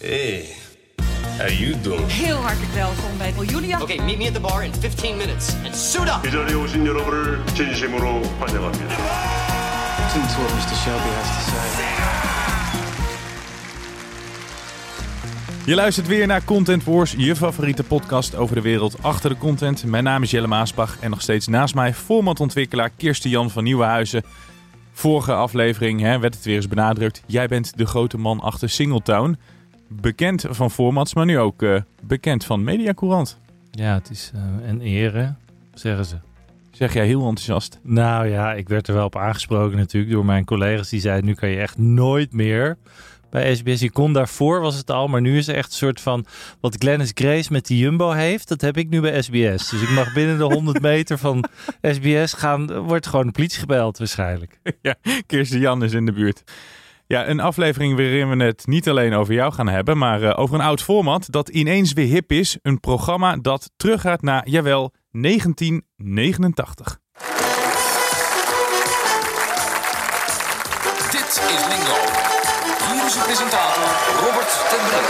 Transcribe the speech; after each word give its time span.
Hey, 0.00 0.48
how 1.38 1.48
you 1.48 1.80
doing? 1.80 2.06
Heel 2.06 2.36
hartelijk 2.36 2.72
welkom 2.72 3.18
bij 3.18 3.32
Julia. 3.46 3.80
Okay, 3.80 3.98
meet 3.98 4.18
me 4.18 4.26
at 4.26 4.34
the 4.34 4.40
bar 4.40 4.64
in 4.64 4.72
15 4.72 5.16
minutes 5.16 5.54
and 5.64 5.74
suit 5.74 6.08
up. 6.08 6.26
이 6.26 6.30
자리에 6.30 6.54
오신 6.54 6.86
여러분을 6.86 7.44
진심으로 7.54 8.22
환영합니다. 8.38 8.94
Listen 9.98 10.22
to 10.22 10.42
what 10.42 10.52
Mr. 10.52 10.76
Shelby 10.76 11.08
has 11.08 11.28
to 11.28 11.50
say. 11.50 11.64
Je 15.66 15.74
luistert 15.74 16.06
weer 16.06 16.26
naar 16.26 16.44
Content 16.44 16.84
Wars, 16.84 17.14
je 17.16 17.36
favoriete 17.36 17.84
podcast 17.84 18.34
over 18.34 18.54
de 18.54 18.62
wereld 18.62 19.02
achter 19.02 19.30
de 19.30 19.36
content. 19.36 19.84
Mijn 19.84 20.04
naam 20.04 20.22
is 20.22 20.30
Jelle 20.30 20.46
Maasbach 20.46 20.96
en 21.00 21.10
nog 21.10 21.22
steeds 21.22 21.46
naast 21.46 21.74
mij 21.74 21.94
formatontwikkelaar 21.94 22.90
Kirsten 22.96 23.30
Jan 23.30 23.50
van 23.50 23.64
Nieuwenhuizen. 23.64 24.22
Vorige 24.92 25.32
aflevering 25.32 26.00
hè, 26.00 26.18
werd 26.18 26.34
het 26.34 26.44
weer 26.44 26.56
eens 26.56 26.68
benadrukt. 26.68 27.22
Jij 27.26 27.46
bent 27.46 27.76
de 27.76 27.86
grote 27.86 28.18
man 28.18 28.40
achter 28.40 28.68
Singletown. 28.70 29.38
Bekend 29.89 30.45
van 30.49 30.71
formats, 30.71 31.13
maar 31.13 31.25
nu 31.25 31.39
ook 31.39 31.61
eh, 31.61 31.81
bekend 32.01 32.45
van 32.45 32.63
Mediacourant. 32.63 33.39
Ja, 33.71 33.93
het 33.93 34.09
is 34.09 34.31
eh, 34.35 34.69
een 34.69 34.81
eer, 34.81 35.35
zeggen 35.73 36.05
ze. 36.05 36.15
Zeg 36.71 36.93
jij 36.93 37.05
heel 37.05 37.19
enthousiast. 37.19 37.79
Nou 37.83 38.27
ja, 38.27 38.53
ik 38.53 38.69
werd 38.69 38.87
er 38.87 38.93
wel 38.93 39.05
op 39.05 39.15
aangesproken 39.15 39.77
natuurlijk 39.77 40.13
door 40.13 40.25
mijn 40.25 40.45
collega's. 40.45 40.89
Die 40.89 40.99
zeiden, 40.99 41.25
nu 41.25 41.33
kan 41.33 41.49
je 41.49 41.59
echt 41.59 41.77
nooit 41.77 42.33
meer 42.33 42.77
bij 43.29 43.55
SBS. 43.55 43.79
Je 43.79 43.91
kon 43.91 44.13
daarvoor, 44.13 44.61
was 44.61 44.75
het 44.75 44.91
al, 44.91 45.07
maar 45.07 45.21
nu 45.21 45.37
is 45.37 45.47
er 45.47 45.55
echt 45.55 45.71
een 45.71 45.77
soort 45.77 46.01
van... 46.01 46.25
Wat 46.59 46.75
Glennis 46.79 47.11
Grace 47.13 47.51
met 47.51 47.67
die 47.67 47.77
Jumbo 47.77 48.11
heeft, 48.11 48.47
dat 48.47 48.61
heb 48.61 48.77
ik 48.77 48.89
nu 48.89 49.01
bij 49.01 49.21
SBS. 49.21 49.69
Dus 49.69 49.81
ik 49.81 49.89
mag 49.89 50.13
binnen 50.13 50.37
de 50.37 50.43
100 50.55 50.81
meter 50.81 51.17
van 51.17 51.45
SBS 51.81 52.33
gaan... 52.33 52.79
wordt 52.79 53.07
gewoon 53.07 53.25
de 53.25 53.31
politie 53.31 53.59
gebeld 53.59 53.97
waarschijnlijk. 53.97 54.59
ja, 54.81 54.95
Kirsten 55.25 55.59
Jan 55.59 55.83
is 55.83 55.93
in 55.93 56.05
de 56.05 56.11
buurt. 56.11 56.43
Ja, 57.13 57.27
een 57.27 57.39
aflevering 57.39 57.95
waarin 57.95 58.37
we 58.37 58.43
het 58.43 58.67
niet 58.67 58.89
alleen 58.89 59.13
over 59.13 59.33
jou 59.33 59.53
gaan 59.53 59.67
hebben, 59.67 59.97
maar 59.97 60.23
eh, 60.23 60.39
over 60.39 60.55
een 60.55 60.61
oud 60.61 60.81
format 60.81 61.25
dat 61.29 61.49
ineens 61.49 61.93
weer 61.93 62.07
hip 62.07 62.31
is. 62.31 62.57
Een 62.61 62.79
programma 62.79 63.35
dat 63.35 63.71
teruggaat 63.77 64.21
naar, 64.21 64.49
jawel, 64.49 64.93
1989. 65.11 66.99
Dit 71.11 71.29
is 71.29 71.67
Lingo. 71.67 71.99
Hier 72.91 73.05
is 73.05 73.15
uw 73.15 73.23
presentator 73.23 73.89
Robert 74.23 74.69
ten 74.69 74.79
Brink. 74.87 75.09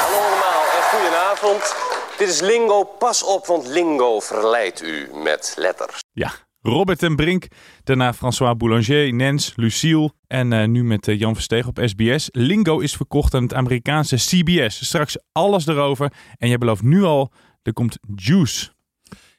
Hallo 0.00 0.18
allemaal 0.28 0.62
en 0.76 0.82
goedenavond. 0.92 1.76
Dit 2.18 2.28
is 2.28 2.40
Lingo. 2.40 2.84
Pas 2.84 3.22
op, 3.22 3.46
want 3.46 3.66
Lingo 3.66 4.20
verleidt 4.20 4.82
u 4.82 5.10
met 5.12 5.54
letters. 5.56 5.98
Ja, 6.12 6.32
Robert 6.66 7.02
en 7.02 7.16
Brink, 7.16 7.46
daarna 7.84 8.12
François 8.12 8.56
Boulanger, 8.56 9.14
Nens, 9.14 9.52
Lucille 9.56 10.12
en 10.26 10.52
uh, 10.52 10.64
nu 10.66 10.84
met 10.84 11.08
uh, 11.08 11.18
Jan 11.18 11.34
Versteeg 11.34 11.66
op 11.66 11.80
SBS. 11.84 12.28
Lingo 12.32 12.78
is 12.78 12.94
verkocht 12.94 13.34
aan 13.34 13.42
het 13.42 13.54
Amerikaanse 13.54 14.16
CBS. 14.16 14.84
Straks 14.86 15.16
alles 15.32 15.66
erover. 15.66 16.12
En 16.38 16.48
jij 16.48 16.58
belooft 16.58 16.82
nu 16.82 17.02
al, 17.02 17.32
er 17.62 17.72
komt 17.72 17.98
Juice. 18.14 18.72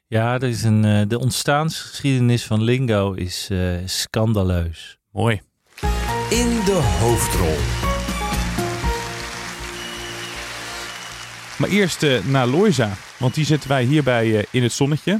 Ja, 0.08 0.34
er 0.34 0.44
is 0.44 0.64
een, 0.64 0.86
uh, 0.86 1.02
de 1.08 1.20
ontstaansgeschiedenis 1.20 2.46
van 2.46 2.62
Lingo 2.62 3.14
is 3.14 3.50
scandaleus. 3.86 4.98
Mooi. 5.12 5.42
In 6.30 6.50
de 6.66 6.98
hoofdrol. 7.00 7.58
Maar 11.58 11.70
eerst 11.70 12.06
naar 12.26 12.48
Loisa, 12.48 12.94
want 13.18 13.34
die 13.34 13.46
zetten 13.46 13.70
wij 13.70 13.84
hierbij 13.84 14.46
in 14.52 14.64
het 14.64 14.72
zonnetje. 14.72 15.20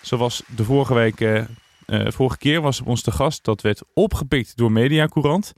Zoals 0.00 0.42
de 0.56 0.64
vorige 0.64 0.94
week, 0.94 1.46
vorige 1.92 2.38
keer 2.38 2.60
was 2.60 2.80
op 2.80 2.86
ons 2.86 3.02
te 3.02 3.10
gast. 3.10 3.44
Dat 3.44 3.60
werd 3.60 3.82
opgepikt 3.94 4.56
door 4.56 4.72
Mediacourant. 4.72 5.52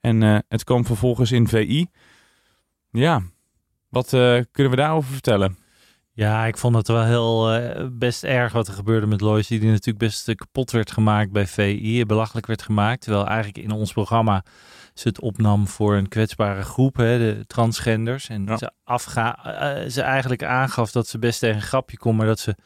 En 0.00 0.22
uh, 0.22 0.38
het 0.48 0.64
kwam 0.64 0.84
vervolgens 0.84 1.32
in 1.32 1.48
VI. 1.48 1.86
Ja, 2.90 3.22
wat 3.88 4.08
kunnen 4.50 4.72
we 4.72 4.76
daarover 4.76 5.12
vertellen? 5.12 5.58
Ja, 6.12 6.46
ik 6.46 6.56
vond 6.56 6.74
het 6.74 6.88
wel 6.88 7.04
heel 7.04 7.60
best 7.92 8.24
erg 8.24 8.52
wat 8.52 8.68
er 8.68 8.74
gebeurde 8.74 9.06
met 9.06 9.20
Lois. 9.20 9.46
Die 9.46 9.60
natuurlijk 9.60 9.98
best 9.98 10.34
kapot 10.34 10.70
werd 10.70 10.92
gemaakt 10.92 11.32
bij 11.32 11.46
VI. 11.46 12.04
Belachelijk 12.06 12.46
werd 12.46 12.62
gemaakt. 12.62 13.00
Terwijl 13.00 13.26
eigenlijk 13.26 13.58
in 13.58 13.70
ons 13.70 13.92
programma 13.92 14.44
ze 14.94 15.08
het 15.08 15.20
opnam 15.20 15.68
voor 15.68 15.94
een 15.94 16.08
kwetsbare 16.08 16.62
groep, 16.62 16.96
hè, 16.96 17.18
de 17.18 17.46
transgenders. 17.46 18.28
En 18.28 18.44
ja. 18.44 18.56
ze, 18.56 18.70
afga 18.84 19.38
ze 19.88 20.02
eigenlijk 20.02 20.42
aangaf 20.42 20.92
dat 20.92 21.06
ze 21.06 21.18
best 21.18 21.38
tegen 21.38 21.56
een 21.56 21.62
grapje 21.62 21.96
kon, 21.96 22.16
maar 22.16 22.26
dat 22.26 22.38
ze 22.38 22.56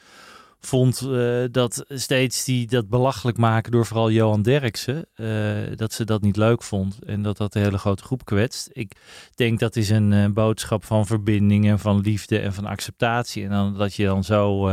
vond 0.67 1.03
uh, 1.03 1.45
dat 1.51 1.85
steeds 1.89 2.45
die 2.45 2.67
dat 2.67 2.89
belachelijk 2.89 3.39
maken 3.39 3.73
door 3.73 3.87
vooral 3.87 4.11
Johan 4.11 4.43
Derksen, 4.43 5.07
uh, 5.17 5.29
dat 5.75 5.93
ze 5.93 6.05
dat 6.05 6.23
niet 6.23 6.37
leuk 6.37 6.63
vond 6.63 6.99
en 7.07 7.23
dat 7.23 7.37
dat 7.37 7.53
de 7.53 7.59
hele 7.59 7.79
grote 7.79 8.03
groep 8.03 8.25
kwetst. 8.25 8.69
Ik 8.73 8.93
denk 9.35 9.59
dat 9.59 9.77
is 9.77 9.91
een 9.91 10.13
uh, 10.13 10.27
boodschap 10.27 10.85
van 10.85 11.07
verbinding 11.07 11.69
en 11.69 11.79
van 11.79 12.01
liefde 12.01 12.39
en 12.39 12.53
van 12.53 12.67
acceptatie. 12.67 13.45
En 13.45 13.51
dan 13.51 13.79
dat 13.79 13.95
je 13.95 14.05
dan 14.05 14.25
zo 14.25 14.71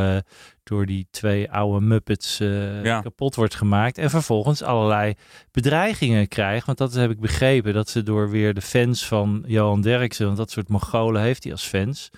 door 0.63 0.85
die 0.85 1.07
twee 1.11 1.51
oude 1.51 1.85
muppets 1.85 2.37
ja. 2.83 3.01
kapot 3.01 3.35
wordt 3.35 3.55
gemaakt 3.55 3.97
en 3.97 4.09
vervolgens 4.09 4.61
allerlei 4.61 5.13
bedreigingen 5.51 6.27
krijgt. 6.27 6.65
Want 6.65 6.77
dat 6.77 6.93
heb 6.93 7.11
ik 7.11 7.19
begrepen, 7.19 7.73
dat 7.73 7.89
ze 7.89 8.03
door 8.03 8.29
weer 8.29 8.53
de 8.53 8.61
fans 8.61 9.07
van 9.07 9.43
Johan 9.47 9.81
Derksen, 9.81 10.25
want 10.25 10.37
dat 10.37 10.51
soort 10.51 10.69
Mongolen 10.69 11.21
heeft 11.21 11.43
hij 11.43 11.51
als 11.51 11.65
fans 11.65 12.11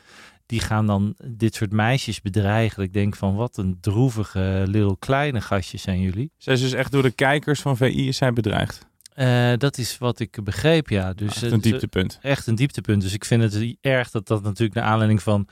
die 0.45 0.59
gaan 0.59 0.85
dan 0.85 1.15
dit 1.25 1.55
soort 1.55 1.71
meisjes 1.71 2.21
bedreigen. 2.21 2.83
Ik 2.83 2.93
denk 2.93 3.15
van 3.15 3.35
wat 3.35 3.57
een 3.57 3.77
droevige, 3.81 4.63
little 4.67 4.95
kleine 4.99 5.41
gastjes 5.41 5.81
zijn 5.81 6.01
jullie. 6.01 6.31
Zijn 6.37 6.57
ze 6.57 6.63
dus 6.63 6.73
echt 6.73 6.91
door 6.91 7.01
de 7.01 7.11
kijkers 7.11 7.61
van 7.61 7.77
VI 7.77 8.13
zijn 8.13 8.33
bedreigd? 8.33 8.87
Uh, 9.15 9.53
dat 9.57 9.77
is 9.77 9.97
wat 9.97 10.19
ik 10.19 10.43
begreep, 10.43 10.89
ja. 10.89 11.13
Dus, 11.13 11.41
echt 11.43 11.51
een 11.51 11.61
dieptepunt. 11.61 12.19
Echt 12.21 12.47
een 12.47 12.55
dieptepunt. 12.55 13.01
Dus 13.01 13.13
ik 13.13 13.25
vind 13.25 13.41
het 13.41 13.75
erg 13.81 14.11
dat 14.11 14.27
dat 14.27 14.43
natuurlijk 14.43 14.73
naar 14.73 14.83
aanleiding 14.83 15.21
van 15.21 15.47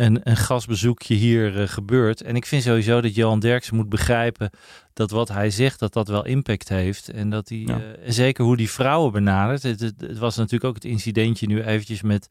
een, 0.00 0.20
een 0.22 0.36
gastbezoekje 0.36 1.14
hier 1.14 1.60
uh, 1.60 1.68
gebeurt. 1.68 2.22
En 2.22 2.36
ik 2.36 2.46
vind 2.46 2.62
sowieso 2.62 3.00
dat 3.00 3.14
Johan 3.14 3.40
Derksen 3.40 3.76
moet 3.76 3.88
begrijpen 3.88 4.50
dat 4.92 5.10
wat 5.10 5.28
hij 5.28 5.50
zegt, 5.50 5.78
dat 5.78 5.92
dat 5.92 6.08
wel 6.08 6.26
impact 6.26 6.68
heeft. 6.68 7.08
En 7.08 7.30
dat 7.30 7.48
hij, 7.48 7.58
ja. 7.58 7.76
uh, 7.76 7.82
zeker 8.06 8.44
hoe 8.44 8.56
die 8.56 8.70
vrouwen 8.70 9.12
benadert. 9.12 9.62
Het, 9.62 9.80
het, 9.80 10.00
het, 10.00 10.18
was 10.18 10.36
natuurlijk 10.36 10.64
ook 10.64 10.74
het 10.74 10.84
incidentje 10.84 11.46
nu 11.46 11.62
eventjes 11.62 12.02
met 12.02 12.28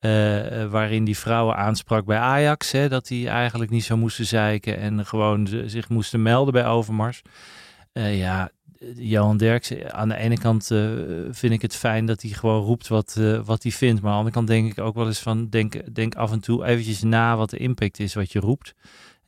uh, 0.00 0.10
waarin 0.70 1.04
die 1.04 1.18
vrouwen 1.18 1.56
aansprak 1.56 2.04
bij 2.04 2.18
Ajax. 2.18 2.72
Hè, 2.72 2.88
dat 2.88 3.06
die 3.06 3.28
eigenlijk 3.28 3.70
niet 3.70 3.84
zo 3.84 3.96
moesten 3.96 4.26
zeiken 4.26 4.78
en 4.78 5.06
gewoon 5.06 5.48
zich 5.66 5.88
moesten 5.88 6.22
melden 6.22 6.52
bij 6.52 6.66
Overmars. 6.66 7.22
Uh, 7.92 8.18
ja, 8.18 8.50
Johan 8.94 9.36
Derksen, 9.36 9.94
aan 9.94 10.08
de 10.08 10.16
ene 10.16 10.38
kant 10.38 10.70
uh, 10.70 10.90
vind 11.30 11.52
ik 11.52 11.62
het 11.62 11.76
fijn 11.76 12.06
dat 12.06 12.22
hij 12.22 12.30
gewoon 12.30 12.62
roept 12.62 12.88
wat, 12.88 13.20
wat 13.44 13.62
hij 13.62 13.72
vindt. 13.72 14.02
Maar 14.02 14.10
aan 14.10 14.16
de 14.16 14.24
andere 14.24 14.34
kant 14.34 14.46
denk 14.46 14.70
ik 14.70 14.84
ook 14.84 14.94
wel 14.94 15.06
eens 15.06 15.18
van, 15.18 15.48
denk, 15.48 15.94
denk 15.94 16.14
af 16.14 16.32
en 16.32 16.40
toe 16.40 16.64
eventjes 16.64 17.02
na 17.02 17.36
wat 17.36 17.50
de 17.50 17.58
impact 17.58 17.98
is 17.98 18.14
wat 18.14 18.32
je 18.32 18.40
roept. 18.40 18.74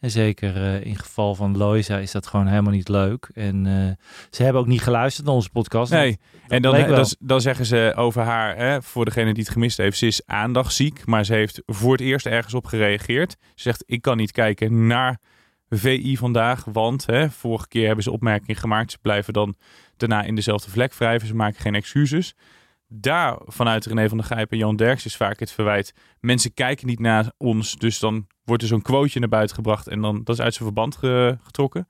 En 0.05 0.11
zeker 0.11 0.57
uh, 0.57 0.85
in 0.85 0.97
geval 0.97 1.35
van 1.35 1.57
Loisa 1.57 1.99
is 1.99 2.11
dat 2.11 2.27
gewoon 2.27 2.47
helemaal 2.47 2.73
niet 2.73 2.89
leuk. 2.89 3.31
En 3.35 3.65
uh, 3.65 3.91
ze 4.31 4.43
hebben 4.43 4.61
ook 4.61 4.69
niet 4.69 4.83
geluisterd 4.83 5.27
naar 5.27 5.35
onze 5.35 5.51
podcast. 5.51 5.93
Nee, 5.93 6.19
en 6.49 6.63
dan, 6.63 6.89
dan, 6.89 7.07
dan, 7.19 7.41
zeggen 7.41 7.67
ze 7.67 7.93
over 7.97 8.23
haar, 8.23 8.57
hè, 8.57 8.83
voor 8.83 9.05
degene 9.05 9.35
die 9.35 9.43
het 9.43 9.53
gemist 9.53 9.77
heeft, 9.77 9.99
ze 9.99 10.07
is 10.07 10.27
aandachtsziek. 10.27 11.07
Maar 11.07 11.25
ze 11.25 11.35
heeft 11.35 11.63
voor 11.67 11.93
het 11.93 12.01
eerst 12.01 12.27
ergens 12.27 12.55
op 12.55 12.67
gereageerd. 12.67 13.31
Ze 13.31 13.63
zegt, 13.63 13.83
ik 13.87 14.03
kan 14.03 14.17
niet 14.17 14.33
kijken 14.33 14.87
naar 14.87 15.21
VI 15.79 16.17
vandaag, 16.17 16.65
want 16.65 17.07
hè, 17.07 17.31
vorige 17.31 17.69
keer 17.69 17.87
hebben 17.87 18.05
ze 18.05 18.11
opmerking 18.11 18.61
gemaakt. 18.61 18.91
Ze 18.91 18.99
blijven 19.03 19.33
dan 19.33 19.55
daarna 19.97 20.23
in 20.23 20.35
dezelfde 20.35 20.71
vlek 20.71 20.95
wrijven. 20.95 21.29
Ze 21.29 21.35
maken 21.35 21.61
geen 21.61 21.75
excuses 21.75 22.35
daar 22.89 23.39
vanuit 23.45 23.87
René 23.87 24.09
van 24.09 24.19
der 24.19 24.27
Gijp 24.27 24.53
en 24.53 24.59
Jan 24.59 24.77
Derks 24.77 25.05
is 25.05 25.17
vaak 25.17 25.41
het 25.41 25.51
verwijt. 25.51 25.95
Mensen 26.21 26.55
kijken 26.55 26.87
niet 26.87 26.99
naar 26.99 27.33
ons, 27.37 27.77
dus 27.77 27.99
dan 27.99 28.27
wordt 28.45 28.63
er 28.63 28.69
zo'n 28.69 28.83
quoteje 28.83 29.21
naar 29.21 29.29
buiten 29.29 29.57
gebracht 29.57 29.89
en 29.89 30.01
dan 30.01 30.21
dat 30.25 30.35
is 30.35 30.41
uit 30.45 30.55
zijn 30.55 30.65
verband 30.65 30.97
ge 30.97 31.39
getrokken. 31.43 31.89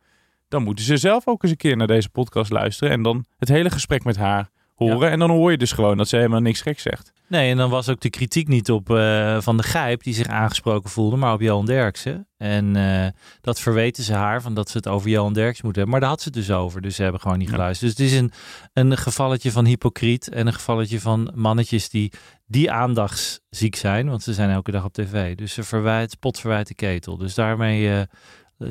Dan 0.49 0.63
moeten 0.63 0.85
ze 0.85 0.97
zelf 0.97 1.27
ook 1.27 1.43
eens 1.43 1.53
een 1.53 1.59
keer 1.59 1.77
naar 1.77 1.87
deze 1.87 2.09
podcast 2.09 2.51
luisteren 2.51 2.93
en 2.93 3.03
dan 3.03 3.25
het 3.39 3.49
hele 3.49 3.71
gesprek 3.71 4.05
met 4.05 4.17
haar 4.17 4.51
horen. 4.75 5.07
Ja. 5.07 5.11
En 5.11 5.19
dan 5.19 5.31
hoor 5.31 5.51
je 5.51 5.59
dus 5.59 5.73
gewoon 5.73 5.97
dat 5.97 6.09
ze 6.09 6.17
helemaal 6.17 6.41
niks 6.41 6.61
gek 6.61 6.81
zegt. 6.81 7.13
Nee, 7.29 7.51
en 7.51 7.57
dan 7.57 7.71
was 7.71 7.89
ook 7.89 8.01
de 8.01 8.11
kritiek 8.11 8.49
niet 8.49 8.71
op 8.71 8.91
eh, 8.91 9.41
Van 9.41 9.57
de 9.57 9.63
Gijp, 9.63 10.03
die 10.03 10.15
zich 10.15 10.27
aangesproken 10.27 10.91
voelde, 10.91 11.17
maar 11.17 11.33
op 11.33 11.41
Johan 11.41 11.67
Derksen. 11.67 12.29
En 12.37 12.77
eh, 12.77 13.07
dat 13.41 13.61
verweten 13.61 14.03
ze 14.03 14.13
haar, 14.13 14.43
van 14.43 14.55
dat 14.55 14.71
ze 14.71 14.77
het 14.77 14.89
over 14.89 15.11
Johan 15.11 15.33
Derksen 15.33 15.65
moeten 15.65 15.83
hebben. 15.83 15.91
Maar 15.91 16.01
daar 16.01 16.09
had 16.09 16.21
ze 16.21 16.29
het 16.29 16.47
dus 16.47 16.57
over, 16.57 16.81
dus 16.81 16.97
ze 16.97 17.03
hebben 17.03 17.21
gewoon 17.21 17.39
niet 17.39 17.51
geluisterd. 17.51 17.97
Dus 17.97 18.07
het 18.07 18.13
is 18.13 18.19
een, 18.19 18.33
een 18.73 18.97
gevalletje 18.97 19.51
van 19.51 19.65
hypocriet 19.65 20.29
en 20.29 20.47
een 20.47 20.53
gevalletje 20.53 21.01
van 21.01 21.33
mannetjes 21.35 21.89
die, 21.89 22.13
die 22.47 22.71
aandachtsziek 22.71 23.77
zijn, 23.77 24.09
want 24.09 24.23
ze 24.23 24.35
zijn 24.35 24.51
elke 24.51 24.71
dag 24.71 24.85
op 24.85 24.93
tv. 24.93 25.35
Dus 25.35 25.53
ze 25.53 25.63
verwijt, 25.63 26.19
pot 26.19 26.41
verwijt 26.41 26.69
de 26.69 26.75
ketel. 26.75 27.17
Dus 27.17 27.35
daarmee 27.35 27.93
eh, 27.93 28.03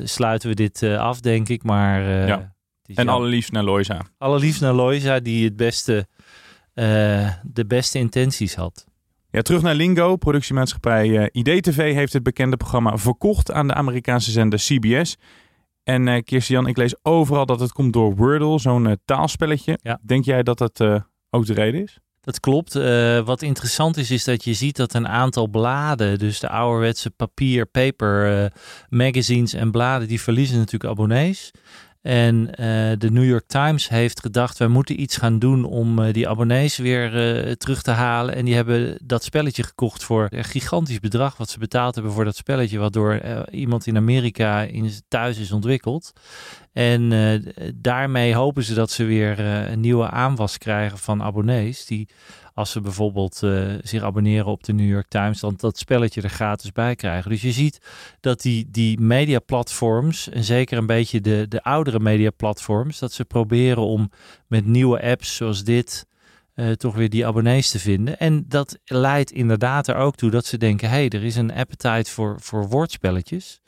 sluiten 0.04 0.48
we 0.48 0.54
dit 0.54 0.82
af, 0.82 1.20
denk 1.20 1.48
ik. 1.48 1.62
Maar, 1.62 2.26
Ja. 2.26 2.53
En 2.86 3.08
allerliefst 3.08 3.52
naar 3.52 3.62
Loisa. 3.62 4.00
Allerliefst 4.18 4.60
naar 4.60 4.72
Loisa, 4.72 5.20
die 5.20 5.44
het 5.44 5.56
beste, 5.56 6.06
eh, 6.74 7.30
de 7.42 7.66
beste 7.66 7.98
intenties 7.98 8.54
had. 8.54 8.86
Ja, 9.30 9.42
terug 9.42 9.62
naar 9.62 9.74
Lingo. 9.74 10.16
Productiemaatschappij 10.16 11.18
eh 11.18 11.42
IDTV 11.42 11.92
heeft 11.94 12.12
het 12.12 12.22
bekende 12.22 12.56
programma 12.56 12.96
verkocht 12.96 13.52
aan 13.52 13.66
de 13.66 13.74
Amerikaanse 13.74 14.30
zender 14.30 14.58
CBS. 14.58 15.16
En 15.82 16.24
Kirstian, 16.24 16.66
ik 16.66 16.76
lees 16.76 16.94
overal 17.02 17.46
dat 17.46 17.60
het 17.60 17.72
komt 17.72 17.92
door 17.92 18.14
Wordle, 18.16 18.58
zo'n 18.58 18.98
taalspelletje. 19.04 19.78
Ja. 19.82 20.00
Denk 20.02 20.24
jij 20.24 20.42
dat 20.42 20.58
dat 20.58 20.80
ook 21.30 21.46
de 21.46 21.54
reden 21.54 21.82
is? 21.82 21.98
Dat 22.20 22.40
klopt. 22.40 22.72
Wat 23.24 23.42
interessant 23.42 23.96
is, 23.96 24.10
is 24.10 24.24
dat 24.24 24.44
je 24.44 24.54
ziet 24.54 24.76
dat 24.76 24.94
een 24.94 25.08
aantal 25.08 25.48
bladen, 25.48 26.18
dus 26.18 26.40
de 26.40 26.48
ouderwetse 26.48 27.10
papier, 27.10 27.66
paper, 27.66 28.52
magazines 28.88 29.52
en 29.52 29.70
bladen, 29.70 30.08
die 30.08 30.20
verliezen 30.20 30.58
natuurlijk 30.58 30.90
abonnees. 30.92 31.50
En 32.04 32.54
eh, 32.54 32.66
de 32.98 33.10
New 33.10 33.24
York 33.24 33.46
Times 33.46 33.88
heeft 33.88 34.20
gedacht, 34.20 34.58
wij 34.58 34.68
moeten 34.68 35.00
iets 35.00 35.16
gaan 35.16 35.38
doen 35.38 35.64
om 35.64 35.98
eh, 35.98 36.12
die 36.12 36.28
abonnees 36.28 36.76
weer 36.76 37.36
eh, 37.46 37.52
terug 37.52 37.82
te 37.82 37.90
halen. 37.90 38.34
En 38.34 38.44
die 38.44 38.54
hebben 38.54 38.98
dat 39.02 39.24
spelletje 39.24 39.62
gekocht 39.62 40.04
voor 40.04 40.26
een 40.30 40.44
gigantisch 40.44 41.00
bedrag 41.00 41.36
wat 41.36 41.50
ze 41.50 41.58
betaald 41.58 41.94
hebben 41.94 42.12
voor 42.12 42.24
dat 42.24 42.36
spelletje, 42.36 42.78
wat 42.78 42.92
door 42.92 43.20
iemand 43.50 43.86
in 43.86 43.96
Amerika 43.96 44.62
in 44.62 44.90
thuis 45.08 45.38
is 45.38 45.52
ontwikkeld. 45.52 46.12
En 46.72 47.12
daarmee 47.74 48.34
hopen 48.34 48.62
ze 48.62 48.74
dat 48.74 48.90
ze 48.90 49.04
weer 49.04 49.40
een 49.40 49.80
nieuwe 49.80 50.10
aanwas 50.10 50.58
krijgen 50.58 50.98
van 50.98 51.22
abonnees. 51.22 51.86
Die 51.86 52.08
als 52.54 52.70
ze 52.70 52.80
bijvoorbeeld 52.80 53.42
eh, 53.42 53.74
zich 53.82 54.02
abonneren 54.02 54.46
op 54.46 54.64
de 54.64 54.72
New 54.72 54.88
York 54.88 55.08
Times, 55.08 55.40
dan 55.40 55.54
dat 55.56 55.78
spelletje 55.78 56.22
er 56.22 56.30
gratis 56.30 56.72
bij 56.72 56.94
krijgen. 56.94 57.30
Dus 57.30 57.42
je 57.42 57.52
ziet 57.52 57.78
dat 58.20 58.42
die, 58.42 58.68
die 58.70 59.00
mediaplatforms, 59.00 60.28
en 60.28 60.44
zeker 60.44 60.78
een 60.78 60.86
beetje 60.86 61.20
de, 61.20 61.46
de 61.48 61.62
oudere 61.62 62.00
mediaplatforms, 62.00 62.98
dat 62.98 63.12
ze 63.12 63.24
proberen 63.24 63.82
om 63.82 64.10
met 64.46 64.66
nieuwe 64.66 65.02
apps 65.02 65.36
zoals 65.36 65.64
dit 65.64 66.06
eh, 66.54 66.70
toch 66.70 66.94
weer 66.94 67.10
die 67.10 67.26
abonnees 67.26 67.70
te 67.70 67.78
vinden. 67.78 68.18
En 68.18 68.44
dat 68.48 68.78
leidt 68.84 69.30
inderdaad 69.30 69.88
er 69.88 69.96
ook 69.96 70.16
toe 70.16 70.30
dat 70.30 70.46
ze 70.46 70.58
denken, 70.58 70.88
hé, 70.88 70.94
hey, 70.94 71.08
er 71.08 71.24
is 71.24 71.36
een 71.36 71.52
appetite 71.52 72.10
voor, 72.10 72.40
voor 72.40 72.68
woordspelletjes. 72.68 73.60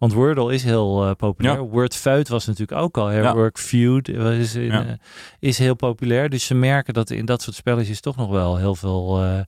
Want 0.00 0.12
Wordle 0.12 0.54
is 0.54 0.64
heel 0.64 1.04
eh, 1.06 1.14
populair. 1.14 1.54
Ja. 1.56 1.62
Wordfeud 1.62 2.28
was 2.28 2.46
natuurlijk 2.46 2.80
ook 2.80 2.98
al. 2.98 3.06
Hè? 3.06 3.20
Ja. 3.20 3.34
Workfeud 3.34 4.08
is, 4.08 4.54
in, 4.54 4.62
Ja. 4.64 4.84
eh, 4.86 4.92
is 5.38 5.58
heel 5.58 5.74
populair. 5.74 6.28
Dus 6.28 6.46
ze 6.46 6.54
merken 6.54 6.94
dat 6.94 7.10
in 7.10 7.24
dat 7.24 7.42
soort 7.42 7.56
spelletjes 7.56 8.00
toch 8.00 8.16
nog 8.16 8.30
wel 8.30 8.56
heel 8.56 8.74
veel 8.74 9.22
eh, 9.22 9.40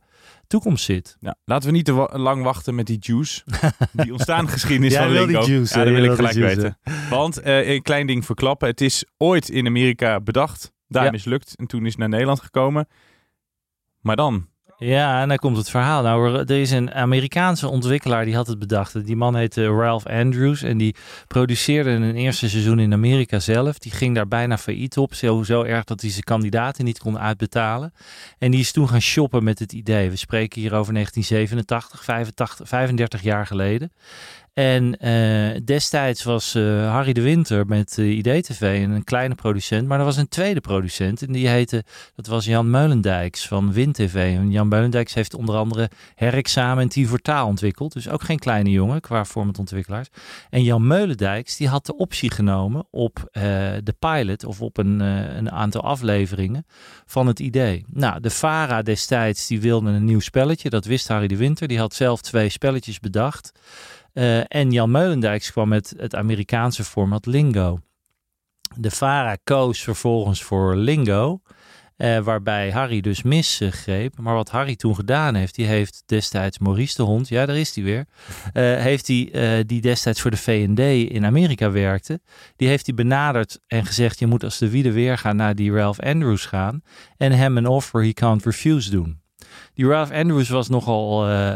toekomst 0.46 0.84
zit. 0.84 1.16
Ja, 1.20 1.36
laten 1.44 1.68
we 1.68 1.74
niet 1.74 1.84
te 1.84 1.92
wa- 1.92 2.18
lang 2.18 2.42
wachten 2.42 2.74
met 2.74 2.86
die 2.86 2.96
juice. 3.00 3.42
Die 3.92 4.12
ontstaan 4.16 4.48
geschiedenis 4.48 4.96
van 4.96 5.10
wil 5.10 5.26
die 5.26 5.36
Lingo. 5.36 5.50
juice, 5.52 5.78
ja, 5.78 5.84
dat 5.84 5.94
wil 5.94 6.04
ik 6.04 6.12
gelijk 6.14 6.34
weten. 6.34 6.78
Want 7.10 7.40
een 7.44 7.82
klein 7.82 8.06
ding 8.06 8.24
verklappen. 8.24 8.68
Het 8.68 8.80
is 8.80 9.04
ooit 9.16 9.48
in 9.48 9.66
Amerika 9.66 10.20
bedacht. 10.20 10.72
Daar 10.88 11.10
mislukt. 11.10 11.54
En 11.56 11.66
toen 11.66 11.80
is 11.84 11.90
het 11.90 11.98
naar 11.98 12.08
Nederland 12.08 12.40
gekomen. 12.40 12.88
Maar 14.00 14.16
dan? 14.16 14.46
Ja, 14.84 15.20
en 15.22 15.28
dan 15.28 15.36
komt 15.36 15.56
het 15.56 15.70
verhaal. 15.70 16.02
Nou, 16.02 16.38
er- 16.38 16.50
is 16.50 16.70
een 16.70 16.92
Amerikaanse 16.92 17.68
ontwikkelaar 17.68 18.24
die 18.24 18.34
had 18.34 18.46
het 18.46 18.58
bedacht. 18.58 19.06
Die 19.06 19.16
man 19.16 19.36
heette 19.36 19.66
Ralph 19.66 20.06
Andrews 20.06 20.62
en 20.62 20.78
die 20.78 20.94
produceerde 21.26 21.90
een 21.90 22.14
eerste 22.16 22.48
seizoen 22.48 22.78
in 22.78 22.92
Amerika 22.92 23.38
zelf. 23.38 23.78
Die 23.78 23.92
ging 23.92 24.14
daar 24.14 24.28
bijna 24.28 24.58
failliet 24.58 24.96
op. 24.96 25.14
Zo, 25.14 25.42
zo 25.42 25.62
erg 25.62 25.84
dat 25.84 26.00
hij 26.00 26.10
zijn 26.10 26.22
kandidaten 26.22 26.84
niet 26.84 26.98
kon 26.98 27.18
uitbetalen. 27.18 27.92
En 28.38 28.50
die 28.50 28.60
is 28.60 28.72
toen 28.72 28.88
gaan 28.88 29.00
shoppen 29.00 29.44
met 29.44 29.58
het 29.58 29.72
idee. 29.72 30.10
We 30.10 30.16
spreken 30.16 30.60
hier 30.60 30.74
over 30.74 30.92
1987, 30.92 32.04
85, 32.04 32.68
35 32.68 33.22
jaar 33.22 33.46
geleden. 33.46 33.92
En 34.54 34.96
eh, 34.98 35.60
destijds 35.64 36.22
was 36.22 36.54
eh, 36.54 36.90
Harry 36.90 37.12
de 37.12 37.20
Winter 37.20 37.66
met 37.66 37.96
uh, 37.98 38.16
IDTV 38.16 38.60
een 38.60 39.04
kleine 39.04 39.34
producent. 39.34 39.88
Maar 39.88 39.98
er 39.98 40.04
was 40.04 40.16
een 40.16 40.28
tweede 40.28 40.60
producent 40.60 41.22
en 41.22 41.32
die 41.32 41.48
heette, 41.48 41.84
dat 42.14 42.26
was 42.26 42.44
Jan 42.44 42.70
Meulendijks 42.70 43.46
van 43.46 43.72
WinTV. 43.72 44.14
En 44.14 44.50
Jan 44.50 44.68
Meulendijks 44.68 45.14
heeft 45.14 45.34
onder 45.34 45.54
andere 45.54 45.90
herexamen 46.14 46.82
en 46.82 46.88
Team 46.88 47.20
Taal 47.22 47.46
ontwikkeld. 47.46 47.92
Dus 47.92 48.08
ook 48.08 48.22
geen 48.22 48.38
kleine 48.38 48.70
jongen 48.70 49.00
qua 49.00 49.24
formatontwikkelaars. 49.24 50.08
En 50.50 50.62
Jan 50.62 50.86
Meulendijks 50.86 51.56
die 51.56 51.68
had 51.68 51.86
de 51.86 51.96
optie 51.96 52.30
genomen 52.30 52.86
op 52.90 53.28
de 53.82 53.94
pilot 53.98 54.44
of 54.44 54.60
op 54.60 54.78
een, 54.78 55.00
een 55.00 55.50
aantal 55.50 55.82
afleveringen 55.82 56.66
van 57.06 57.26
het 57.26 57.40
idee. 57.40 57.84
Nou, 57.88 58.20
de 58.20 58.30
VARA 58.30 58.82
destijds 58.82 59.46
die 59.46 59.60
wilde 59.60 59.90
een 59.90 60.04
nieuw 60.04 60.20
spelletje. 60.20 60.70
Dat 60.70 60.84
wist 60.84 61.08
Harry 61.08 61.26
de 61.26 61.36
Winter. 61.36 61.68
Die 61.68 61.78
had 61.78 61.94
zelf 61.94 62.20
twee 62.20 62.48
spelletjes 62.48 63.00
bedacht. 63.00 63.52
Uh, 64.14 64.38
en 64.48 64.70
Jan 64.70 64.90
Meulendijks 64.90 65.50
kwam 65.50 65.68
met 65.68 65.94
het 65.96 66.14
Amerikaanse 66.14 66.84
format 66.84 67.26
Lingo. 67.26 67.78
De 68.76 68.90
VARA 68.90 69.36
koos 69.44 69.82
vervolgens 69.82 70.42
voor 70.42 70.76
Lingo, 70.76 71.40
uh, 71.96 72.18
waarbij 72.18 72.70
Harry 72.70 73.00
dus 73.00 73.22
misgreep. 73.22 74.18
Maar 74.18 74.34
wat 74.34 74.50
Harry 74.50 74.76
toen 74.76 74.94
gedaan 74.94 75.34
heeft, 75.34 75.54
die 75.54 75.66
heeft 75.66 76.02
destijds 76.06 76.58
Maurice 76.58 76.96
de 76.96 77.02
Hond, 77.02 77.28
ja 77.28 77.46
daar 77.46 77.56
is 77.56 77.74
hij 77.74 77.84
weer, 77.84 78.06
uh, 78.52 78.82
heeft 78.82 79.06
die, 79.06 79.30
die 79.64 79.80
destijds 79.80 80.20
voor 80.20 80.30
de 80.30 80.36
V&D 80.36 81.10
in 81.10 81.24
Amerika 81.24 81.70
werkte, 81.70 82.20
die 82.56 82.68
heeft 82.68 82.86
hij 82.86 82.94
benaderd 82.94 83.60
en 83.66 83.86
gezegd, 83.86 84.18
je 84.18 84.26
moet 84.26 84.44
als 84.44 84.58
de 84.58 84.70
wiede 84.70 84.92
weer 84.92 85.18
gaan 85.18 85.36
naar 85.36 85.54
die 85.54 85.72
Ralph 85.72 86.00
Andrews 86.00 86.46
gaan 86.46 86.82
en 87.16 87.32
hem 87.32 87.56
een 87.56 87.66
offer 87.66 88.02
he 88.02 88.12
can't 88.12 88.44
refuse 88.44 88.90
doen. 88.90 89.21
Die 89.74 89.86
Ralph 89.86 90.10
Andrews 90.10 90.48
was 90.48 90.68
nogal 90.68 91.28
uh, 91.28 91.54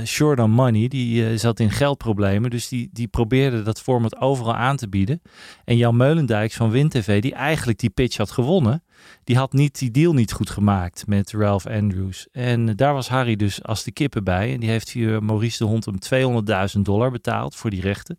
uh, 0.00 0.04
short 0.04 0.40
on 0.40 0.50
money. 0.50 0.88
Die 0.88 1.30
uh, 1.30 1.38
zat 1.38 1.60
in 1.60 1.70
geldproblemen. 1.70 2.50
Dus 2.50 2.68
die, 2.68 2.90
die 2.92 3.08
probeerde 3.08 3.62
dat 3.62 3.80
format 3.80 4.20
overal 4.20 4.54
aan 4.54 4.76
te 4.76 4.88
bieden. 4.88 5.22
En 5.64 5.76
Jan 5.76 5.96
Meulendijks 5.96 6.56
van 6.56 6.70
WinTV, 6.70 7.20
die 7.22 7.34
eigenlijk 7.34 7.78
die 7.78 7.90
pitch 7.90 8.16
had 8.16 8.30
gewonnen, 8.30 8.82
die 9.24 9.36
had 9.36 9.52
niet 9.52 9.78
die 9.78 9.90
deal 9.90 10.12
niet 10.12 10.32
goed 10.32 10.50
gemaakt 10.50 11.06
met 11.06 11.32
Ralph 11.32 11.66
Andrews. 11.66 12.26
En 12.32 12.76
daar 12.76 12.94
was 12.94 13.08
Harry 13.08 13.36
dus 13.36 13.62
als 13.62 13.84
de 13.84 13.92
kippen 13.92 14.24
bij. 14.24 14.52
En 14.52 14.60
die 14.60 14.70
heeft 14.70 14.90
hier 14.90 15.22
Maurice 15.22 15.58
de 15.58 15.64
Hond 15.64 15.86
om 15.86 15.98
200.000 16.76 16.80
dollar 16.80 17.10
betaald 17.10 17.56
voor 17.56 17.70
die 17.70 17.80
rechten. 17.80 18.18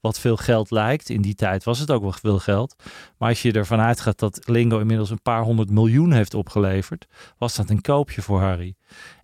Wat 0.00 0.20
veel 0.20 0.36
geld 0.36 0.70
lijkt. 0.70 1.08
In 1.08 1.22
die 1.22 1.34
tijd 1.34 1.64
was 1.64 1.78
het 1.78 1.90
ook 1.90 2.02
wel 2.02 2.12
veel 2.12 2.38
geld. 2.38 2.74
Maar 3.18 3.28
als 3.28 3.42
je 3.42 3.52
ervan 3.52 3.80
uitgaat 3.80 4.18
dat 4.18 4.40
Lingo 4.44 4.78
inmiddels 4.78 5.10
een 5.10 5.22
paar 5.22 5.42
honderd 5.42 5.70
miljoen 5.70 6.12
heeft 6.12 6.34
opgeleverd, 6.34 7.06
was 7.38 7.54
dat 7.54 7.70
een 7.70 7.80
koopje 7.80 8.22
voor 8.22 8.40
Harry. 8.40 8.74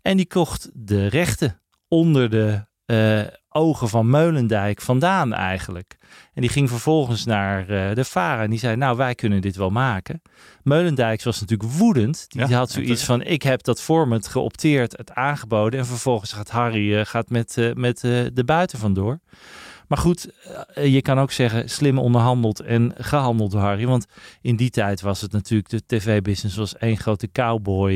En 0.02 0.16
die 0.16 0.26
kocht 0.26 0.70
de 0.74 1.06
rechten 1.06 1.60
onder 1.88 2.30
de 2.30 2.68
uh, 2.86 3.39
ogen 3.50 3.88
van 3.88 4.10
Meulendijk 4.10 4.80
vandaan 4.80 5.32
eigenlijk. 5.32 5.98
En 6.34 6.40
die 6.40 6.50
ging 6.50 6.68
vervolgens 6.68 7.24
naar 7.24 7.60
uh, 7.70 7.94
de 7.94 8.04
VARA 8.04 8.42
en 8.42 8.50
die 8.50 8.58
zei, 8.58 8.76
nou 8.76 8.96
wij 8.96 9.14
kunnen 9.14 9.40
dit 9.40 9.56
wel 9.56 9.70
maken. 9.70 10.22
Meulendijk 10.62 11.22
was 11.22 11.40
natuurlijk 11.40 11.72
woedend. 11.72 12.26
Die 12.28 12.48
ja, 12.48 12.58
had 12.58 12.70
zoiets 12.70 13.04
van, 13.04 13.22
ik 13.22 13.42
heb 13.42 13.62
dat 13.62 13.80
format 13.80 14.28
geopteerd, 14.28 14.96
het 14.96 15.12
aangeboden. 15.12 15.80
En 15.80 15.86
vervolgens 15.86 16.32
gaat 16.32 16.50
Harry 16.50 16.92
uh, 16.92 17.04
gaat 17.04 17.30
met, 17.30 17.72
met 17.74 18.00
de 18.00 18.42
buiten 18.44 18.78
vandoor. 18.78 19.20
Maar 19.90 19.98
goed, 19.98 20.30
eh, 20.74 20.92
je 20.92 21.02
kan 21.02 21.18
ook 21.18 21.32
zeggen 21.32 21.70
slim 21.70 21.98
onderhandeld 21.98 22.60
en 22.60 22.92
gehandeld 22.98 23.50
door 23.50 23.60
Harry. 23.60 23.86
Want 23.86 24.06
in 24.40 24.56
die 24.56 24.70
tijd 24.70 25.00
was 25.00 25.20
het 25.20 25.32
natuurlijk, 25.32 25.68
de 25.68 25.82
tv-business 25.86 26.56
was 26.56 26.76
één 26.76 26.96
grote 26.96 27.32
cowboy 27.32 27.92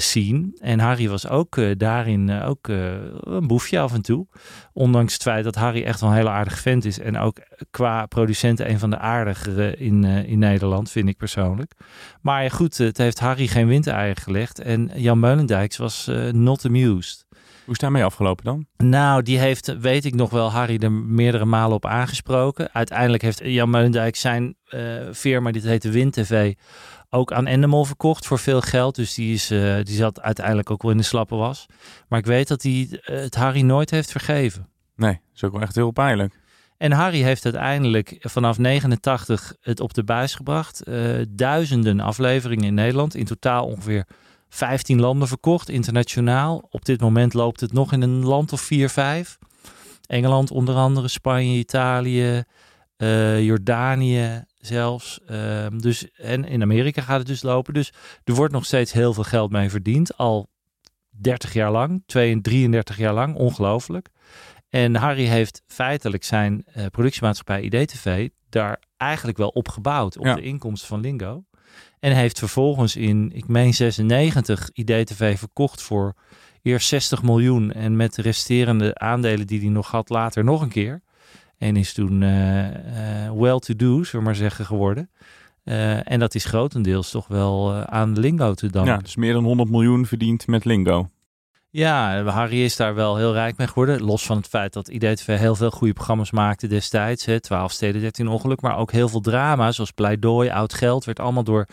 scene. 0.00 0.52
En 0.58 0.80
Harry 0.80 1.08
was 1.08 1.28
ook 1.28 1.56
uh, 1.56 1.70
daarin 1.76 2.28
uh, 2.28 2.48
ook 2.48 2.68
een 2.68 3.46
boefje 3.46 3.78
af 3.78 3.92
en 3.92 4.02
toe. 4.02 4.26
Ondanks 4.72 5.12
het 5.12 5.22
feit 5.22 5.44
dat 5.44 5.54
Harry 5.54 5.82
echt 5.82 6.00
wel 6.00 6.10
een 6.10 6.16
hele 6.16 6.30
aardige 6.30 6.60
vent 6.60 6.84
is. 6.84 6.98
En 6.98 7.18
ook 7.18 7.38
qua 7.70 8.06
producenten 8.06 8.70
een 8.70 8.78
van 8.78 8.90
de 8.90 8.98
aardigere 8.98 9.76
in, 9.76 10.04
in 10.04 10.38
Nederland, 10.38 10.90
vind 10.90 11.08
ik 11.08 11.16
persoonlijk. 11.16 11.72
Maar 12.20 12.50
goed, 12.50 12.78
het 12.78 12.98
heeft 12.98 13.18
Harry 13.18 13.46
geen 13.46 13.66
windeieren 13.66 14.22
gelegd. 14.22 14.60
En 14.60 14.90
Jan 14.94 15.20
Meulendijks 15.20 15.76
was 15.76 16.10
not 16.32 16.64
amused. 16.64 17.24
Hoe 17.64 17.72
is 17.72 17.78
daarmee 17.78 18.04
afgelopen 18.04 18.44
dan? 18.44 18.66
Nou, 18.76 19.22
die 19.22 19.38
heeft, 19.38 19.78
weet 19.78 20.04
ik 20.04 20.14
nog 20.14 20.30
wel, 20.30 20.50
Harry 20.50 20.78
er 20.82 20.92
meerdere 20.92 21.44
malen 21.44 21.76
op 21.76 21.86
aangesproken. 21.86 22.68
Uiteindelijk 22.72 23.22
heeft 23.22 23.40
Jan 23.44 23.70
Meulendijk 23.70 24.16
zijn 24.16 24.56
uh, 24.68 24.80
firma, 25.12 25.50
dit 25.50 25.62
heette 25.62 25.90
WinTV, 25.90 26.54
ook 27.14 27.32
aan 27.32 27.46
Endemol 27.46 27.84
verkocht 27.84 28.26
voor 28.26 28.38
veel 28.38 28.60
geld. 28.60 28.94
Dus 28.94 29.14
die, 29.14 29.34
is, 29.34 29.50
uh, 29.50 29.76
die 29.82 29.96
zat 29.96 30.20
uiteindelijk 30.20 30.70
ook 30.70 30.82
wel 30.82 30.90
in 30.90 30.96
de 30.96 31.02
slappe 31.02 31.34
was. 31.34 31.66
Maar 32.08 32.18
ik 32.18 32.26
weet 32.26 32.48
dat 32.48 32.62
hij 32.62 32.88
uh, 32.90 32.98
het 33.04 33.34
Harry 33.34 33.60
nooit 33.62 33.90
heeft 33.90 34.10
vergeven. 34.10 34.68
Nee, 34.96 35.12
dat 35.12 35.34
is 35.34 35.44
ook 35.44 35.52
wel 35.52 35.62
echt 35.62 35.74
heel 35.74 35.90
pijnlijk. 35.90 36.42
En 36.76 36.92
Harry 36.92 37.22
heeft 37.22 37.44
uiteindelijk 37.44 38.16
vanaf 38.20 38.58
89 38.58 39.56
het 39.60 39.80
op 39.80 39.94
de 39.94 40.04
buis 40.04 40.34
gebracht. 40.34 40.82
duizenden 41.28 42.00
afleveringen 42.00 42.64
in 42.64 42.74
Nederland. 42.74 43.14
In 43.14 43.24
totaal 43.24 43.66
ongeveer 43.66 44.06
15 44.48 45.00
landen 45.00 45.28
verkocht, 45.28 45.68
internationaal. 45.68 46.68
Op 46.70 46.84
dit 46.84 47.00
moment 47.00 47.34
loopt 47.34 47.60
het 47.60 47.72
nog 47.72 47.92
in 47.92 48.02
een 48.02 48.24
land 48.24 48.52
of 48.52 48.60
4, 48.60 48.88
5. 48.88 49.38
Engeland 50.06 50.50
onder 50.50 50.74
andere, 50.74 51.08
Spanje, 51.08 51.58
Italië, 51.58 52.42
eh, 52.96 53.42
Jordanië 53.44 54.44
zelfs. 54.66 55.20
Ehm, 55.26 55.78
dus, 55.78 56.10
en 56.12 56.44
in 56.44 56.62
Amerika 56.62 57.02
gaat 57.02 57.18
het 57.18 57.26
dus 57.26 57.42
lopen. 57.42 57.74
Dus 57.74 57.92
er 58.24 58.34
wordt 58.34 58.52
nog 58.52 58.64
steeds 58.64 58.92
heel 58.92 59.14
veel 59.14 59.22
geld 59.24 59.50
mee 59.50 59.70
verdiend. 59.70 60.16
Al 60.16 60.48
30 61.10 61.52
jaar 61.52 61.70
lang, 61.70 62.02
32 62.06 62.96
jaar 62.96 63.14
lang, 63.14 63.34
ongelooflijk. 63.34 64.08
En 64.68 64.94
Harry 64.94 65.24
heeft 65.24 65.62
feitelijk 65.66 66.24
zijn 66.24 66.64
uh, 66.76 66.86
productiemaatschappij 66.86 67.62
IDTV 67.62 68.28
daar 68.48 68.82
eigenlijk 68.96 69.38
wel 69.38 69.48
op 69.48 69.68
gebouwd, 69.68 70.18
op 70.18 70.24
Ja. 70.24 70.34
de 70.34 70.42
inkomsten 70.42 70.88
van 70.88 71.00
Lingo. 71.00 71.44
En 71.98 72.12
heeft 72.12 72.38
vervolgens 72.38 72.96
in, 72.96 73.30
ik 73.34 73.48
meen 73.48 73.74
96, 73.74 74.70
IDTV 74.72 75.38
verkocht 75.38 75.82
voor 75.82 76.14
eerst 76.62 76.88
60 76.88 77.22
miljoen. 77.22 77.72
En 77.72 77.96
met 77.96 78.14
de 78.14 78.22
resterende 78.22 78.94
aandelen 78.98 79.46
die 79.46 79.60
hij 79.60 79.68
nog 79.68 79.90
had, 79.90 80.08
later 80.08 80.44
nog 80.44 80.62
een 80.62 80.68
keer. 80.68 81.02
En 81.64 81.76
is 81.76 81.92
toen 81.92 82.22
eh, 82.22 83.26
eh, 83.26 83.32
well-to-do, 83.32 84.04
zullen 84.04 84.10
we 84.10 84.20
maar 84.20 84.34
zeggen, 84.34 84.64
geworden. 84.64 85.10
Eh, 85.62 86.10
en 86.10 86.18
dat 86.18 86.34
is 86.34 86.44
grotendeels 86.44 87.10
toch 87.10 87.26
wel 87.26 87.72
aan 87.72 88.18
Lingo 88.18 88.54
te 88.54 88.70
danken. 88.70 88.92
Ja, 88.92 88.98
dus 88.98 89.16
meer 89.16 89.32
dan 89.32 89.44
100 89.44 89.70
miljoen 89.70 90.06
verdiend 90.06 90.46
met 90.46 90.64
Lingo. 90.64 91.10
Ja, 91.70 92.22
Harry 92.24 92.62
is 92.62 92.76
daar 92.76 92.94
wel 92.94 93.16
heel 93.16 93.32
rijk 93.32 93.56
mee 93.56 93.66
geworden. 93.66 94.02
Los 94.02 94.26
van 94.26 94.36
het 94.36 94.46
feit 94.46 94.72
dat 94.72 94.88
IDTV 94.88 95.38
heel 95.38 95.54
veel 95.54 95.70
goede 95.70 95.92
programma's 95.92 96.30
maakte 96.30 96.66
destijds. 96.66 97.24
Hè, 97.24 97.40
12 97.40 97.72
steden, 97.72 98.00
13 98.00 98.28
ongeluk. 98.28 98.60
Maar 98.60 98.76
ook 98.76 98.92
heel 98.92 99.08
veel 99.08 99.20
drama, 99.20 99.72
zoals 99.72 99.90
Pleidooi, 99.90 100.50
Oud 100.50 100.74
Geld. 100.74 101.04
Werd 101.04 101.20
allemaal 101.20 101.44
door... 101.44 101.66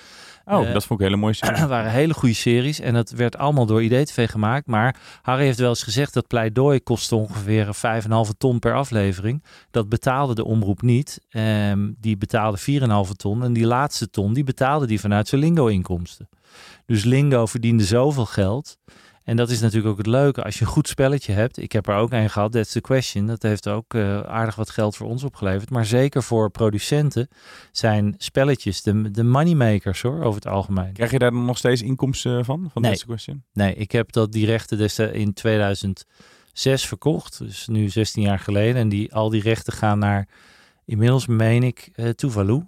Oh, 0.46 0.68
Eh, 0.68 0.74
dat 0.74 0.86
vond 0.86 1.00
ik 1.00 1.06
een 1.06 1.12
hele 1.12 1.22
mooie 1.22 1.34
serie. 1.34 1.66
waren 1.76 1.92
hele 1.92 2.14
goede 2.14 2.36
series. 2.36 2.80
En 2.80 2.94
dat 2.94 3.10
werd 3.10 3.38
allemaal 3.38 3.66
door 3.66 3.84
IDTV 3.84 4.30
gemaakt. 4.30 4.68
Maar 4.68 4.96
Harry 5.22 5.44
heeft 5.44 5.60
wel 5.60 5.70
eens 5.70 5.84
gezegd 5.84 6.14
dat 6.14 6.28
Pleidooi 6.28 6.80
kostte 6.84 7.16
ongeveer 7.16 7.66
5,5 7.66 8.38
ton 8.38 8.60
per 8.60 8.74
aflevering. 8.76 9.44
Dat 9.72 9.90
betaalde 9.90 10.36
de 10.36 10.46
omroep 10.46 10.82
niet. 10.82 11.20
Ehm, 11.30 11.92
die 12.00 12.18
betaalde 12.18 12.58
4,5 12.58 13.14
ton. 13.16 13.44
En 13.44 13.54
die 13.54 13.66
laatste 13.66 14.10
ton, 14.10 14.34
die 14.34 14.44
betaalde 14.44 14.88
die 14.88 15.00
vanuit 15.00 15.28
zijn 15.28 15.42
Lingo-inkomsten. 15.42 16.30
Dus 16.86 17.04
Lingo 17.04 17.46
verdiende 17.46 17.84
zoveel 17.84 18.26
geld. 18.26 18.78
En 19.24 19.36
dat 19.36 19.50
is 19.50 19.60
natuurlijk 19.60 19.92
ook 19.92 19.98
het 19.98 20.08
leuke. 20.08 20.44
Als 20.44 20.60
je 20.60 20.66
een 20.66 20.72
goed 20.72 20.88
spelletje 20.88 21.34
hebt. 21.34 21.58
Ik 21.58 21.72
heb 21.72 21.88
er 21.88 21.96
ook 21.96 22.12
een 22.12 22.30
gehad. 22.30 22.52
That's 22.52 22.72
the 22.72 22.82
question. 22.82 23.28
Dat 23.28 23.42
heeft 23.42 23.68
ook 23.68 23.94
eh, 23.94 24.22
aardig 24.22 24.56
wat 24.56 24.70
geld 24.70 24.96
voor 24.96 25.08
ons 25.08 25.24
opgeleverd. 25.24 25.70
Maar 25.70 25.86
zeker 25.86 26.24
voor 26.24 26.50
producenten 26.50 27.28
zijn 27.72 28.16
spelletjes 28.18 28.82
de, 28.82 29.12
de 29.12 29.24
moneymakers 29.24 30.02
hoor, 30.02 30.24
over 30.24 30.42
het 30.42 30.48
algemeen. 30.48 30.94
Krijg 30.94 31.12
je 31.12 31.20
daar 31.20 31.32
dan 31.32 31.46
nog 31.46 31.58
steeds 31.58 31.82
inkomsten 31.82 32.46
van? 32.46 32.70
Van 32.72 32.82
Nee. 32.82 32.92
That's 32.92 33.04
the 33.04 33.08
question? 33.08 33.44
Nee, 33.54 33.76
ik 33.76 33.92
heb 33.92 34.12
dat 34.12 34.32
die 34.32 34.46
rechten 34.46 34.78
destijds 34.78 35.18
in 35.18 35.34
2006 35.34 36.06
verkocht. 36.86 37.38
Dus 37.38 37.68
nu 37.68 37.90
16 37.90 38.24
jaar 38.24 38.40
geleden. 38.40 38.76
En 38.76 38.90
die, 38.90 39.14
al 39.14 39.30
die 39.30 39.42
rechten 39.42 39.74
gaan 39.74 40.00
naar, 40.00 40.28
inmiddels 40.86 41.28
meen 41.28 41.64
ik, 41.64 41.90
eh 41.94 42.10
Tuvalu. 42.10 42.66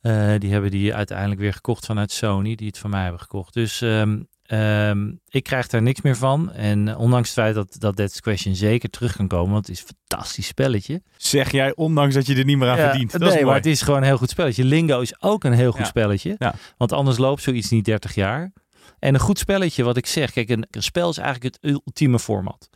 Eh, 0.00 0.34
die 0.38 0.52
hebben 0.52 0.70
die 0.70 0.94
uiteindelijk 0.94 1.40
weer 1.40 1.52
gekocht 1.52 1.86
vanuit 1.86 2.12
Sony, 2.12 2.54
die 2.54 2.66
het 2.66 2.78
van 2.78 2.90
mij 2.90 3.02
hebben 3.02 3.20
gekocht. 3.20 3.54
Dus 3.54 3.80
ehm, 3.80 4.18
ehm, 4.46 5.12
ik 5.28 5.42
krijg 5.44 5.66
daar 5.66 5.82
niks 5.82 6.00
meer 6.00 6.16
van. 6.16 6.52
En 6.52 6.88
eh, 6.88 6.98
ondanks 6.98 7.28
het 7.28 7.38
feit 7.38 7.54
dat, 7.54 7.76
dat 7.78 7.96
That's 7.96 8.14
the 8.14 8.20
Question 8.20 8.54
zeker 8.54 8.90
terug 8.90 9.16
kan 9.16 9.28
komen, 9.28 9.52
want 9.52 9.66
het 9.66 9.76
is 9.76 9.82
een 9.82 9.88
fantastisch 10.08 10.46
spelletje. 10.46 11.02
Zeg 11.16 11.50
jij, 11.52 11.74
ondanks 11.74 12.14
dat 12.14 12.26
je 12.26 12.34
er 12.36 12.44
niet 12.44 12.58
meer 12.58 12.68
aan 12.68 12.76
Ja, 12.76 12.88
verdient. 12.88 13.12
Dat 13.12 13.20
nee, 13.20 13.38
is 13.38 13.44
maar 13.44 13.54
het 13.54 13.66
is 13.66 13.82
gewoon 13.82 14.00
een 14.00 14.06
heel 14.06 14.16
goed 14.18 14.30
spelletje. 14.30 14.64
Lingo 14.64 15.00
is 15.00 15.22
ook 15.22 15.44
een 15.44 15.52
heel 15.52 15.70
goed 15.70 15.80
Ja. 15.80 15.86
spelletje. 15.86 16.34
Ja. 16.38 16.54
Want 16.76 16.92
anders 16.92 17.18
loopt 17.18 17.42
zoiets 17.42 17.70
niet 17.70 17.84
30 17.84 18.14
jaar. 18.14 18.52
En 18.98 19.14
een 19.14 19.20
goed 19.20 19.38
spelletje, 19.38 19.84
wat 19.84 19.96
ik 19.96 20.06
zeg. 20.06 20.32
Kijk, 20.32 20.48
een, 20.48 20.66
spel 20.70 21.10
is 21.10 21.18
eigenlijk 21.18 21.54
het 21.54 21.72
ultieme 21.72 22.18
format. 22.18 22.68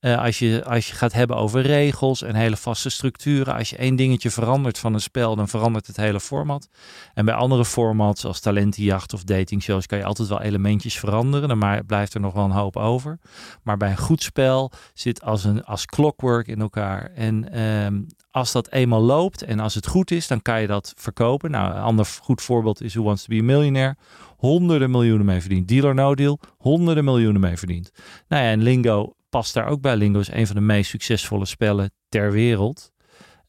Eh, 0.00 0.18
als, 0.18 0.38
je, 0.38 0.64
als 0.64 0.88
je 0.88 0.94
gaat 0.94 1.12
hebben 1.12 1.36
over 1.36 1.60
regels 1.60 2.22
en 2.22 2.34
hele 2.34 2.56
vaste 2.56 2.90
structuren. 2.90 3.54
Als 3.54 3.70
je 3.70 3.76
één 3.76 3.96
dingetje 3.96 4.30
verandert 4.30 4.78
van 4.78 4.94
een 4.94 5.00
spel, 5.00 5.36
dan 5.36 5.48
verandert 5.48 5.86
het 5.86 5.96
hele 5.96 6.20
format. 6.20 6.68
En 7.14 7.24
bij 7.24 7.34
andere 7.34 7.64
formats, 7.64 8.24
als 8.24 8.40
talentenjacht 8.40 9.12
of 9.12 9.24
datingshows, 9.24 9.86
kan 9.86 9.98
je 9.98 10.04
altijd 10.04 10.28
wel 10.28 10.40
elementjes 10.40 10.98
veranderen. 10.98 11.58
Maar 11.58 11.84
blijft 11.84 12.14
er 12.14 12.20
nog 12.20 12.34
wel 12.34 12.44
een 12.44 12.50
hoop 12.50 12.76
over. 12.76 13.18
Maar 13.62 13.76
bij 13.76 13.90
een 13.90 13.96
goed 13.96 14.22
spel 14.22 14.72
zit 14.94 15.22
als, 15.22 15.44
een, 15.44 15.64
als 15.64 15.86
clockwork 15.86 16.46
in 16.46 16.60
elkaar. 16.60 17.10
En 17.14 17.52
ehm, 17.52 18.00
als 18.30 18.52
dat 18.52 18.70
eenmaal 18.70 19.02
loopt 19.02 19.42
en 19.42 19.60
als 19.60 19.74
het 19.74 19.86
goed 19.86 20.10
is, 20.10 20.26
dan 20.26 20.42
kan 20.42 20.60
je 20.60 20.66
dat 20.66 20.92
verkopen. 20.96 21.50
Nou, 21.50 21.74
een 21.74 21.82
ander 21.82 22.06
goed 22.22 22.42
voorbeeld 22.42 22.82
is 22.82 22.94
Who 22.94 23.04
Wants 23.04 23.24
to 23.24 23.34
be 23.34 23.40
a 23.40 23.44
Millionaire. 23.44 23.96
Honderden 24.38 24.90
miljoenen 24.90 25.26
mee 25.26 25.40
verdiend. 25.40 25.68
Deal 25.68 25.84
or 25.84 25.94
no 25.94 26.14
deal, 26.14 26.38
honderden 26.58 27.04
miljoenen 27.04 27.40
mee 27.40 27.56
verdiend. 27.56 27.90
Nou 28.28 28.42
ja, 28.42 28.50
en 28.50 28.62
Lingo 28.62 29.12
past 29.28 29.54
daar 29.54 29.66
ook 29.66 29.80
bij. 29.80 29.96
Lingo 29.96 30.18
is 30.18 30.30
een 30.30 30.46
van 30.46 30.56
de 30.56 30.62
meest 30.62 30.90
succesvolle 30.90 31.44
spellen 31.44 31.90
ter 32.08 32.32
wereld. 32.32 32.92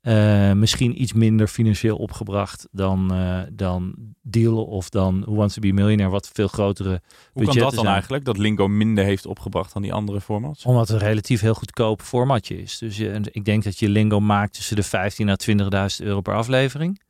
Eh, 0.02 0.52
misschien 0.52 1.02
iets 1.02 1.14
minder 1.14 1.48
financieel 1.48 1.98
opgebracht 1.98 2.68
dan, 2.72 3.14
eh, 3.14 3.40
dan 3.52 3.94
Deal 4.22 4.66
of 4.66 4.90
dan 4.90 5.22
Who 5.22 5.36
Wants 5.36 5.54
to 5.54 5.62
be 5.62 5.68
a 5.68 5.74
Millionaire, 5.74 6.12
wat 6.12 6.30
veel 6.34 6.48
grotere 6.48 7.02
Hoe 7.34 7.46
kan 7.46 7.54
dat 7.56 7.64
dan 7.64 7.84
zijn. 7.84 7.94
eigenlijk? 7.94 8.26
Dat 8.26 8.38
Lingo 8.38 8.68
minder 8.68 9.04
heeft 9.04 9.26
opgebracht 9.26 9.74
dan 9.74 9.82
die 9.82 9.94
andere 9.94 10.22
formats? 10.22 10.66
Omdat 10.66 10.88
het 10.88 11.02
een 11.02 11.08
relatief 11.08 11.42
heel 11.42 11.54
goedkoop 11.54 12.02
formatje 12.02 12.62
is. 12.62 12.78
Dus 12.78 12.98
je, 12.98 13.10
en 13.10 13.24
ik 13.32 13.46
denk 13.46 13.64
dat 13.64 13.80
je 13.80 13.90
Lingo 13.90 14.20
maakt 14.20 14.54
tussen 14.54 14.76
de 14.76 14.84
15 14.84 15.30
à 15.30 15.36
20.000 15.36 16.08
euro 16.08 16.22
per 16.22 16.36
aflevering. 16.36 17.02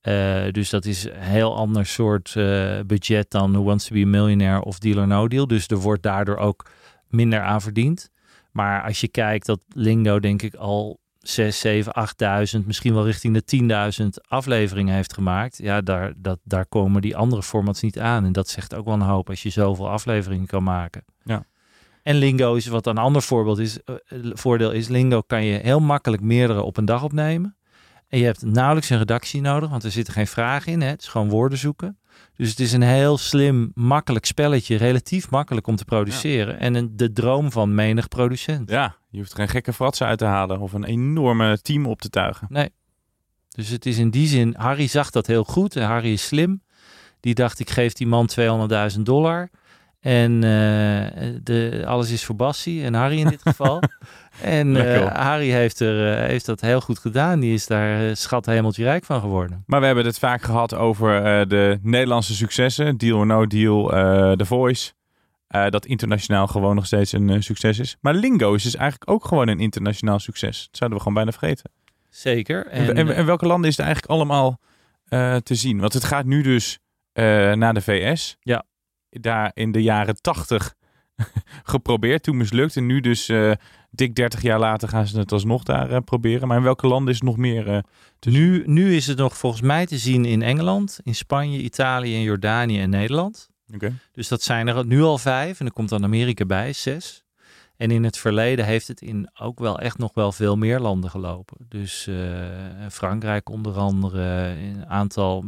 Eh, 0.00 0.42
dus 0.50 0.70
dat 0.70 0.84
is 0.84 1.04
een 1.04 1.12
heel 1.14 1.56
ander 1.56 1.86
soort 1.86 2.36
eh, 2.36 2.80
budget 2.86 3.30
dan 3.30 3.52
Who 3.52 3.62
Wants 3.62 3.86
to 3.86 3.94
be 3.94 4.02
a 4.02 4.06
Millionaire 4.06 4.64
of 4.64 4.78
Deal 4.78 4.98
or 4.98 5.06
No 5.06 5.28
Deal. 5.28 5.46
Dus 5.46 5.66
er 5.66 5.76
wordt 5.76 6.02
daardoor 6.02 6.36
ook 6.36 6.70
minder 7.08 7.40
aan 7.40 7.60
verdiend. 7.60 8.10
Maar 8.52 8.82
als 8.82 9.00
je 9.00 9.08
kijkt 9.08 9.46
dat 9.46 9.60
Lingo 9.68 10.20
denk 10.20 10.42
ik 10.42 10.54
al 10.54 11.00
6, 11.18 11.60
7, 11.60 11.92
8.000, 12.60 12.66
misschien 12.66 12.94
wel 12.94 13.04
richting 13.04 13.42
de 13.44 14.02
10.000 14.02 14.08
afleveringen 14.28 14.94
heeft 14.94 15.14
gemaakt. 15.14 15.58
Ja, 15.62 15.80
daar, 15.80 16.12
dat, 16.16 16.38
daar 16.44 16.66
komen 16.66 17.02
die 17.02 17.16
andere 17.16 17.42
formats 17.42 17.80
niet 17.82 17.98
aan. 17.98 18.24
En 18.24 18.32
dat 18.32 18.48
zegt 18.48 18.74
ook 18.74 18.84
wel 18.84 18.94
een 18.94 19.00
hoop 19.00 19.28
als 19.28 19.42
je 19.42 19.50
zoveel 19.50 19.88
afleveringen 19.88 20.46
kan 20.46 20.62
maken. 20.62 21.04
Ja. 21.24 21.44
En 22.02 22.16
Lingo 22.16 22.54
is 22.54 22.66
wat 22.66 22.86
een 22.86 22.98
ander 22.98 23.22
voorbeeld 23.22 23.58
is. 23.58 23.82
eh, 23.84 23.94
voordeel 24.32 24.70
is, 24.70 24.88
Lingo 24.88 25.20
kan 25.20 25.44
je 25.44 25.58
heel 25.58 25.80
makkelijk 25.80 26.22
meerdere 26.22 26.62
op 26.62 26.76
een 26.76 26.84
dag 26.84 27.02
opnemen. 27.02 27.56
En 28.10 28.18
je 28.18 28.24
hebt 28.24 28.44
nauwelijks 28.44 28.90
een 28.90 28.98
redactie 28.98 29.40
nodig, 29.40 29.70
want 29.70 29.84
er 29.84 29.90
zitten 29.90 30.14
geen 30.14 30.26
vragen 30.26 30.72
in. 30.72 30.80
Hè? 30.80 30.88
Het 30.88 31.02
is 31.02 31.08
gewoon 31.08 31.28
woorden 31.28 31.58
zoeken. 31.58 31.98
Dus 32.36 32.50
het 32.50 32.60
is 32.60 32.72
een 32.72 32.82
heel 32.82 33.18
slim, 33.18 33.70
makkelijk 33.74 34.24
spelletje. 34.24 34.76
Relatief 34.76 35.30
makkelijk 35.30 35.66
om 35.66 35.76
te 35.76 35.84
produceren. 35.84 36.58
En 36.58 36.74
een, 36.74 36.96
de 36.96 37.12
droom 37.12 37.52
van 37.52 37.74
menig 37.74 38.08
producent. 38.08 38.70
Ja, 38.70 38.96
je 39.10 39.18
hoeft 39.18 39.34
geen 39.34 39.48
gekke 39.48 39.72
fratsen 39.72 40.06
uit 40.06 40.18
te 40.18 40.24
halen 40.24 40.60
of 40.60 40.72
een 40.72 40.84
enorme 40.84 41.60
team 41.62 41.86
op 41.86 42.00
te 42.00 42.10
tuigen. 42.10 42.46
Nee. 42.50 42.70
Dus 43.48 43.68
het 43.68 43.86
is 43.86 43.98
in 43.98 44.10
die 44.10 44.26
zin, 44.26 44.54
Harry 44.58 44.86
zag 44.86 45.10
dat 45.10 45.26
heel 45.26 45.44
goed. 45.44 45.76
En 45.76 45.86
Harry 45.86 46.12
is 46.12 46.26
slim. 46.26 46.62
Die 47.20 47.34
dacht, 47.34 47.60
ik 47.60 47.70
geef 47.70 47.92
die 47.92 48.06
man 48.06 48.30
200.000 48.96 49.00
dollar. 49.00 49.50
En 50.00 50.34
eh, 50.34 51.34
de, 51.42 51.82
alles 51.86 52.10
is 52.10 52.24
voor 52.24 52.36
Bassie 52.36 52.84
en 52.84 52.94
Harry 52.94 53.18
in 53.18 53.28
dit 53.28 53.42
geval. 53.42 53.82
en 54.42 54.72
Lekker, 54.72 55.06
eh. 55.06 55.24
Harry 55.24 55.50
heeft, 55.50 55.80
er, 55.80 56.12
eh, 56.12 56.26
heeft 56.26 56.46
dat 56.46 56.60
heel 56.60 56.80
goed 56.80 56.98
gedaan. 56.98 57.40
Die 57.40 57.54
is 57.54 57.66
daar 57.66 58.08
eh, 58.08 58.14
schat 58.14 58.46
hemeltje 58.46 58.84
rijk 58.84 59.04
van 59.04 59.20
geworden. 59.20 59.62
Maar 59.66 59.80
we 59.80 59.86
hebben 59.86 60.04
het 60.04 60.18
vaak 60.18 60.42
gehad 60.42 60.74
over 60.74 61.48
de 61.48 61.78
Nederlandse 61.82 62.34
successen. 62.34 62.96
Deal 62.96 63.18
or 63.18 63.26
No 63.26 63.46
Deal, 63.46 63.86
The 64.36 64.44
Voice. 64.44 64.92
Dat 65.48 65.86
internationaal 65.86 66.46
gewoon 66.46 66.74
nog 66.74 66.86
steeds 66.86 67.12
een 67.12 67.42
succes 67.42 67.78
is. 67.78 67.96
Maar 68.00 68.14
Lingo 68.14 68.54
is 68.54 68.62
dus 68.62 68.76
eigenlijk 68.76 69.10
ook 69.10 69.24
gewoon 69.24 69.48
een 69.48 69.60
internationaal 69.60 70.18
succes. 70.18 70.66
Dat 70.66 70.76
zouden 70.76 70.98
we 70.98 71.04
gewoon 71.04 71.24
bijna 71.24 71.38
vergeten. 71.38 71.70
Zeker. 72.08 72.66
En, 72.66 72.96
En, 72.96 73.14
en, 73.14 73.26
welke 73.26 73.46
landen 73.46 73.70
is 73.70 73.76
het 73.76 73.86
eigenlijk 73.86 74.14
allemaal 74.14 74.60
te 75.42 75.54
zien? 75.54 75.80
Want 75.80 75.92
het 75.92 76.04
gaat 76.04 76.24
nu 76.24 76.42
dus 76.42 76.78
naar 77.54 77.74
de 77.74 77.82
VS. 77.82 78.36
Ja. 78.40 78.64
Daar 79.10 79.50
in 79.54 79.72
de 79.72 79.82
jaren 79.82 80.20
tachtig 80.20 80.74
geprobeerd, 81.64 82.22
toen 82.22 82.36
mislukt. 82.36 82.76
En 82.76 82.86
nu 82.86 83.00
dus 83.00 83.28
eh, 83.28 83.52
dik 83.90 84.14
30 84.14 84.42
jaar 84.42 84.58
later 84.58 84.88
gaan 84.88 85.06
ze 85.06 85.18
het 85.18 85.32
alsnog 85.32 85.62
daar 85.62 85.90
eh, 85.90 85.98
proberen. 86.04 86.48
Maar 86.48 86.56
in 86.56 86.62
welke 86.62 86.86
landen 86.86 87.12
is 87.12 87.18
het 87.18 87.28
nog 87.28 87.36
meer? 87.36 87.68
eh, 87.68 87.82
nu, 88.20 88.62
nu 88.66 88.94
is 88.96 89.06
het 89.06 89.18
nog 89.18 89.36
volgens 89.36 89.62
mij 89.62 89.86
te 89.86 89.98
zien 89.98 90.24
in 90.24 90.42
Engeland, 90.42 91.00
in 91.04 91.14
Spanje, 91.14 91.58
Italië, 91.58 92.14
en 92.14 92.22
Jordanië 92.22 92.80
en 92.80 92.90
Nederland. 92.90 93.48
Dus 94.12 94.28
dat 94.28 94.42
zijn 94.42 94.68
er 94.68 94.86
nu 94.86 95.02
al 95.02 95.18
vijf. 95.18 95.60
En 95.60 95.66
er 95.66 95.72
komt 95.72 95.88
dan 95.88 96.04
Amerika 96.04 96.44
bij, 96.44 96.72
zes. 96.72 97.24
En 97.76 97.90
in 97.90 98.04
het 98.04 98.18
verleden 98.18 98.64
heeft 98.64 98.88
het 98.88 99.00
in 99.00 99.30
ook 99.40 99.58
wel 99.58 99.78
echt 99.78 99.98
nog 99.98 100.14
wel 100.14 100.32
veel 100.32 100.56
meer 100.56 100.80
landen 100.80 101.10
gelopen. 101.10 101.56
Dus 101.68 102.08
Frankrijk 102.90 103.48
onder 103.48 103.76
andere, 103.76 104.22
een 104.48 104.86
aantal 104.86 105.44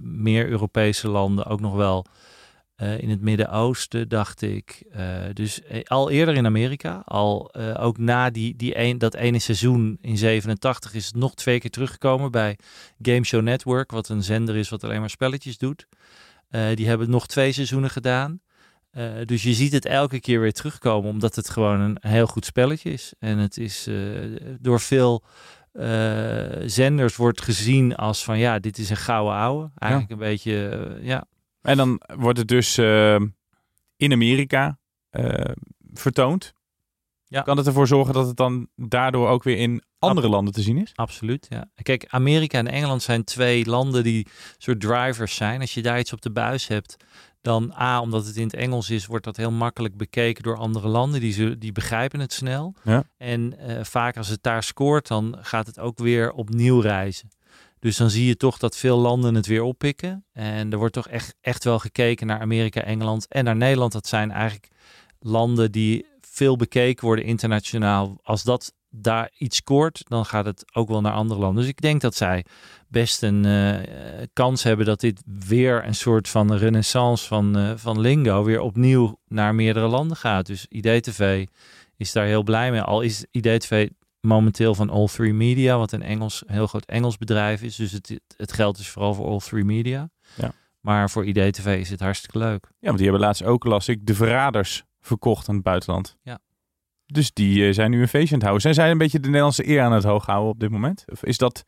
meer 0.00 0.48
Europese 0.48 1.08
landen, 1.08 1.46
ook 1.46 1.60
nog 1.60 1.74
wel 1.74 2.06
eh, 2.80 2.98
in 2.98 3.10
het 3.10 3.20
Midden-Oosten, 3.20 4.08
dacht 4.08 4.42
ik. 4.42 4.82
Eh, 4.92 5.04
dus 5.32 5.62
eh, 5.62 5.82
al 5.84 6.10
eerder 6.10 6.34
in 6.34 6.46
Amerika, 6.46 7.02
al 7.04 7.54
ook 7.78 7.98
na 7.98 8.30
die, 8.30 8.56
die 8.56 8.78
een, 8.78 8.98
dat 8.98 9.14
ene 9.14 9.38
seizoen 9.38 9.98
in 10.00 10.16
87 10.16 10.94
is 10.94 11.06
het 11.06 11.14
nog 11.14 11.34
twee 11.34 11.58
keer 11.58 11.70
teruggekomen 11.70 12.30
bij 12.30 12.58
Game 13.02 13.24
Show 13.24 13.42
Network, 13.42 13.90
wat 13.90 14.08
een 14.08 14.22
zender 14.22 14.56
is 14.56 14.68
wat 14.68 14.84
alleen 14.84 15.00
maar 15.00 15.10
spelletjes 15.10 15.58
doet. 15.58 15.86
Die 16.74 16.86
hebben 16.86 17.10
nog 17.10 17.26
twee 17.26 17.52
seizoenen 17.52 17.90
gedaan. 17.90 18.40
Dus 19.24 19.42
je 19.42 19.54
ziet 19.54 19.72
het 19.72 19.86
elke 19.86 20.20
keer 20.20 20.40
weer 20.40 20.52
terugkomen, 20.52 21.10
omdat 21.10 21.36
het 21.36 21.50
gewoon 21.50 21.80
een 21.80 21.96
heel 22.00 22.26
goed 22.26 22.44
spelletje 22.44 22.92
is. 22.92 23.12
En 23.18 23.38
het 23.38 23.56
is 23.56 23.88
door 24.60 24.80
veel 24.80 25.24
zenders 26.64 27.16
wordt 27.16 27.40
gezien 27.40 27.96
als 27.96 28.24
van 28.24 28.38
ja, 28.38 28.58
dit 28.58 28.78
is 28.78 28.90
een 28.90 28.96
gouden 28.96 29.34
ouwe. 29.34 29.70
Eigenlijk 29.78 30.12
een 30.12 30.18
beetje, 30.18 30.98
ja. 31.02 31.26
En 31.62 31.76
dan 31.76 32.00
wordt 32.16 32.38
het 32.38 32.48
dus 32.48 32.78
eh, 32.78 33.20
in 33.96 34.12
Amerika 34.12 34.78
eh, 35.10 35.54
vertoond. 35.92 36.54
Ja. 37.26 37.42
Kan 37.42 37.56
het 37.56 37.66
ervoor 37.66 37.86
zorgen 37.86 38.14
dat 38.14 38.26
het 38.26 38.36
dan 38.36 38.68
daardoor 38.76 39.28
ook 39.28 39.42
weer 39.42 39.56
in 39.56 39.82
andere 39.98 40.28
landen 40.28 40.54
te 40.54 40.62
zien 40.62 40.78
is? 40.78 40.92
Absoluut, 40.94 41.46
ja. 41.48 41.70
Kijk, 41.82 42.06
Amerika 42.08 42.58
en 42.58 42.66
Engeland 42.66 43.02
zijn 43.02 43.24
twee 43.24 43.66
landen 43.66 44.02
die 44.02 44.26
soort 44.58 44.80
drivers 44.80 45.34
zijn. 45.34 45.60
Als 45.60 45.74
je 45.74 45.82
daar 45.82 45.98
iets 45.98 46.12
op 46.12 46.22
de 46.22 46.30
buis 46.30 46.66
hebt, 46.66 46.96
dan 47.40 47.72
A, 47.80 48.00
omdat 48.00 48.26
het 48.26 48.36
in 48.36 48.44
het 48.44 48.54
Engels 48.54 48.90
is, 48.90 49.06
wordt 49.06 49.24
dat 49.24 49.36
heel 49.36 49.50
makkelijk 49.50 49.96
bekeken 49.96 50.42
door 50.42 50.56
andere 50.56 50.88
landen. 50.88 51.20
Die, 51.20 51.58
die 51.58 51.72
begrijpen 51.72 52.20
het 52.20 52.32
snel. 52.32 52.74
Ja. 52.84 53.04
En 53.16 53.58
eh, 53.58 53.84
vaak 53.84 54.16
als 54.16 54.28
het 54.28 54.42
daar 54.42 54.62
scoort, 54.62 55.08
dan 55.08 55.36
gaat 55.40 55.66
het 55.66 55.78
ook 55.78 55.98
weer 55.98 56.32
opnieuw 56.32 56.80
reizen. 56.80 57.28
Dus 57.80 57.96
dan 57.96 58.10
zie 58.10 58.26
je 58.26 58.36
toch 58.36 58.58
dat 58.58 58.76
veel 58.76 58.98
landen 58.98 59.34
het 59.34 59.46
weer 59.46 59.62
oppikken. 59.62 60.24
En 60.32 60.72
er 60.72 60.78
wordt 60.78 60.94
toch 60.94 61.08
echt, 61.08 61.34
echt 61.40 61.64
wel 61.64 61.78
gekeken 61.78 62.26
naar 62.26 62.40
Amerika, 62.40 62.82
Engeland 62.82 63.28
en 63.28 63.44
naar 63.44 63.56
Nederland. 63.56 63.92
Dat 63.92 64.06
zijn 64.06 64.30
eigenlijk 64.30 64.68
landen 65.18 65.72
die 65.72 66.06
veel 66.20 66.56
bekeken 66.56 67.04
worden 67.04 67.24
internationaal. 67.24 68.18
Als 68.22 68.42
dat 68.42 68.72
daar 68.90 69.30
iets 69.38 69.56
scoort, 69.56 70.02
dan 70.08 70.26
gaat 70.26 70.44
het 70.44 70.64
ook 70.72 70.88
wel 70.88 71.00
naar 71.00 71.12
andere 71.12 71.40
landen. 71.40 71.62
Dus 71.62 71.70
ik 71.70 71.80
denk 71.80 72.00
dat 72.00 72.14
zij 72.14 72.44
best 72.88 73.22
een 73.22 73.44
eh, 73.44 74.26
kans 74.32 74.62
hebben 74.62 74.86
dat 74.86 75.00
dit 75.00 75.22
weer 75.46 75.86
een 75.86 75.94
soort 75.94 76.28
van 76.28 76.54
renaissance 76.54 77.26
van, 77.26 77.56
eh, 77.56 77.72
van 77.76 78.00
Lingo 78.00 78.44
weer 78.44 78.60
opnieuw 78.60 79.18
naar 79.28 79.54
meerdere 79.54 79.86
landen 79.86 80.16
gaat. 80.16 80.46
Dus 80.46 80.66
IDTV 80.68 81.46
is 81.96 82.12
daar 82.12 82.26
heel 82.26 82.42
blij 82.42 82.70
mee. 82.70 82.80
Al 82.80 83.00
is 83.00 83.24
IDTV 83.30 83.88
momenteel 84.20 84.74
van 84.74 84.90
All 84.90 85.06
Three 85.06 85.32
Media, 85.32 85.78
wat 85.78 85.92
een 85.92 86.02
Engels, 86.02 86.42
heel 86.46 86.66
groot 86.66 86.84
Engels 86.84 87.16
bedrijf 87.16 87.62
is. 87.62 87.76
Dus 87.76 87.92
het, 87.92 88.20
het 88.36 88.52
geld 88.52 88.78
is 88.78 88.88
vooral 88.88 89.14
voor 89.14 89.26
All 89.26 89.38
Three 89.38 89.64
Media. 89.64 90.10
Ja. 90.36 90.52
Maar 90.80 91.10
voor 91.10 91.26
IDTV 91.26 91.78
is 91.80 91.90
het 91.90 92.00
hartstikke 92.00 92.38
leuk. 92.38 92.66
Ja, 92.70 92.86
want 92.86 92.98
die 92.98 93.08
hebben 93.08 93.26
laatst 93.26 93.42
ook, 93.42 93.64
las 93.64 93.88
ik, 93.88 94.06
de 94.06 94.14
verraders 94.14 94.84
verkocht 95.00 95.48
aan 95.48 95.54
het 95.54 95.64
buitenland. 95.64 96.16
Ja. 96.22 96.38
Dus 97.06 97.32
die 97.32 97.66
eh, 97.66 97.74
zijn 97.74 97.90
nu 97.90 98.00
een 98.00 98.08
feestje 98.08 98.34
aan 98.34 98.40
het 98.40 98.48
houden. 98.48 98.62
Zijn 98.62 98.74
zij 98.74 98.90
een 98.90 98.98
beetje 98.98 99.20
de 99.20 99.26
Nederlandse 99.26 99.68
eer 99.68 99.82
aan 99.82 99.92
het 99.92 100.04
hoog 100.04 100.26
houden 100.26 100.50
op 100.50 100.60
dit 100.60 100.70
moment? 100.70 101.04
Of 101.12 101.24
is 101.24 101.38
dat 101.38 101.64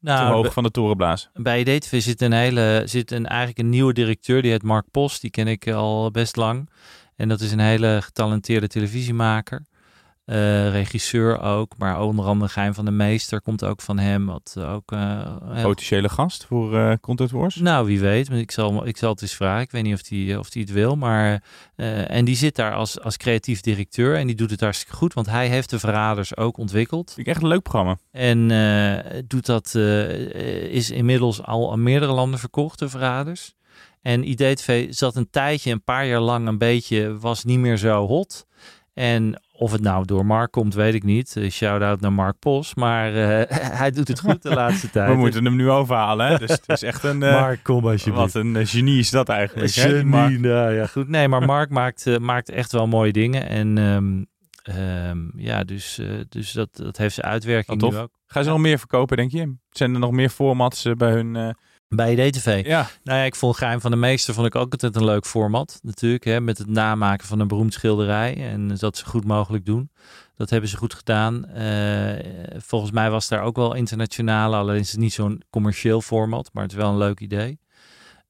te 0.00 0.12
hoog 0.12 0.52
van 0.52 0.62
de 0.62 0.70
torenblaas? 0.70 1.30
Bij 1.32 1.60
IDTV 1.60 2.02
zit 2.02 2.20
een 2.20 2.32
hele, 2.32 2.82
zit 2.84 3.10
een, 3.10 3.26
eigenlijk 3.26 3.58
een 3.58 3.68
nieuwe 3.68 3.92
directeur, 3.92 4.42
die 4.42 4.50
heet 4.50 4.62
Mark 4.62 4.90
Post. 4.90 5.20
Die 5.20 5.30
ken 5.30 5.46
ik 5.46 5.70
al 5.70 6.10
best 6.10 6.36
lang. 6.36 6.70
En 7.16 7.28
dat 7.28 7.40
is 7.40 7.52
een 7.52 7.60
hele 7.60 7.98
getalenteerde 8.02 8.66
televisiemaker. 8.66 9.64
Eh, 10.24 10.70
regisseur 10.70 11.40
ook, 11.40 11.72
maar 11.78 12.00
onder 12.00 12.24
andere 12.24 12.50
Geheim 12.50 12.74
van 12.74 12.84
de 12.84 12.90
Meester 12.90 13.40
komt 13.40 13.64
ook 13.64 13.80
van 13.80 13.98
hem. 13.98 14.26
Wat 14.26 14.56
ook, 14.58 14.92
eh, 14.92 15.36
heel 15.50 15.62
Potentiële 15.62 16.08
gast 16.08 16.44
voor 16.44 16.78
eh 16.78 16.92
Content 17.00 17.30
Wars? 17.30 17.54
Nou, 17.54 17.86
wie 17.86 18.00
weet. 18.00 18.28
Maar 18.30 18.38
Ik 18.38 18.50
zal, 18.50 18.86
ik 18.86 18.96
zal 18.96 19.10
het 19.10 19.22
eens 19.22 19.34
vragen. 19.34 19.62
Ik 19.62 19.70
weet 19.70 19.82
niet 19.82 19.94
of 19.94 20.08
hij 20.08 20.36
of 20.36 20.50
die 20.50 20.62
het 20.62 20.72
wil. 20.72 20.96
Maar, 20.96 21.42
eh, 21.76 22.10
en 22.10 22.24
die 22.24 22.36
zit 22.36 22.56
daar 22.56 22.74
als, 22.74 23.00
als 23.00 23.16
creatief 23.16 23.60
directeur. 23.60 24.16
En 24.16 24.26
die 24.26 24.36
doet 24.36 24.50
het 24.50 24.60
hartstikke 24.60 24.96
goed. 24.96 25.14
Want 25.14 25.26
hij 25.26 25.48
heeft 25.48 25.70
de 25.70 25.78
Verraders 25.78 26.36
ook 26.36 26.56
ontwikkeld. 26.56 27.14
Ik 27.16 27.26
echt 27.26 27.42
een 27.42 27.48
leuk 27.48 27.62
programma. 27.62 27.96
En 28.10 28.50
eh, 28.50 29.22
doet 29.26 29.46
dat, 29.46 29.74
eh, 29.74 30.10
is 30.72 30.90
inmiddels 30.90 31.42
al 31.42 31.72
aan 31.72 31.82
meerdere 31.82 32.12
landen 32.12 32.38
verkocht, 32.38 32.78
de 32.78 32.88
Verraders. 32.88 33.54
En 34.02 34.28
IDTV 34.28 34.86
zat 34.94 35.16
een 35.16 35.30
tijdje, 35.30 35.70
een 35.70 35.84
paar 35.84 36.06
jaar 36.06 36.20
lang 36.20 36.48
een 36.48 36.58
beetje, 36.58 37.18
was 37.18 37.44
niet 37.44 37.58
meer 37.58 37.76
zo 37.76 38.06
hot. 38.06 38.46
En 38.94 39.42
of 39.52 39.72
het 39.72 39.80
nou 39.80 40.04
door 40.04 40.26
Mark 40.26 40.50
komt, 40.50 40.74
weet 40.74 40.94
ik 40.94 41.02
niet. 41.02 41.36
Eh, 41.36 41.50
Shout-out 41.50 42.00
naar 42.00 42.12
Mark 42.12 42.38
Pos. 42.38 42.74
Maar 42.74 43.14
eh, 43.14 43.56
hij 43.78 43.90
doet 43.90 44.08
het 44.08 44.20
goed 44.20 44.42
de 44.42 44.54
laatste 44.62 44.90
tijd. 44.90 45.08
We 45.10 45.16
moeten 45.16 45.44
hem 45.44 45.56
nu 45.56 45.70
overhalen. 45.70 46.26
Hè? 46.26 46.38
Dus 46.38 46.50
het 46.50 46.68
is 46.68 46.82
echt 46.82 47.04
een... 47.04 47.22
eh, 47.22 47.40
Mark, 47.40 47.62
kom 47.62 47.86
alsjeblieft. 47.86 48.32
Wat 48.32 48.44
een 48.44 48.66
genie 48.66 48.98
is 48.98 49.10
dat 49.10 49.28
eigenlijk. 49.28 49.70
Genie, 49.70 50.04
Mark. 50.04 50.38
nou 50.38 50.72
ja, 50.72 50.86
goed. 50.86 51.08
Nee, 51.08 51.28
maar 51.28 51.42
Mark 51.42 51.70
maakt, 51.80 52.18
maakt 52.18 52.50
echt 52.50 52.72
wel 52.72 52.86
mooie 52.86 53.12
dingen. 53.12 53.48
En 53.48 53.78
ehm, 53.78 54.22
ehm, 54.76 55.18
ja, 55.36 55.64
dus, 55.64 56.00
dus 56.28 56.52
dat, 56.52 56.68
dat 56.76 56.96
heeft 56.96 57.14
zijn 57.14 57.26
uitwerking 57.26 57.82
nu 57.82 57.96
ook. 57.96 58.10
Gaan 58.26 58.44
ze 58.44 58.50
nog 58.50 58.58
meer 58.58 58.78
verkopen, 58.78 59.16
denk 59.16 59.30
je? 59.30 59.54
Zijn 59.70 59.94
er 59.94 60.00
nog 60.00 60.10
meer 60.10 60.28
formats 60.28 60.86
bij 60.96 61.10
hun... 61.10 61.56
Bij 61.94 62.14
DTV. 62.14 62.62
Ja. 62.64 62.88
Nou 63.04 63.18
ja, 63.18 63.24
ik 63.24 63.34
vond 63.34 63.56
Geheim 63.56 63.80
van 63.80 63.90
de 63.90 63.96
Meester 63.96 64.34
vond 64.34 64.46
ik 64.46 64.54
ook 64.54 64.72
altijd 64.72 64.96
een 64.96 65.04
leuk 65.04 65.26
format. 65.26 65.80
Natuurlijk, 65.82 66.24
hè, 66.24 66.40
met 66.40 66.58
het 66.58 66.66
namaken 66.66 67.26
van 67.26 67.40
een 67.40 67.48
beroemd 67.48 67.72
schilderij. 67.72 68.50
En 68.50 68.68
dat 68.68 68.96
ze 68.96 69.06
goed 69.06 69.24
mogelijk 69.24 69.66
doen. 69.66 69.90
Dat 70.36 70.50
hebben 70.50 70.70
ze 70.70 70.76
goed 70.76 70.94
gedaan. 70.94 71.46
Eh, 71.46 72.60
volgens 72.60 72.90
mij 72.90 73.10
was 73.10 73.28
daar 73.28 73.42
ook 73.42 73.56
wel 73.56 73.74
internationale, 73.74 74.56
alleen 74.56 74.80
is 74.80 74.90
het 74.90 75.00
niet 75.00 75.12
zo'n 75.12 75.42
commercieel 75.50 76.00
format, 76.00 76.50
maar 76.52 76.62
het 76.62 76.72
is 76.72 76.78
wel 76.78 76.90
een 76.90 76.98
leuk 76.98 77.20
idee. 77.20 77.58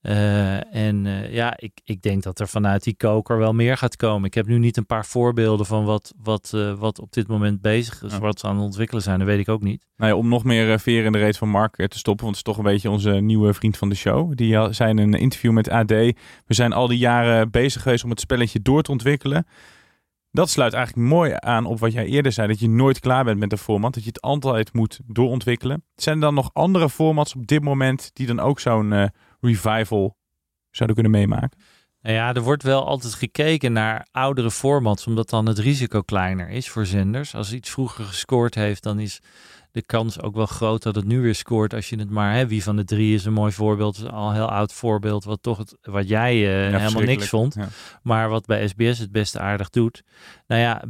Eh, 0.02 0.74
en 0.74 1.06
eh, 1.06 1.32
ja, 1.32 1.54
ik, 1.58 1.80
ik 1.84 2.02
denk 2.02 2.22
dat 2.22 2.40
er 2.40 2.48
vanuit 2.48 2.82
die 2.84 2.96
koker 2.96 3.38
wel 3.38 3.52
meer 3.52 3.76
gaat 3.76 3.96
komen. 3.96 4.26
Ik 4.26 4.34
heb 4.34 4.46
nu 4.46 4.58
niet 4.58 4.76
een 4.76 4.86
paar 4.86 5.06
voorbeelden 5.06 5.66
van 5.66 5.84
wat, 5.84 6.14
wat, 6.22 6.50
eh, 6.54 6.72
wat 6.74 7.00
op 7.00 7.12
dit 7.12 7.28
moment 7.28 7.60
bezig 7.60 8.02
is, 8.02 8.12
Ja. 8.12 8.18
wat 8.18 8.40
ze 8.40 8.46
aan 8.46 8.56
het 8.56 8.64
ontwikkelen 8.64 9.02
zijn. 9.02 9.18
Dat 9.18 9.28
weet 9.28 9.38
ik 9.38 9.48
ook 9.48 9.62
niet. 9.62 9.86
Nou 9.96 10.10
ja, 10.10 10.16
om 10.16 10.28
nog 10.28 10.44
meer 10.44 10.78
veer 10.80 11.04
in 11.04 11.12
de 11.12 11.18
reet 11.18 11.36
van 11.36 11.48
Mark 11.48 11.76
te 11.76 11.98
stoppen, 11.98 12.24
want 12.24 12.36
het 12.36 12.46
is 12.46 12.52
toch 12.54 12.64
een 12.64 12.72
beetje 12.72 12.90
onze 12.90 13.10
nieuwe 13.10 13.54
vriend 13.54 13.76
van 13.76 13.88
de 13.88 13.94
show. 13.94 14.32
Die 14.34 14.72
zijn 14.72 14.98
in 14.98 15.12
een 15.12 15.20
interview 15.20 15.52
met 15.52 15.68
AD. 15.68 15.90
We 15.90 16.14
zijn 16.46 16.72
al 16.72 16.86
die 16.86 16.98
jaren 16.98 17.50
bezig 17.50 17.82
geweest 17.82 18.04
om 18.04 18.10
het 18.10 18.20
spelletje 18.20 18.62
door 18.62 18.82
te 18.82 18.90
ontwikkelen. 18.90 19.46
Dat 20.30 20.50
sluit 20.50 20.72
eigenlijk 20.72 21.08
mooi 21.08 21.32
aan 21.38 21.64
op 21.64 21.78
wat 21.78 21.92
jij 21.92 22.06
eerder 22.06 22.32
zei, 22.32 22.48
dat 22.48 22.60
je 22.60 22.68
nooit 22.68 23.00
klaar 23.00 23.24
bent 23.24 23.38
met 23.38 23.52
een 23.52 23.58
format, 23.58 23.94
dat 23.94 24.02
je 24.02 24.08
het 24.08 24.20
altijd 24.20 24.72
moet 24.72 25.00
doorontwikkelen. 25.06 25.84
Zijn 25.94 26.14
er 26.14 26.20
dan 26.20 26.34
nog 26.34 26.50
andere 26.52 26.90
formats 26.90 27.34
op 27.34 27.46
dit 27.46 27.62
moment 27.62 28.10
die 28.12 28.26
dan 28.26 28.40
ook 28.40 28.60
zo'n 28.60 29.10
revival 29.42 30.16
zouden 30.70 31.02
kunnen 31.02 31.20
meemaken? 31.20 31.58
Nou 32.02 32.14
ja, 32.14 32.34
er 32.34 32.40
wordt 32.42 32.62
wel 32.62 32.86
altijd 32.86 33.14
gekeken 33.14 33.72
naar 33.72 34.06
oudere 34.10 34.50
formats, 34.50 35.06
omdat 35.06 35.30
dan 35.30 35.46
het 35.46 35.58
risico 35.58 36.02
kleiner 36.02 36.48
is 36.48 36.68
voor 36.68 36.86
zenders. 36.86 37.34
Als 37.34 37.52
iets 37.52 37.70
vroeger 37.70 38.04
gescoord 38.04 38.54
heeft, 38.54 38.82
dan 38.82 38.98
is 38.98 39.20
de 39.70 39.82
kans 39.82 40.20
ook 40.20 40.34
wel 40.34 40.46
groot 40.46 40.82
dat 40.82 40.94
het 40.94 41.04
nu 41.04 41.20
weer 41.20 41.34
scoort. 41.34 41.74
Als 41.74 41.88
je 41.88 41.98
het 41.98 42.10
maar, 42.10 42.34
hè, 42.34 42.46
wie 42.46 42.62
van 42.62 42.76
de 42.76 42.84
drie 42.84 43.14
is 43.14 43.24
een 43.24 43.32
mooi 43.32 43.52
voorbeeld, 43.52 44.10
al 44.10 44.28
een 44.28 44.34
heel 44.34 44.50
oud 44.50 44.72
voorbeeld, 44.72 45.24
wat 45.24 45.42
toch 45.42 45.58
het, 45.58 45.76
wat 45.82 46.08
jij 46.08 46.32
eh, 46.34 46.78
helemaal 46.78 47.02
niks 47.02 47.28
vond, 47.28 47.54
Ja. 47.54 47.68
maar 48.02 48.28
wat 48.28 48.46
bij 48.46 48.68
SBS 48.68 48.98
het 48.98 49.12
beste 49.12 49.38
aardig 49.38 49.70
doet. 49.70 50.02
Nou 50.46 50.60
ja, 50.60 50.82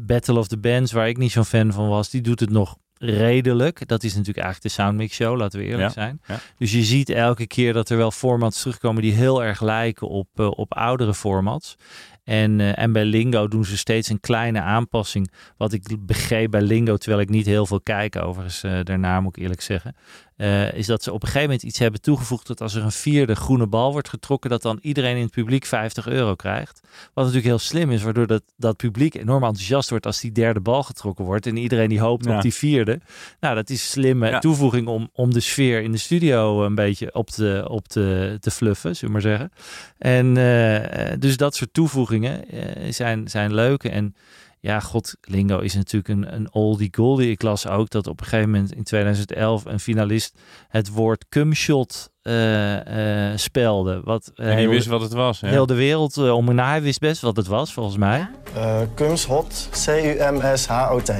Battle 0.00 0.38
of 0.38 0.48
the 0.48 0.58
Bands, 0.58 0.92
waar 0.92 1.08
ik 1.08 1.16
niet 1.16 1.32
zo'n 1.32 1.44
fan 1.44 1.72
van 1.72 1.88
was, 1.88 2.10
die 2.10 2.20
doet 2.20 2.40
het 2.40 2.50
nog 2.50 2.76
redelijk. 2.98 3.88
Dat 3.88 4.02
is 4.02 4.10
natuurlijk 4.10 4.44
eigenlijk 4.44 4.74
de 4.74 4.82
Soundmix 4.82 5.14
Show, 5.14 5.36
laten 5.36 5.58
we 5.58 5.64
eerlijk 5.64 5.82
Ja, 5.82 5.90
zijn. 5.92 6.20
ja. 6.26 6.38
Dus 6.58 6.72
je 6.72 6.82
ziet 6.82 7.08
elke 7.08 7.46
keer 7.46 7.72
dat 7.72 7.88
er 7.88 7.96
wel 7.96 8.10
formats 8.10 8.60
terugkomen 8.60 9.02
die 9.02 9.12
heel 9.12 9.44
erg 9.44 9.60
lijken 9.60 10.08
op, 10.08 10.28
eh, 10.34 10.50
op 10.50 10.74
oudere 10.74 11.14
formats. 11.14 11.76
En, 12.24 12.60
eh, 12.60 12.78
en 12.78 12.92
bij 12.92 13.04
Lingo 13.04 13.48
doen 13.48 13.64
ze 13.64 13.76
steeds 13.76 14.08
een 14.08 14.20
kleine 14.20 14.60
aanpassing. 14.60 15.30
Wat 15.56 15.72
ik 15.72 16.06
begreep 16.06 16.50
bij 16.50 16.62
Lingo, 16.62 16.96
terwijl 16.96 17.22
ik 17.22 17.28
niet 17.28 17.46
heel 17.46 17.66
veel 17.66 17.80
kijk, 17.80 18.16
overigens, 18.16 18.62
eh, 18.62 18.78
daarna 18.82 19.20
moet 19.20 19.36
ik 19.36 19.42
eerlijk 19.42 19.60
zeggen. 19.60 19.96
Eh, 20.38 20.72
is 20.72 20.86
dat 20.86 21.02
ze 21.02 21.12
op 21.12 21.22
een 21.22 21.26
gegeven 21.28 21.48
moment 21.48 21.66
iets 21.66 21.78
hebben 21.78 22.00
toegevoegd 22.00 22.46
dat 22.46 22.60
als 22.60 22.74
er 22.74 22.82
een 22.82 22.92
vierde 22.92 23.34
groene 23.34 23.66
bal 23.66 23.92
wordt 23.92 24.08
getrokken, 24.08 24.50
dat 24.50 24.62
dan 24.62 24.78
iedereen 24.82 25.16
in 25.16 25.22
het 25.22 25.30
publiek 25.30 25.64
50 25.66 26.06
euro 26.08 26.34
krijgt. 26.34 26.80
Wat 27.14 27.24
natuurlijk 27.24 27.44
heel 27.44 27.58
slim 27.58 27.90
is, 27.90 28.02
waardoor 28.02 28.26
dat, 28.26 28.42
dat 28.56 28.76
publiek 28.76 29.14
enorm 29.14 29.42
enthousiast 29.44 29.90
wordt 29.90 30.06
als 30.06 30.20
die 30.20 30.32
derde 30.32 30.60
bal 30.60 30.82
getrokken 30.82 31.24
wordt. 31.24 31.46
En 31.46 31.56
iedereen 31.56 31.88
die 31.88 32.00
hoopt 32.00 32.24
Ja. 32.24 32.36
op 32.36 32.42
die 32.42 32.54
vierde. 32.54 33.00
Nou, 33.40 33.54
dat 33.54 33.70
is 33.70 33.80
een 33.82 33.88
slimme 33.88 34.28
Ja. 34.28 34.38
toevoeging 34.38 34.86
om, 34.86 35.10
om 35.12 35.32
de 35.32 35.40
sfeer 35.40 35.82
in 35.82 35.92
de 35.92 35.98
studio 35.98 36.64
een 36.64 36.74
beetje 36.74 37.14
op 37.14 37.30
te, 37.30 37.64
op 37.68 37.88
te, 37.88 38.36
te 38.40 38.50
fluffen, 38.50 38.96
zullen 38.96 39.14
we 39.14 39.20
maar 39.22 39.38
zeggen. 39.38 39.52
En 39.98 40.36
eh, 40.36 41.12
dus 41.18 41.36
dat 41.36 41.54
soort 41.54 41.72
toevoegingen 41.72 42.48
eh, 42.48 42.92
zijn, 42.92 43.28
zijn 43.28 43.54
leuk. 43.54 43.84
En 43.84 44.14
ja, 44.60 44.80
god, 44.80 45.14
Lingo 45.20 45.58
is 45.58 45.74
natuurlijk 45.74 46.08
een, 46.08 46.34
een 46.34 46.52
oldie 46.52 46.88
goldie. 46.94 47.30
Ik 47.30 47.42
las 47.42 47.66
ook 47.66 47.90
dat 47.90 48.06
op 48.06 48.20
een 48.20 48.26
gegeven 48.26 48.50
moment 48.50 48.72
in 48.72 48.82
2011 48.84 49.64
een 49.64 49.80
finalist 49.80 50.38
het 50.68 50.88
woord 50.90 51.24
cumshot 51.28 52.10
eh, 52.22 53.30
eh, 53.30 53.38
spelde. 53.38 54.00
Wat 54.04 54.30
eh, 54.34 54.50
En 54.50 54.56
die 54.56 54.68
wist 54.68 54.86
wat 54.86 55.00
het 55.00 55.12
was. 55.12 55.40
hè? 55.40 55.48
heel 55.48 55.66
de 55.66 55.74
wereld 55.74 56.16
om 56.18 56.48
en 56.48 56.54
na. 56.54 56.68
Hij 56.68 56.82
wist 56.82 57.00
best 57.00 57.20
wat 57.22 57.36
het 57.36 57.46
was, 57.46 57.72
volgens 57.72 57.96
mij. 57.96 58.28
Uh, 58.56 58.78
Cumshot, 58.94 59.68
C-U-M-S-H-O-T. 59.72 61.12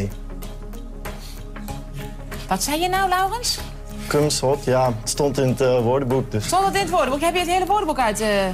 Wat 2.49 2.63
zei 2.63 2.81
je 2.81 2.89
nou, 2.89 3.09
Laurens? 3.09 3.59
Cumshot, 4.07 4.65
ja, 4.65 4.87
het 5.01 5.09
stond 5.09 5.39
in 5.39 5.49
het 5.49 5.83
woordenboek 5.83 6.31
dus. 6.31 6.47
Stond 6.47 6.65
het 6.67 6.75
in 6.75 6.81
het 6.81 6.91
woordenboek? 6.91 7.21
Heb 7.21 7.33
je 7.35 7.41
het 7.41 7.49
hele 7.49 7.67
woordenboek 7.67 7.99
uit? 7.99 8.21
eh? 8.21 8.47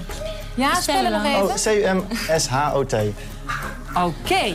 Ja, 0.54 0.80
spellen 0.80 1.12
nog 1.12 1.24
even. 1.24 1.42
Oh, 1.42 1.54
C-U-M-S-H-O-T. 1.54 2.94
Oké. 3.96 4.54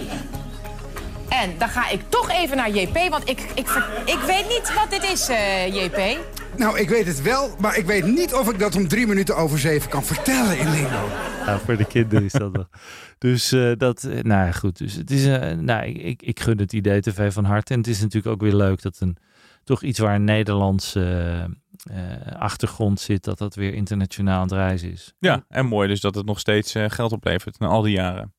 En 1.29 1.51
dan 1.57 1.69
ga 1.69 1.89
ik 1.89 2.01
toch 2.09 2.31
even 2.31 2.57
naar 2.57 2.69
JP, 2.71 3.09
want 3.09 3.29
ik, 3.29 3.51
ik, 3.55 3.67
ver- 3.67 4.01
ik 4.05 4.19
weet 4.19 4.47
niet 4.47 4.73
wat 4.75 4.89
dit 4.89 5.03
is, 5.11 5.29
eh, 5.29 5.67
JP. 5.75 6.17
Nou, 6.57 6.79
ik 6.79 6.89
weet 6.89 7.07
het 7.07 7.21
wel, 7.21 7.55
maar 7.59 7.77
ik 7.77 7.85
weet 7.85 8.05
niet 8.05 8.33
of 8.33 8.49
ik 8.51 8.59
dat 8.59 8.75
om 8.75 8.87
drie 8.87 9.07
minuten 9.07 9.35
over 9.37 9.59
zeven 9.59 9.89
kan 9.89 10.03
vertellen 10.03 10.59
in 10.59 10.71
Lingo. 10.71 11.07
Ja, 11.45 11.59
voor 11.59 11.77
de 11.77 11.85
kinderen 11.85 12.23
is 12.23 12.31
dat 12.31 12.53
nog. 12.53 12.69
Dus 13.17 13.51
eh, 13.51 13.71
dat, 13.77 14.03
eh, 14.03 14.23
nou 14.23 14.45
ja, 14.45 14.51
goed. 14.51 14.77
Dus 14.77 14.93
het 14.93 15.11
is, 15.11 15.25
eh, 15.25 15.51
nou, 15.57 15.85
ik, 15.85 16.21
ik, 16.21 16.39
gun 16.39 16.57
het 16.57 16.73
idee 16.73 17.01
TV 17.01 17.33
van 17.33 17.45
harte. 17.45 17.73
En 17.73 17.79
het 17.79 17.87
is 17.87 17.99
natuurlijk 18.01 18.33
ook 18.33 18.41
weer 18.41 18.55
leuk 18.55 18.81
dat 18.81 18.97
een, 18.99 19.17
toch 19.63 19.83
iets 19.83 19.99
waar 19.99 20.15
een 20.15 20.23
Nederlandse 20.23 21.45
eh, 21.91 22.35
achtergrond 22.39 22.99
zit, 22.99 23.23
dat 23.23 23.37
dat 23.37 23.55
weer 23.55 23.73
internationaal 23.73 24.35
aan 24.35 24.41
het 24.41 24.51
reizen 24.51 24.91
is. 24.91 25.13
Ja, 25.19 25.43
en 25.49 25.65
mooi 25.65 25.87
dus 25.87 26.01
dat 26.01 26.15
het 26.15 26.25
nog 26.25 26.39
steeds 26.39 26.75
geld 26.87 27.11
oplevert 27.11 27.59
na 27.59 27.67
al 27.67 27.81
die 27.81 27.93
jaren. 27.95 28.33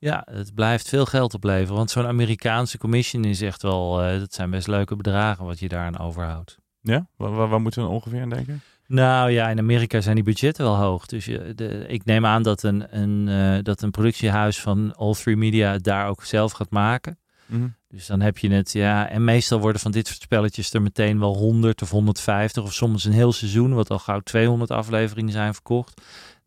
Ja, 0.00 0.26
het 0.30 0.54
blijft 0.54 0.88
veel 0.88 1.06
geld 1.06 1.34
opleveren. 1.34 1.76
Want 1.76 1.90
zo'n 1.90 2.06
Amerikaanse 2.06 2.78
commission 2.78 3.24
is 3.24 3.40
echt 3.40 3.62
wel, 3.62 4.02
eh, 4.02 4.18
dat 4.18 4.34
zijn 4.34 4.50
best 4.50 4.66
leuke 4.66 4.96
bedragen 4.96 5.44
wat 5.44 5.58
je 5.58 5.68
daaraan 5.68 5.98
overhoudt. 5.98 6.58
Ja? 6.80 7.06
Waar, 7.16 7.30
waar, 7.30 7.48
waar 7.48 7.60
moeten 7.60 7.82
we 7.82 7.88
ongeveer 7.88 8.22
aan 8.22 8.28
denken? 8.28 8.62
Nou 8.86 9.30
ja, 9.30 9.48
in 9.48 9.58
Amerika 9.58 10.00
zijn 10.00 10.14
die 10.14 10.24
budgetten 10.24 10.64
wel 10.64 10.76
hoog. 10.76 11.06
Dus 11.06 11.24
je, 11.24 11.52
de, 11.54 11.84
ik 11.88 12.04
neem 12.04 12.26
aan 12.26 12.42
dat 12.42 12.62
een, 12.62 12.98
een, 13.00 13.28
eh, 13.28 13.62
dat 13.62 13.82
een 13.82 13.90
productiehuis 13.90 14.60
van 14.60 14.94
All 14.96 15.14
Three 15.14 15.36
Media 15.36 15.72
het 15.72 15.84
daar 15.84 16.08
ook 16.08 16.24
zelf 16.24 16.52
gaat 16.52 16.70
maken. 16.70 17.18
Mhm. 17.46 17.68
Dus 17.88 18.06
dan 18.06 18.20
heb 18.20 18.38
je 18.38 18.50
het, 18.50 18.72
ja. 18.72 19.08
En 19.08 19.24
meestal 19.24 19.60
worden 19.60 19.80
van 19.80 19.90
dit 19.90 20.06
soort 20.06 20.22
spelletjes 20.22 20.72
er 20.72 20.82
meteen 20.82 21.18
wel 21.18 21.36
100 21.36 21.82
of 21.82 21.90
150 21.90 22.62
of 22.62 22.72
soms 22.72 23.04
een 23.04 23.12
heel 23.12 23.32
seizoen, 23.32 23.74
wat 23.74 23.90
al 23.90 23.98
gauw 23.98 24.20
200 24.20 24.70
afleveringen 24.70 25.32
zijn 25.32 25.54
verkocht. 25.54 26.00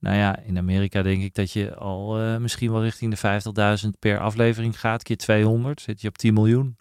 Nou 0.04 0.16
ja, 0.18 0.40
in 0.40 0.58
Amerika 0.58 1.02
denk 1.02 1.24
ik 1.24 1.34
dat 1.34 1.52
je 1.52 1.76
al 1.76 2.20
eh, 2.20 2.38
misschien 2.38 2.72
wel 2.72 2.82
richting 2.84 3.16
de 3.20 3.82
50.000 3.84 3.90
per 4.00 4.20
aflevering 4.20 4.80
gaat. 4.80 5.04
Keer 5.04 5.18
200 5.18 5.82
zit 5.82 6.02
je 6.02 6.08
op 6.08 6.18
10 6.18 6.34
miljoen. 6.34 6.78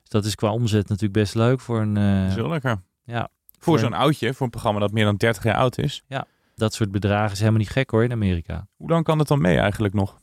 Dus 0.00 0.08
dat 0.08 0.24
is 0.24 0.34
qua 0.34 0.52
omzet 0.52 0.88
natuurlijk 0.88 1.12
best 1.12 1.34
leuk 1.34 1.60
voor 1.60 1.80
een... 1.80 1.96
eh, 1.96 2.20
Dat 2.20 2.28
is 2.28 2.34
heel 2.34 2.48
lekker. 2.48 2.80
ja, 3.04 3.28
Voor 3.58 3.78
zo'n 3.78 3.92
oudje, 3.92 4.34
voor 4.34 4.44
een 4.44 4.50
programma 4.50 4.80
dat 4.80 4.92
meer 4.92 5.04
dan 5.04 5.16
30 5.16 5.42
jaar 5.42 5.56
oud 5.56 5.78
is. 5.78 6.02
Ja, 6.06 6.26
dat 6.54 6.74
soort 6.74 6.90
bedragen 6.90 7.32
is 7.32 7.38
helemaal 7.38 7.58
niet 7.60 7.70
gek 7.70 7.90
hoor 7.90 8.04
in 8.04 8.12
Amerika. 8.12 8.66
Hoe 8.76 8.90
lang 8.90 9.04
kan 9.04 9.18
het 9.18 9.28
dan 9.28 9.40
mee 9.40 9.58
eigenlijk 9.58 9.94
nog? 9.94 10.20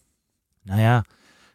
Nou 0.63 0.80
ja, 0.82 1.04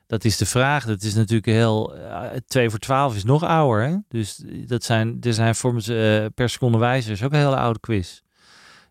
dat 0.07 0.25
is 0.25 0.37
de 0.37 0.47
vraag. 0.47 0.85
Dat 0.85 1.03
is 1.03 1.15
natuurlijk 1.15 1.47
heel. 1.47 1.97
eh, 1.97 2.31
2 2.47 2.71
voor 2.71 2.79
12 2.79 3.15
is 3.17 3.25
nog 3.25 3.43
ouder. 3.43 3.83
Hè? 3.89 3.97
Dus 4.09 4.43
dat 4.67 4.85
zijn, 4.85 5.17
er 5.21 5.35
zijn 5.35 5.55
eh, 5.55 6.27
per 6.35 6.49
seconde 6.49 6.79
wijzers 6.79 7.23
ook 7.23 7.33
een 7.33 7.39
hele 7.39 7.57
oude 7.57 7.81
quiz. 7.81 8.21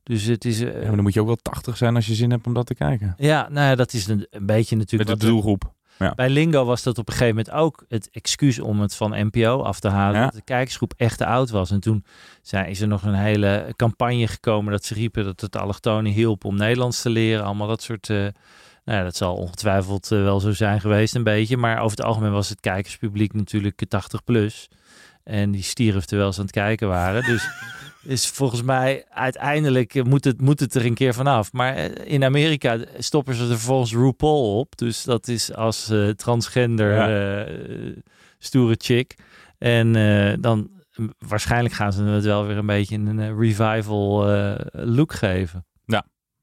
Dus 0.06 0.24
het 0.24 0.46
is. 0.46 0.62
eh, 0.62 0.74
Ja, 0.74 0.80
maar 0.88 0.92
dan 0.96 1.02
moet 1.02 1.14
je 1.14 1.20
ook 1.20 1.26
wel 1.28 1.36
80 1.42 1.78
zijn 1.78 1.96
als 1.96 2.06
je 2.06 2.14
zin 2.14 2.32
hebt 2.32 2.46
om 2.48 2.54
dat 2.54 2.66
te 2.66 2.76
kijken. 2.76 3.14
ja, 3.18 3.48
nou 3.50 3.68
ja, 3.68 3.76
dat 3.76 3.94
is 3.94 4.08
een, 4.08 4.28
een 4.30 4.46
beetje 4.46 4.76
natuurlijk. 4.76 5.10
Met 5.10 5.20
de 5.20 5.26
doelgroep. 5.28 5.74
Ja. 6.00 6.14
Bij 6.14 6.30
Lingo 6.30 6.66
was 6.66 6.84
dat 6.84 6.98
op 6.98 7.08
een 7.08 7.14
gegeven 7.14 7.36
moment 7.36 7.54
ook 7.56 7.86
het 7.88 8.10
excuus 8.12 8.60
om 8.60 8.80
het 8.82 8.96
van 8.96 9.28
NPO 9.32 9.62
af 9.62 9.80
te 9.80 9.88
halen. 9.90 10.20
Ja. 10.20 10.26
Dat 10.26 10.34
de 10.34 10.42
kijkersgroep 10.44 10.94
echt 10.98 11.18
te 11.18 11.26
oud 11.26 11.50
was. 11.50 11.72
En 11.72 11.80
toen 11.80 12.06
zijn, 12.42 12.70
is 12.70 12.82
er 12.82 12.88
nog 12.88 13.04
een 13.04 13.14
hele 13.14 13.74
campagne 13.76 14.28
gekomen 14.28 14.72
dat 14.72 14.86
ze 14.86 14.94
riepen 14.94 15.24
dat 15.24 15.42
het 15.42 15.56
allochtonen 15.56 16.12
hielp 16.12 16.46
om 16.46 16.56
Nederlands 16.56 17.02
te 17.02 17.10
leren. 17.10 17.46
Allemaal 17.46 17.68
dat 17.68 17.82
soort. 17.82 18.10
eh, 18.10 18.18
nou 18.86 18.98
ja, 18.98 19.04
dat 19.04 19.16
zal 19.16 19.36
ongetwijfeld 19.36 20.12
eh, 20.12 20.22
wel 20.24 20.40
zo 20.40 20.52
zijn 20.52 20.82
geweest, 20.82 21.16
een 21.16 21.24
beetje. 21.24 21.58
Maar 21.58 21.78
over 21.80 21.98
het 21.98 22.06
algemeen 22.06 22.32
was 22.32 22.50
het 22.50 22.60
kijkerspubliek 22.60 23.34
natuurlijk 23.34 23.82
80 23.88 24.24
plus. 24.24 24.68
En 25.24 25.52
die 25.52 25.64
stierf 25.64 26.06
terwijl 26.06 26.32
ze 26.34 26.40
aan 26.40 26.46
het 26.46 26.56
kijken 26.56 26.88
waren. 26.88 27.24
Dus 27.24 27.50
is 28.06 28.28
volgens 28.28 28.62
mij 28.62 29.06
uiteindelijk 29.10 29.96
eh, 29.96 30.04
moet 30.04 30.24
het, 30.24 30.42
moet 30.42 30.60
het 30.60 30.76
er 30.76 30.86
een 30.86 30.94
keer 30.94 31.14
vanaf. 31.14 31.52
Maar 31.52 31.76
eh, 31.76 32.12
in 32.14 32.24
Amerika 32.24 32.78
stoppen 32.98 33.36
ze 33.36 33.42
er 33.44 33.50
vervolgens 33.50 33.94
RuPaul 33.94 34.60
op. 34.60 34.78
Dus 34.78 35.04
dat 35.04 35.28
is 35.28 35.54
als 35.54 35.90
eh, 35.90 36.10
transgender 36.10 36.94
Ja. 36.94 37.48
stoere 38.38 38.76
chick. 38.78 39.16
En 39.58 39.92
dan 40.42 40.70
mm, 40.96 41.14
waarschijnlijk 41.18 41.74
gaan 41.74 41.94
ze 41.94 42.04
het 42.04 42.24
wel 42.24 42.46
weer 42.46 42.58
een 42.58 42.66
beetje 42.66 42.96
een 42.96 43.40
revival 43.40 44.26
look 44.72 45.14
geven. 45.14 45.66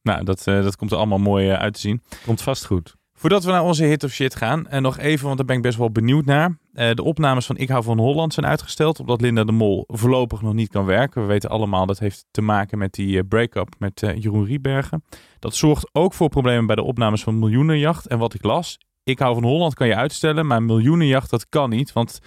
Nou, 0.03 0.25
dat, 0.25 0.43
dat 0.45 0.77
komt 0.77 0.91
er 0.91 0.97
allemaal 0.97 1.19
mooi 1.19 1.51
uit 1.51 1.75
te 1.75 1.81
zien. 1.81 2.03
Komt 2.25 2.43
vast 2.43 2.65
goed. 2.65 2.97
Voordat 3.23 3.45
we 3.45 3.51
naar 3.51 3.63
onze 3.63 3.85
hit 3.85 4.05
of 4.05 4.11
shit 4.11 4.37
gaan, 4.37 4.67
en 4.67 4.83
nog 4.83 4.99
even, 4.99 5.25
want 5.25 5.37
daar 5.37 5.47
ben 5.47 5.57
ik 5.57 5.63
best 5.63 5.79
wel 5.79 5.91
benieuwd 5.91 6.25
naar. 6.25 6.59
Eh, 6.73 6.91
de 6.95 7.03
opnames 7.03 7.47
van 7.47 7.57
Ik 7.57 7.69
hou 7.69 7.83
van 7.83 7.99
Holland 7.99 8.35
zijn 8.35 8.47
uitgesteld, 8.47 9.01
omdat 9.01 9.21
Linda 9.21 9.45
de 9.45 9.53
Mol 9.53 9.85
voorlopig 9.87 10.43
nog 10.43 10.55
niet 10.55 10.69
kan 10.69 10.85
werken. 10.85 11.21
We 11.21 11.27
weten 11.27 11.51
allemaal 11.51 11.87
dat 11.87 11.99
heeft 11.99 12.27
te 12.31 12.41
maken 12.41 12.79
met 12.79 12.93
die 12.93 13.19
eh, 13.19 13.25
break-up 13.29 13.75
met 13.79 14.03
eh, 14.03 14.17
Jeroen 14.23 14.45
Riebergen. 14.45 15.05
Dat 15.39 15.55
zorgt 15.55 15.89
ook 15.93 16.15
voor 16.15 16.29
problemen 16.29 16.67
bij 16.67 16.77
de 16.77 16.83
opnames 16.83 17.23
van 17.23 17.39
Miljoenenjacht. 17.39 18.07
En 18.07 18.19
wat 18.19 18.35
ik 18.35 18.45
las, 18.45 18.79
Ik 19.05 19.19
hou 19.19 19.35
van 19.35 19.45
Holland 19.45 19.75
kan 19.75 19.87
je 19.87 19.97
uitstellen, 19.97 20.47
maar 20.47 20.63
Miljoenenjacht 20.63 21.31
dat 21.31 21.49
kan 21.49 21.71
niet, 21.71 21.93
want 21.93 22.19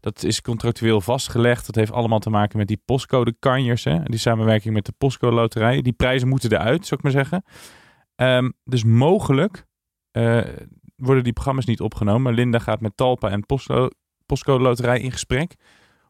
dat 0.00 0.22
is 0.22 0.40
contractueel 0.40 1.00
vastgelegd. 1.00 1.66
Dat 1.66 1.74
heeft 1.74 1.92
allemaal 1.92 2.18
te 2.18 2.30
maken 2.30 2.58
met 2.58 2.68
die 2.68 2.82
postcode 2.84 3.34
kanjers, 3.38 3.84
hè? 3.84 4.02
die 4.02 4.18
samenwerking 4.18 4.74
met 4.74 4.86
de 4.86 4.92
postcode 4.98 5.34
loterij. 5.34 5.82
Die 5.82 5.92
prijzen 5.92 6.28
moeten 6.28 6.52
eruit, 6.52 6.86
zou 6.86 7.00
ik 7.00 7.02
maar 7.02 7.24
zeggen. 7.24 7.44
Ehm, 8.14 8.50
dus 8.64 8.84
mogelijk 8.84 9.66
eh, 10.12 10.40
worden 10.96 11.24
die 11.24 11.32
programma's 11.32 11.64
niet 11.64 11.80
opgenomen. 11.80 12.22
Maar 12.22 12.32
Linda 12.32 12.58
gaat 12.58 12.80
met 12.80 12.96
Talpa 12.96 13.28
en 13.28 13.46
Postco 13.46 13.88
Postcode 14.26 14.62
Loterij 14.62 15.00
in 15.00 15.12
gesprek. 15.12 15.56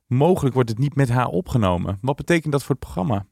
Mogelijk 0.06 0.54
wordt 0.54 0.68
het 0.68 0.78
niet 0.78 0.94
met 0.94 1.08
haar 1.08 1.26
opgenomen. 1.26 1.98
Wat 2.00 2.16
betekent 2.16 2.52
dat 2.52 2.62
voor 2.62 2.74
het 2.74 2.84
programma? 2.84 3.26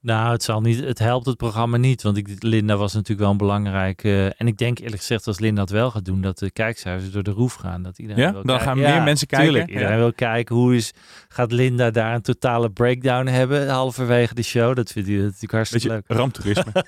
Nou, 0.00 0.32
het, 0.32 0.42
zal 0.42 0.60
niet, 0.60 0.80
het 0.84 0.98
helpt 0.98 1.26
het 1.26 1.36
programma 1.36 1.76
niet. 1.76 2.02
Want 2.02 2.16
ik, 2.16 2.28
Linda 2.38 2.76
was 2.76 2.92
natuurlijk 2.92 3.20
wel 3.20 3.30
een 3.30 3.36
belangrijke. 3.36 4.34
en 4.36 4.46
ik 4.46 4.56
denk 4.56 4.78
eerlijk 4.78 4.96
gezegd, 4.98 5.26
als 5.26 5.38
Linda 5.38 5.60
het 5.60 5.70
wel 5.70 5.90
gaat 5.90 6.04
doen, 6.04 6.20
dat 6.20 6.38
de 6.38 6.50
kijkcijfers 6.50 7.10
door 7.10 7.22
de 7.22 7.30
roef 7.30 7.54
gaan. 7.54 7.82
Dat 7.82 7.98
iedereen 7.98 8.22
Ja? 8.22 8.32
wil 8.32 8.42
Dan 8.42 8.56
kijken. 8.58 8.66
gaan 8.66 8.92
meer 8.92 9.02
mensen 9.02 9.26
kijken? 9.26 9.48
Tuurlijk, 9.48 9.70
iedereen 9.70 9.92
Ja. 9.92 9.98
wil 9.98 10.12
kijken 10.12 10.54
hoe 10.56 10.74
is. 10.76 10.92
Gaat 11.28 11.52
Linda 11.52 11.90
daar 11.90 12.14
een 12.14 12.22
totale 12.22 12.70
breakdown 12.70 13.26
hebben 13.26 13.68
halverwege 13.68 14.34
de 14.34 14.42
show? 14.42 14.76
Dat 14.76 14.92
vindt 14.92 15.08
hij 15.08 15.16
natuurlijk 15.18 15.52
hartstikke 15.52 15.88
Beetje 15.88 16.02
leuk. 16.08 16.18
ramptoerisme. 16.20 16.72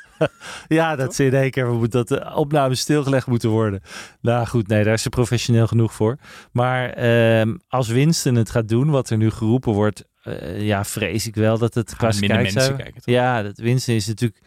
Ja, 0.69 0.97
dat 0.97 1.15
ze 1.15 1.25
in 1.25 1.35
één 1.35 1.51
keer 1.51 1.67
moet 1.67 1.93
dat 1.93 2.09
de 2.09 2.33
opnames 2.35 2.81
stilgelegd 2.81 3.27
moeten 3.27 3.49
worden. 3.51 3.81
Nou 4.21 4.47
goed, 4.47 4.69
nee, 4.69 4.85
daar 4.85 4.93
is 4.95 5.03
ze 5.03 5.09
professioneel 5.09 5.67
genoeg 5.67 5.93
voor. 5.93 6.19
Maar 6.53 6.91
ehm, 6.91 7.57
als 7.69 7.89
Winston 7.89 8.35
het 8.35 8.51
gaat 8.51 8.69
doen, 8.69 8.91
wat 8.91 9.11
er 9.11 9.17
nu 9.17 9.31
geroepen 9.31 9.73
wordt, 9.73 10.05
eh, 10.23 10.67
ja, 10.67 10.85
vrees 10.85 11.27
ik 11.27 11.35
wel 11.35 11.59
dat 11.59 11.75
het 11.75 11.97
qua 11.97 12.13
mensen 12.19 12.77
kijken, 12.77 13.03
toch? 13.03 13.15
Ja, 13.15 13.43
dat 13.43 13.59
Winston 13.59 13.95
is 13.95 14.07
natuurlijk 14.07 14.41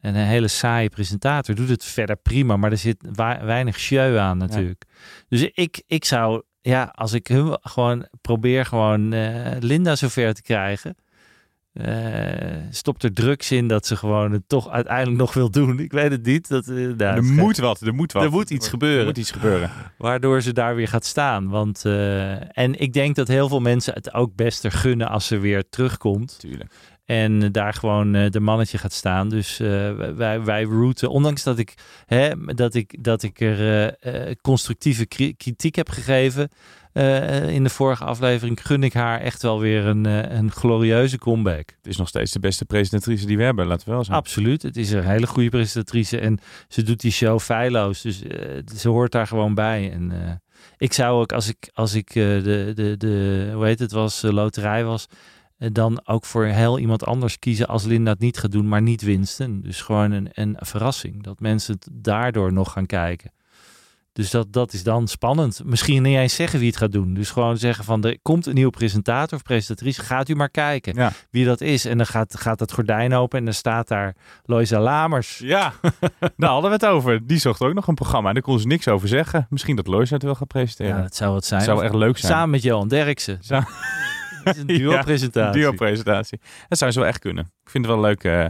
een 0.00 0.14
hele 0.14 0.48
saaie 0.48 0.88
presentator. 0.88 1.54
Doet 1.54 1.68
het 1.68 1.84
verder 1.84 2.16
prima, 2.16 2.56
maar 2.56 2.70
er 2.70 2.78
zit 2.78 3.08
weinig 3.42 3.78
show 3.78 4.16
aan 4.16 4.38
natuurlijk. 4.38 4.84
Dus 5.28 5.42
ik, 5.54 5.82
ik 5.86 6.04
zou, 6.04 6.42
ja, 6.60 6.92
als 6.94 7.12
ik 7.12 7.26
hun 7.26 7.58
gewoon 7.60 8.08
probeer 8.20 8.66
gewoon 8.66 9.12
eh, 9.12 9.56
Linda 9.60 9.96
zover 9.96 10.34
te 10.34 10.42
krijgen. 10.42 10.96
Eh, 11.72 12.56
stopt 12.70 13.02
er 13.02 13.12
drugs 13.12 13.50
in 13.52 13.68
dat 13.68 13.86
ze 13.86 13.96
gewoon 13.96 14.32
het 14.32 14.42
toch 14.46 14.70
uiteindelijk 14.70 15.18
nog 15.18 15.34
wil 15.34 15.50
doen. 15.50 15.78
Ik 15.78 15.92
weet 15.92 16.10
het 16.10 16.26
niet. 16.26 16.48
Dat, 16.48 16.68
eh, 16.68 16.74
nou, 16.74 16.98
er 16.98 17.22
moet 17.22 17.56
wat, 17.56 17.80
er 17.80 17.94
moet 17.94 18.12
wat. 18.12 18.22
Er 18.22 18.30
moet 18.30 18.50
iets 18.50 18.68
gebeuren. 18.68 19.00
Er 19.00 19.06
moet 19.06 19.18
iets 19.18 19.30
gebeuren. 19.30 19.70
Waardoor 19.98 20.40
ze 20.40 20.52
daar 20.52 20.74
weer 20.74 20.88
gaat 20.88 21.04
staan. 21.04 21.48
Want, 21.48 21.84
eh, 21.84 22.58
en 22.58 22.80
ik 22.80 22.92
denk 22.92 23.14
dat 23.16 23.28
heel 23.28 23.48
veel 23.48 23.60
mensen 23.60 23.94
het 23.94 24.14
ook 24.14 24.34
best 24.34 24.64
er 24.64 24.72
gunnen 24.72 25.08
als 25.08 25.26
ze 25.26 25.38
weer 25.38 25.68
terugkomt. 25.68 26.38
Tuurlijk. 26.38 26.72
En 27.04 27.52
daar 27.52 27.74
gewoon 27.74 28.14
eh, 28.14 28.30
de 28.30 28.40
mannetje 28.40 28.78
gaat 28.78 28.92
staan. 28.92 29.28
Dus 29.28 29.60
eh, 29.60 29.94
wij, 29.94 30.42
wij 30.42 30.62
rooten, 30.62 31.10
ondanks 31.10 31.42
dat 31.42 31.58
ik, 31.58 31.74
hè, 32.06 32.30
dat 32.54 32.74
ik, 32.74 33.04
dat 33.04 33.22
ik 33.22 33.40
er 33.40 33.88
eh, 33.88 34.34
constructieve 34.42 35.06
kri- 35.06 35.34
kritiek 35.36 35.74
heb 35.74 35.88
gegeven 35.88 36.48
in 37.48 37.62
de 37.62 37.70
vorige 37.70 38.04
aflevering, 38.04 38.66
gun 38.66 38.82
ik 38.82 38.92
haar 38.92 39.20
echt 39.20 39.42
wel 39.42 39.60
weer 39.60 39.86
een, 39.86 40.04
een 40.36 40.50
glorieuze 40.50 41.18
comeback. 41.18 41.68
Het 41.76 41.86
is 41.86 41.96
nog 41.96 42.08
steeds 42.08 42.32
de 42.32 42.38
beste 42.40 42.64
presentatrice 42.64 43.26
die 43.26 43.36
we 43.36 43.42
hebben, 43.42 43.66
laten 43.66 43.88
we 43.88 43.92
wel 43.94 44.04
zijn. 44.04 44.16
Absoluut. 44.16 44.62
Het 44.62 44.76
is 44.76 44.90
een 44.90 45.04
hele 45.04 45.26
goede 45.26 45.48
presentatrice 45.48 46.18
en 46.18 46.38
ze 46.68 46.82
doet 46.82 47.00
die 47.00 47.10
show 47.10 47.40
feilloos. 47.40 48.02
Dus 48.02 48.22
ze 48.76 48.88
hoort 48.88 49.12
daar 49.12 49.26
gewoon 49.26 49.54
bij. 49.54 49.92
En 49.92 50.40
ik 50.76 50.92
zou 50.92 51.20
ook, 51.20 51.32
als 51.32 51.48
ik, 51.48 51.70
als 51.74 51.94
ik 51.94 52.12
de, 52.12 52.72
de, 52.74 52.94
de, 52.96 53.50
hoe 53.54 53.64
heet 53.64 53.78
het 53.78 53.92
was, 53.92 54.22
loterij 54.22 54.84
was, 54.84 55.06
dan 55.72 56.00
ook 56.04 56.24
voor 56.24 56.44
heel 56.44 56.78
iemand 56.78 57.04
anders 57.04 57.38
kiezen 57.38 57.66
als 57.68 57.84
Linda 57.84 58.10
het 58.10 58.20
niet 58.20 58.38
gaat 58.38 58.52
doen, 58.52 58.68
maar 58.68 58.82
niet 58.82 59.02
Winston. 59.02 59.60
Dus 59.60 59.80
gewoon 59.80 60.10
een, 60.12 60.28
een 60.32 60.56
verrassing. 60.60 61.22
Dat 61.22 61.40
mensen 61.40 61.74
het 61.74 61.88
daardoor 61.92 62.52
nog 62.52 62.72
gaan 62.72 62.86
kijken. 62.86 63.30
Dus 64.14 64.30
dat, 64.30 64.52
dat 64.52 64.72
is 64.72 64.82
dan 64.82 65.08
spannend. 65.08 65.60
Misschien 65.64 66.02
niet 66.02 66.16
eens 66.16 66.34
zeggen 66.34 66.58
wie 66.58 66.68
het 66.68 66.76
gaat 66.76 66.92
doen. 66.92 67.14
Dus 67.14 67.30
gewoon 67.30 67.56
zeggen 67.58 67.84
van 67.84 68.04
er 68.04 68.18
komt 68.22 68.46
een 68.46 68.54
nieuwe 68.54 68.70
presentator 68.70 69.38
of 69.38 69.44
presentatrice. 69.44 70.02
Gaat 70.02 70.28
u 70.28 70.34
maar 70.34 70.48
kijken 70.50 70.94
Ja. 70.94 71.12
wie 71.30 71.44
dat 71.44 71.60
is. 71.60 71.84
En 71.84 71.96
dan 71.96 72.06
gaat, 72.06 72.40
gaat 72.40 72.60
het 72.60 72.72
gordijn 72.72 73.14
open 73.14 73.38
en 73.38 73.44
dan 73.44 73.54
staat 73.54 73.88
daar 73.88 74.14
Loisa 74.44 74.80
Lamers. 74.80 75.38
Ja, 75.38 75.72
daar 76.36 76.50
hadden 76.50 76.70
we 76.70 76.76
het 76.76 76.86
over. 76.86 77.26
Die 77.26 77.38
zocht 77.38 77.60
ook 77.60 77.74
nog 77.74 77.86
een 77.86 77.94
programma. 77.94 78.28
En 78.28 78.34
daar 78.34 78.42
kon 78.42 78.58
ze 78.60 78.66
niks 78.66 78.88
over 78.88 79.08
zeggen. 79.08 79.46
Misschien 79.50 79.76
dat 79.76 79.86
Lois 79.86 80.10
het 80.10 80.22
wel 80.22 80.34
gaat 80.34 80.48
presenteren. 80.48 80.96
Ja, 80.96 81.02
dat 81.02 81.16
zou 81.16 81.34
het 81.34 81.44
zijn. 81.44 81.62
zou 81.62 81.84
echt 81.84 81.94
leuk 81.94 82.18
zijn. 82.18 82.32
Samen 82.32 82.50
met 82.50 82.62
Johan 82.62 82.88
Derksen. 82.88 83.38
Zou- 83.40 83.62
Is 84.44 84.56
een 84.56 84.66
duo-presentatie. 84.78 85.60
Ja, 85.60 85.66
duo-presentatie. 85.66 86.40
Dat 86.68 86.78
zou 86.78 86.90
ze 86.90 86.98
wel 86.98 87.08
echt 87.08 87.18
kunnen. 87.18 87.44
Ik 87.64 87.70
vind 87.70 87.86
het 87.86 87.94
wel 87.94 88.02
leuk. 88.02 88.24
eh, 88.24 88.44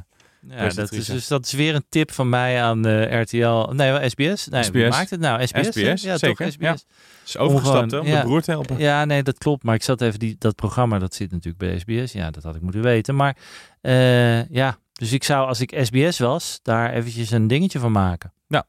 Ja, 0.49 0.69
dat 0.69 0.93
is, 0.93 1.07
dus 1.07 1.29
dat 1.29 1.45
is 1.47 1.53
weer 1.53 1.75
een 1.75 1.85
tip 1.89 2.11
van 2.13 2.29
mij 2.29 2.63
aan 2.63 2.87
uh, 2.87 3.21
RTL. 3.21 3.71
Nee, 3.73 4.09
SBS. 4.09 4.47
Nee, 4.49 4.63
SBS. 4.63 4.89
Maakt 4.89 5.11
het 5.11 5.21
nou? 5.21 5.47
SBS? 5.47 5.67
SBS, 5.67 6.03
ja, 6.03 6.19
zeker. 6.19 6.45
Toch, 6.45 6.53
SBS. 6.53 6.61
Ja. 6.63 6.77
Is 7.25 7.37
overgestapt 7.37 7.91
hè, 7.91 7.99
om 7.99 8.07
ja. 8.07 8.17
de 8.21 8.27
broer 8.27 8.43
te 8.43 8.51
helpen. 8.51 8.79
Ja, 8.79 9.05
nee, 9.05 9.23
dat 9.23 9.39
klopt. 9.39 9.63
Maar 9.63 9.75
ik 9.75 9.83
zat 9.83 10.01
even 10.01 10.19
die 10.19 10.37
dat 10.39 10.55
programma 10.55 10.99
dat 10.99 11.15
zit 11.15 11.31
natuurlijk 11.31 11.59
bij 11.59 11.79
SBS. 11.79 12.13
Ja, 12.13 12.31
dat 12.31 12.43
had 12.43 12.55
ik 12.57 12.61
moeten 12.63 12.83
weten. 12.83 13.17
Maar 13.17 13.37
uh, 13.83 14.49
ja, 14.49 14.77
dus 14.93 15.13
ik 15.13 15.25
zou 15.25 15.47
als 15.49 15.61
ik 15.61 15.79
SBS 15.83 16.19
was 16.19 16.61
daar 16.63 16.93
eventjes 16.93 17.31
een 17.31 17.47
dingetje 17.47 17.79
van 17.79 17.93
maken. 17.93 18.33
Ja. 18.47 18.67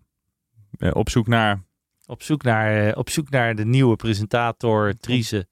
Uh, 0.77 0.89
op 0.93 1.09
zoek 1.09 1.27
naar. 1.27 1.61
Op 2.05 2.23
zoek 2.23 2.43
naar, 2.43 2.95
op 2.95 3.09
zoek 3.09 3.29
naar 3.29 3.55
de 3.55 3.65
nieuwe 3.65 3.95
presentator 3.95 4.93
Triese 4.99 5.47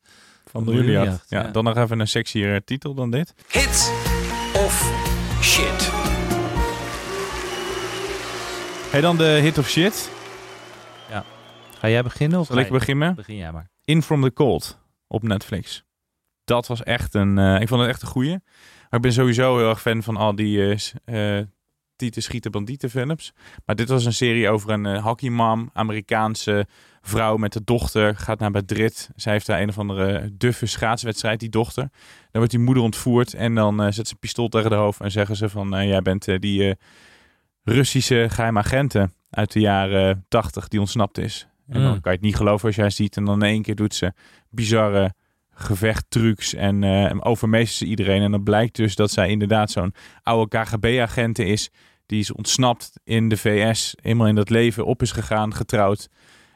van 0.52 0.66
de 0.66 0.72
Juliacht. 0.72 1.26
Ja, 1.30 1.42
ja, 1.42 1.52
dan 1.52 1.64
nog 1.64 1.78
even 1.78 2.00
een 2.00 2.08
sexier 2.08 2.64
titel 2.64 2.94
dan 2.94 3.12
dit. 3.12 3.34
Hit 3.48 3.92
of 4.56 4.92
shit. 5.42 5.90
Hey, 8.92 9.02
dan 9.02 9.18
de 9.18 9.24
hit 9.24 9.58
of 9.58 9.70
shit. 9.70 10.12
Ja. 11.10 11.26
Ga 11.78 11.90
jij 11.90 12.04
beginnen? 12.04 12.40
Of 12.40 12.48
Zal 12.48 12.58
ik 12.58 12.70
beginnen? 12.70 13.16
Begin 13.16 13.36
jij 13.36 13.52
maar. 13.52 13.70
In 13.84 14.02
From 14.02 14.22
the 14.22 14.34
Cold 14.34 14.80
op 15.08 15.24
Netflix. 15.24 15.84
Dat 16.44 16.68
was 16.68 16.84
echt 16.84 17.14
een... 17.14 17.38
Uh, 17.38 17.62
ik 17.62 17.68
vond 17.68 17.82
het 17.82 17.90
echt 17.90 18.02
een 18.02 18.08
goeie. 18.08 18.40
Maar 18.90 19.00
ik 19.00 19.02
ben 19.02 19.14
sowieso 19.14 19.58
heel 19.58 19.70
erg 19.70 19.82
fan 19.82 20.04
van 20.04 20.18
al 20.18 20.36
die 20.36 20.58
uh, 20.58 20.78
uh, 21.40 21.46
tieten 21.96 22.22
schieten 22.24 22.52
bandieten 22.52 22.90
films. 22.90 23.34
Maar 23.66 23.76
dit 23.76 23.90
was 23.90 24.06
een 24.06 24.14
serie 24.14 24.50
over 24.50 24.70
een 24.70 24.86
uh, 24.86 25.04
hockeymam, 25.04 25.70
Amerikaanse 25.74 26.68
vrouw 27.02 27.38
met 27.38 27.54
de 27.54 27.64
dochter. 27.64 28.16
Gaat 28.16 28.40
naar 28.40 28.52
Madrid. 28.52 29.10
Zij 29.16 29.34
heeft 29.34 29.46
daar 29.46 29.62
een 29.62 29.70
of 29.70 29.78
andere 29.78 30.30
duffe 30.38 30.66
schaatswedstrijd, 30.66 31.40
die 31.40 31.50
dochter. 31.50 31.84
Dan 31.92 31.92
wordt 32.32 32.52
die 32.52 32.60
moeder 32.60 32.84
ontvoerd 32.84 33.34
en 33.34 33.56
dan 33.56 33.94
zet 33.94 34.08
ze 34.08 34.14
een 34.14 34.20
pistool 34.20 34.48
tegen 34.48 34.70
de 34.70 34.76
hoofd. 34.76 35.00
En 35.02 35.12
zeggen 35.12 35.36
ze 35.36 35.50
van, 35.50 35.88
jij 35.88 36.02
bent 36.02 36.42
die 36.42 36.76
Russische 37.64 38.28
geheime 38.30 38.60
agenten 38.60 39.14
uit 39.30 39.52
de 39.52 39.60
jaren 39.60 40.26
tachtig 40.28 40.68
die 40.68 40.80
ontsnapt 40.80 41.18
is. 41.18 41.48
En 41.68 41.82
dan 41.82 41.92
Mm. 41.94 42.02
kan 42.02 42.12
je 42.12 42.18
het 42.18 42.26
niet 42.26 42.36
geloven 42.36 42.68
als 42.68 42.76
jij 42.76 42.90
ziet. 42.90 43.18
En 43.18 43.26
dan 43.26 43.44
in 43.44 43.50
één 43.50 43.62
keer 43.62 43.76
doet 43.76 43.96
ze 43.96 44.14
bizarre 44.50 45.14
gevechttrucs 45.54 46.54
en 46.54 46.82
uh, 46.82 47.12
overmeestert 47.20 47.78
ze 47.78 47.86
iedereen. 47.86 48.22
En 48.22 48.32
dan 48.32 48.44
blijkt 48.44 48.76
dus 48.76 48.96
dat 48.96 49.12
zij 49.12 49.30
inderdaad 49.30 49.72
zo'n 49.72 49.94
oude 50.24 50.58
KGB-agent 50.58 51.40
is. 51.40 51.70
Die 52.06 52.20
is 52.20 52.32
ontsnapt 52.32 52.92
in 53.04 53.30
de 53.30 53.38
VS. 53.38 53.96
Helemaal 54.02 54.28
in 54.28 54.36
dat 54.36 54.50
leven 54.50 54.86
op 54.86 55.02
is 55.02 55.12
gegaan, 55.12 55.54
getrouwd. 55.56 56.10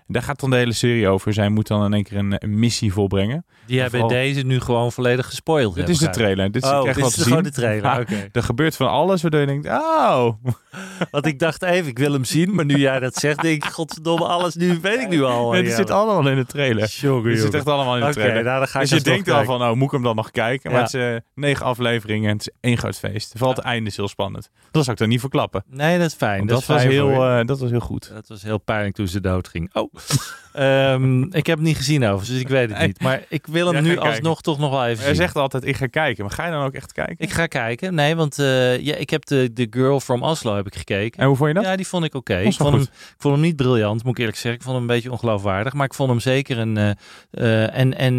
Daar 0.08 0.22
gaat 0.22 0.40
dan 0.40 0.50
de 0.50 0.56
hele 0.56 0.74
serie 0.74 1.08
over. 1.08 1.34
Zij 1.34 1.50
moet 1.50 1.68
dan 1.68 1.86
in 1.86 1.94
één 1.94 2.04
keer 2.04 2.18
een, 2.18 2.36
een 2.38 2.60
missie 2.60 2.94
volbrengen. 2.94 3.46
Die 3.66 3.80
hebben 3.82 4.00
Vooral- 4.00 4.18
deze 4.20 4.42
nu 4.42 4.60
gewoon 4.60 4.92
volledig 4.92 5.26
gespoild. 5.26 5.76
Dit 5.76 5.90
is 5.90 5.98
de 5.98 6.10
trailer. 6.10 6.52
Dit 6.52 6.64
is 6.64 6.70
oh, 6.70 6.88
echt 6.88 6.96
dit 6.96 7.06
is 7.06 7.14
gewoon 7.14 7.34
zien. 7.34 7.44
de 7.44 7.52
trailer. 7.52 8.00
Oké. 8.00 8.28
Er 8.32 8.44
gebeurt 8.44 8.76
van 8.76 8.88
alles 8.90 9.22
waardoor 9.22 9.40
je 9.40 9.46
denkt, 9.46 9.68
oh. 9.68 10.28
Want 11.12 11.26
ik 11.26 11.40
dacht 11.40 11.62
even, 11.64 11.88
ik 11.90 11.98
wil 11.98 12.12
hem 12.14 12.24
zien. 12.24 12.56
Maar 12.56 12.66
nu 12.66 12.76
jij 12.76 13.00
dat 13.00 13.16
zegt, 13.16 13.42
denk 13.42 13.64
ik, 13.64 13.72
godverdomme, 13.72 14.26
alles 14.26 14.56
nu 14.56 14.80
weet 14.82 15.00
ik 15.02 15.10
nu 15.10 15.24
al. 15.24 15.52
Nee, 15.52 15.62
dit 15.62 15.72
Ja. 15.72 15.78
zit 15.78 15.90
allemaal 15.92 16.32
in 16.32 16.36
de 16.38 16.46
trailer. 16.46 16.82
Dit 17.24 17.40
zit 17.40 17.54
echt 17.54 17.68
allemaal 17.68 17.98
in 17.98 18.06
de 18.06 18.12
trailer. 18.14 18.44
nou, 18.44 18.58
dan 18.60 18.68
ga 18.68 18.82
ik 18.82 18.90
dus 18.90 18.98
je 18.98 19.04
denkt 19.04 19.28
al 19.30 19.36
kijken. 19.36 19.58
van, 19.60 19.70
oh, 19.70 19.76
moet 19.76 19.86
ik 19.86 19.92
hem 19.92 20.04
dan 20.04 20.16
nog 20.16 20.32
kijken? 20.32 20.72
Maar 20.72 20.80
Ja. 20.80 20.86
het 20.86 20.94
is 20.94 21.02
eh, 21.02 21.16
negen 21.36 21.66
afleveringen 21.66 22.30
en 22.30 22.38
het 22.38 22.48
is 22.48 22.54
één 22.62 22.78
groot 22.78 22.96
feest. 22.98 23.32
Vooral 23.32 23.56
het 23.56 23.64
einde 23.64 23.90
is 23.90 23.96
heel 23.98 24.08
spannend. 24.08 24.50
Dat 24.72 24.82
zou 24.84 24.92
ik 24.96 24.98
dan 25.02 25.10
niet 25.10 25.20
verklappen. 25.20 25.64
Nee, 25.68 25.98
dat 25.98 26.08
is 26.08 26.14
fijn. 26.14 26.46
Dat, 26.46 26.66
was 26.66 26.84
heel, 26.84 27.10
eh, 27.12 27.46
dat 27.46 27.60
was 27.60 27.70
heel 27.70 27.80
goed. 27.80 28.12
Dat 28.14 28.28
was 28.28 28.44
heel 28.44 28.58
pijnlijk 28.58 28.96
toen 28.96 29.08
ze 29.08 29.22
dood 29.22 29.48
ging. 29.48 29.74
Oh. 29.74 29.94
Ehm, 30.56 31.22
ik 31.24 31.46
heb 31.46 31.58
het 31.58 31.66
niet 31.68 31.76
gezien 31.78 32.06
over, 32.06 32.28
dus 32.28 32.40
ik 32.40 32.48
weet 32.48 32.70
het 32.70 32.86
niet. 32.86 33.02
Maar 33.02 33.24
ik 33.30 33.48
wil 33.48 33.74
hem 33.74 33.84
nu 33.84 33.98
alsnog 33.98 34.42
toch 34.42 34.60
nog 34.60 34.70
wel 34.72 34.86
even 34.86 34.98
Hij 34.98 35.08
zien. 35.08 35.16
zegt 35.16 35.36
altijd, 35.36 35.66
ik 35.66 35.76
ga 35.76 35.86
kijken. 35.88 36.24
Maar 36.24 36.34
ga 36.34 36.46
je 36.46 36.52
dan 36.52 36.64
ook 36.66 36.74
echt 36.74 36.92
kijken? 36.92 37.16
Ik 37.18 37.32
ga 37.32 37.46
kijken. 37.46 37.94
Nee, 37.96 38.16
want 38.16 38.40
eh, 38.40 38.80
ja, 38.80 38.96
ik 38.96 39.10
heb 39.10 39.26
de, 39.26 39.50
de 39.54 39.68
Girl 39.70 40.00
from 40.00 40.24
Oslo 40.24 40.56
heb 40.56 40.68
ik 40.68 40.76
gekeken. 40.76 41.20
En 41.20 41.28
hoe 41.28 41.36
vond 41.36 41.50
je 41.50 41.56
dat? 41.56 41.64
Ja, 41.64 41.76
die 41.76 41.88
vond 41.88 42.06
ik 42.06 42.16
oké. 42.16 42.38
Ik, 42.38 42.54
vond 42.54 42.74
hem- 42.74 42.82
ik 42.82 43.16
vond 43.18 43.34
hem 43.34 43.44
niet 43.44 43.56
briljant, 43.56 44.04
moet 44.04 44.12
ik 44.12 44.18
eerlijk 44.20 44.38
zeggen. 44.38 44.54
Ik 44.60 44.62
vond 44.66 44.74
hem 44.78 44.90
een 44.90 44.96
beetje 44.96 45.12
ongeloofwaardig. 45.12 45.74
Maar 45.74 45.86
ik 45.86 45.94
vond 45.94 46.10
hem 46.10 46.20
zeker 46.20 46.58
een... 46.58 46.78
eh, 46.78 46.92
eh, 47.32 47.78
en 47.80 47.98
en 47.98 48.16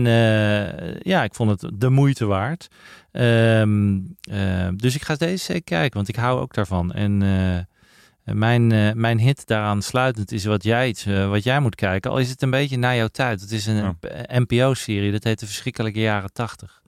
ja, 1.03 1.25
ik 1.25 1.35
vond 1.35 1.61
het 1.61 1.71
de 1.81 1.89
moeite 1.91 2.27
waard. 2.27 2.69
Ehm, 3.13 3.97
eh, 4.31 4.69
dus 4.77 4.95
ik 4.95 5.03
ga 5.03 5.15
deze 5.15 5.45
zeker 5.45 5.65
kijken, 5.65 5.95
want 5.97 6.09
ik 6.09 6.17
hou 6.17 6.41
ook 6.41 6.55
daarvan. 6.55 6.93
En 6.93 7.23
mijn, 8.35 8.73
eh, 8.73 8.93
mijn 8.93 9.19
hit 9.19 9.47
daaraan 9.47 9.83
sluitend 9.83 10.33
is 10.33 10.45
wat 10.45 10.63
jij, 10.63 10.89
iets, 10.89 11.07
eh, 11.07 11.29
wat 11.29 11.45
jij 11.45 11.61
moet 11.61 11.75
kijken. 11.75 12.11
Al 12.11 12.19
is 12.19 12.31
het 12.31 12.43
een 12.43 12.51
beetje 12.51 12.79
na 12.79 12.95
jouw 12.95 13.09
tijd. 13.09 13.41
Het 13.41 13.51
is 13.51 13.67
een 13.67 13.99
NPO-serie, 14.27 15.13
dat 15.13 15.25
heet 15.25 15.41
De 15.41 15.47
Verschrikkelijke 15.47 16.01
Jaren 16.01 16.33
80. 16.33 16.83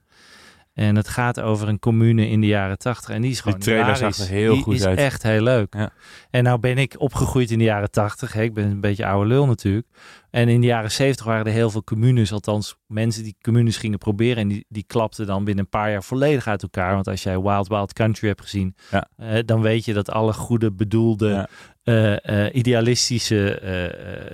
En 0.78 0.96
het 0.96 1.08
gaat 1.08 1.40
over 1.40 1.68
een 1.68 1.78
commune 1.78 2.28
in 2.28 2.40
de 2.40 2.46
jaren 2.46 2.78
80. 2.78 3.14
En 3.14 3.22
die 3.22 3.30
is 3.30 3.40
gewoon 3.40 3.58
trailer 3.58 3.94
hilarisch. 3.94 4.16
zag 4.16 4.26
er 4.26 4.32
heel 4.32 4.54
die 4.54 4.62
goed 4.62 4.74
is 4.74 4.84
uit. 4.84 4.98
echt 4.98 5.22
heel 5.22 5.42
leuk. 5.42 5.74
Ja. 5.74 5.90
En 6.30 6.44
nou 6.44 6.58
ben 6.58 6.78
ik 6.78 6.94
opgegroeid 6.98 7.50
in 7.50 7.58
de 7.58 7.64
jaren 7.64 7.90
80. 7.90 8.32
Hè. 8.32 8.42
Ik 8.42 8.54
ben 8.54 8.64
een 8.64 8.80
beetje 8.80 9.06
oude 9.06 9.28
lul 9.28 9.46
natuurlijk. 9.46 9.86
En 10.30 10.48
in 10.48 10.60
de 10.60 10.66
jaren 10.66 10.90
70 10.90 11.24
waren 11.26 11.46
er 11.46 11.52
heel 11.52 11.70
veel 11.70 11.84
communes. 11.84 12.32
Althans, 12.32 12.76
mensen 12.86 13.22
die 13.22 13.36
communes 13.40 13.76
gingen 13.76 13.98
proberen. 13.98 14.36
En 14.36 14.48
die, 14.48 14.64
die 14.68 14.84
klapten 14.86 15.26
dan 15.26 15.44
binnen 15.44 15.64
een 15.64 15.70
paar 15.70 15.90
jaar 15.90 16.02
volledig 16.02 16.46
uit 16.46 16.62
elkaar. 16.62 16.94
Want 16.94 17.08
als 17.08 17.22
jij 17.22 17.40
Wild 17.40 17.68
Wild 17.68 17.92
Country 17.92 18.28
hebt 18.28 18.40
gezien. 18.40 18.74
Ja. 18.90 19.08
eh, 19.16 19.38
dan 19.44 19.60
weet 19.60 19.84
je 19.84 19.92
dat 19.92 20.10
alle 20.10 20.32
goede 20.32 20.72
bedoelde... 20.72 21.28
Ja. 21.28 21.48
eh, 21.82 22.46
eh, 22.46 22.54
idealistische 22.54 23.62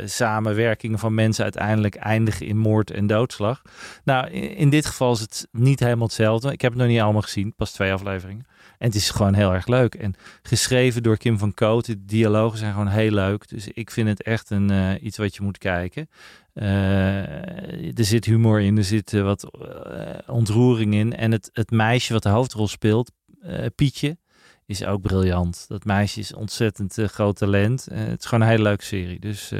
samenwerkingen 0.04 0.98
van 0.98 1.14
mensen 1.14 1.42
uiteindelijk 1.42 1.94
eindigen 1.94 2.46
in 2.46 2.59
moord 2.59 2.90
en 2.90 3.07
doodslag. 3.07 3.62
Nou, 4.04 4.28
in, 4.30 4.57
in 4.57 4.70
dit 4.70 4.87
geval 4.87 5.12
is 5.12 5.20
het 5.20 5.48
niet 5.52 5.80
helemaal 5.80 6.07
hetzelfde. 6.07 6.52
Ik 6.52 6.61
heb 6.61 6.72
het 6.72 6.80
nog 6.80 6.90
niet 6.90 7.00
allemaal 7.00 7.22
gezien, 7.22 7.54
pas 7.54 7.72
twee 7.72 7.92
afleveringen. 7.92 8.46
En 8.84 8.90
het 8.90 8.98
is 8.98 9.10
gewoon 9.10 9.34
heel 9.34 9.52
erg 9.52 9.66
leuk. 9.66 9.94
En 9.94 10.14
geschreven 10.42 11.02
door 11.02 11.16
Kim 11.16 11.38
van 11.38 11.54
Koot. 11.54 11.86
De 11.86 12.04
dialogen 12.04 12.58
zijn 12.58 12.72
gewoon 12.72 12.88
heel 12.88 13.10
leuk. 13.10 13.48
Dus 13.48 13.68
ik 13.68 13.90
vind 13.90 14.08
het 14.08 14.22
echt 14.22 14.50
een, 14.50 14.70
eh, 14.70 15.02
iets 15.02 15.16
wat 15.16 15.34
je 15.34 15.42
moet 15.42 15.58
kijken. 15.58 16.08
Eh, 16.52 17.98
er 17.98 18.04
zit 18.04 18.24
humor 18.24 18.60
in, 18.60 18.76
er 18.76 18.84
zit 18.84 19.12
eh, 19.12 19.22
wat 19.22 19.50
ontroering 20.26 20.94
in. 20.94 21.16
En 21.16 21.32
het, 21.32 21.50
het 21.52 21.70
meisje 21.70 22.12
wat 22.12 22.22
de 22.22 22.28
hoofdrol 22.28 22.68
speelt, 22.68 23.12
Pietje, 23.74 24.18
is 24.66 24.84
ook 24.84 25.00
briljant. 25.00 25.64
Dat 25.68 25.84
meisje 25.84 26.20
is 26.20 26.34
ontzettend 26.34 26.94
groot 26.94 27.36
talent. 27.36 27.86
Het 27.92 28.20
is 28.20 28.26
gewoon 28.26 28.44
een 28.44 28.50
hele 28.50 28.62
leuke 28.62 28.84
serie. 28.84 29.20
Dus 29.20 29.52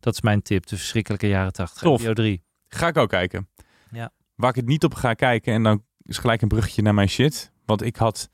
dat 0.00 0.14
is 0.14 0.20
mijn 0.20 0.42
tip. 0.42 0.66
De 0.66 0.76
verschrikkelijke 0.76 1.28
jaren 1.28 1.52
80. 1.52 1.82
Tof. 1.82 2.02
NPO 2.02 2.12
3. 2.12 2.42
Ga 2.68 2.88
ik 2.88 2.96
ook 2.96 3.08
kijken. 3.08 3.48
Ja. 3.90 4.12
Waar 4.34 4.50
ik 4.50 4.56
het 4.56 4.66
niet 4.66 4.84
op 4.84 4.94
ga 4.94 5.14
kijken, 5.14 5.54
en 5.54 5.62
dan 5.62 5.84
is 6.02 6.18
gelijk 6.18 6.42
een 6.42 6.48
bruggetje 6.48 6.82
naar 6.82 6.94
mijn 6.94 7.08
shit. 7.08 7.52
Want 7.64 7.82
ik 7.82 7.96
had 7.96 8.30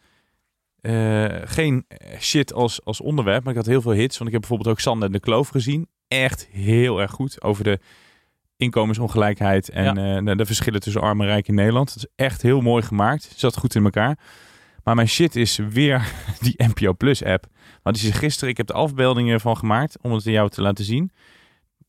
geen 1.44 1.86
shit 2.20 2.52
als, 2.52 2.84
als 2.84 3.00
onderwerp, 3.00 3.42
maar 3.44 3.52
ik 3.52 3.58
had 3.58 3.68
heel 3.68 3.82
veel 3.82 3.92
hits. 3.92 4.18
Want 4.18 4.26
ik 4.26 4.32
heb 4.32 4.40
bijvoorbeeld 4.40 4.76
ook 4.76 4.80
Sander 4.80 5.06
en 5.06 5.12
de 5.12 5.20
Kloof 5.20 5.48
gezien. 5.48 5.88
Echt 6.08 6.48
heel 6.52 7.00
erg 7.00 7.10
goed 7.10 7.42
over 7.42 7.64
de 7.64 7.78
inkomensongelijkheid 8.58 9.68
en 9.68 9.98
eh, 9.98 10.24
de, 10.24 10.36
de 10.36 10.46
verschillen 10.46 10.80
tussen 10.80 11.02
arm 11.02 11.20
en 11.20 11.26
rijk 11.26 11.48
in 11.48 11.54
Nederland. 11.54 11.88
Dat 11.88 11.96
is 11.96 12.24
echt 12.26 12.42
heel 12.42 12.60
mooi 12.60 12.82
gemaakt. 12.82 13.32
Zat 13.36 13.56
goed 13.56 13.74
in 13.74 13.84
elkaar. 13.84 14.18
Maar 14.84 14.94
mijn 14.94 15.08
shit 15.08 15.36
is 15.36 15.56
weer 15.56 16.12
die 16.40 16.54
NPO 16.56 16.92
Plus 16.92 17.24
app. 17.24 17.46
Want 17.82 18.00
die 18.00 18.08
is 18.08 18.16
gisteren, 18.16 18.48
ik 18.48 18.56
heb 18.56 18.66
de 18.66 18.72
afbeeldingen 18.72 19.40
van 19.40 19.56
gemaakt 19.56 19.98
om 20.02 20.12
het 20.12 20.26
aan 20.26 20.32
jou 20.32 20.50
te 20.50 20.62
laten 20.62 20.84
zien. 20.84 21.10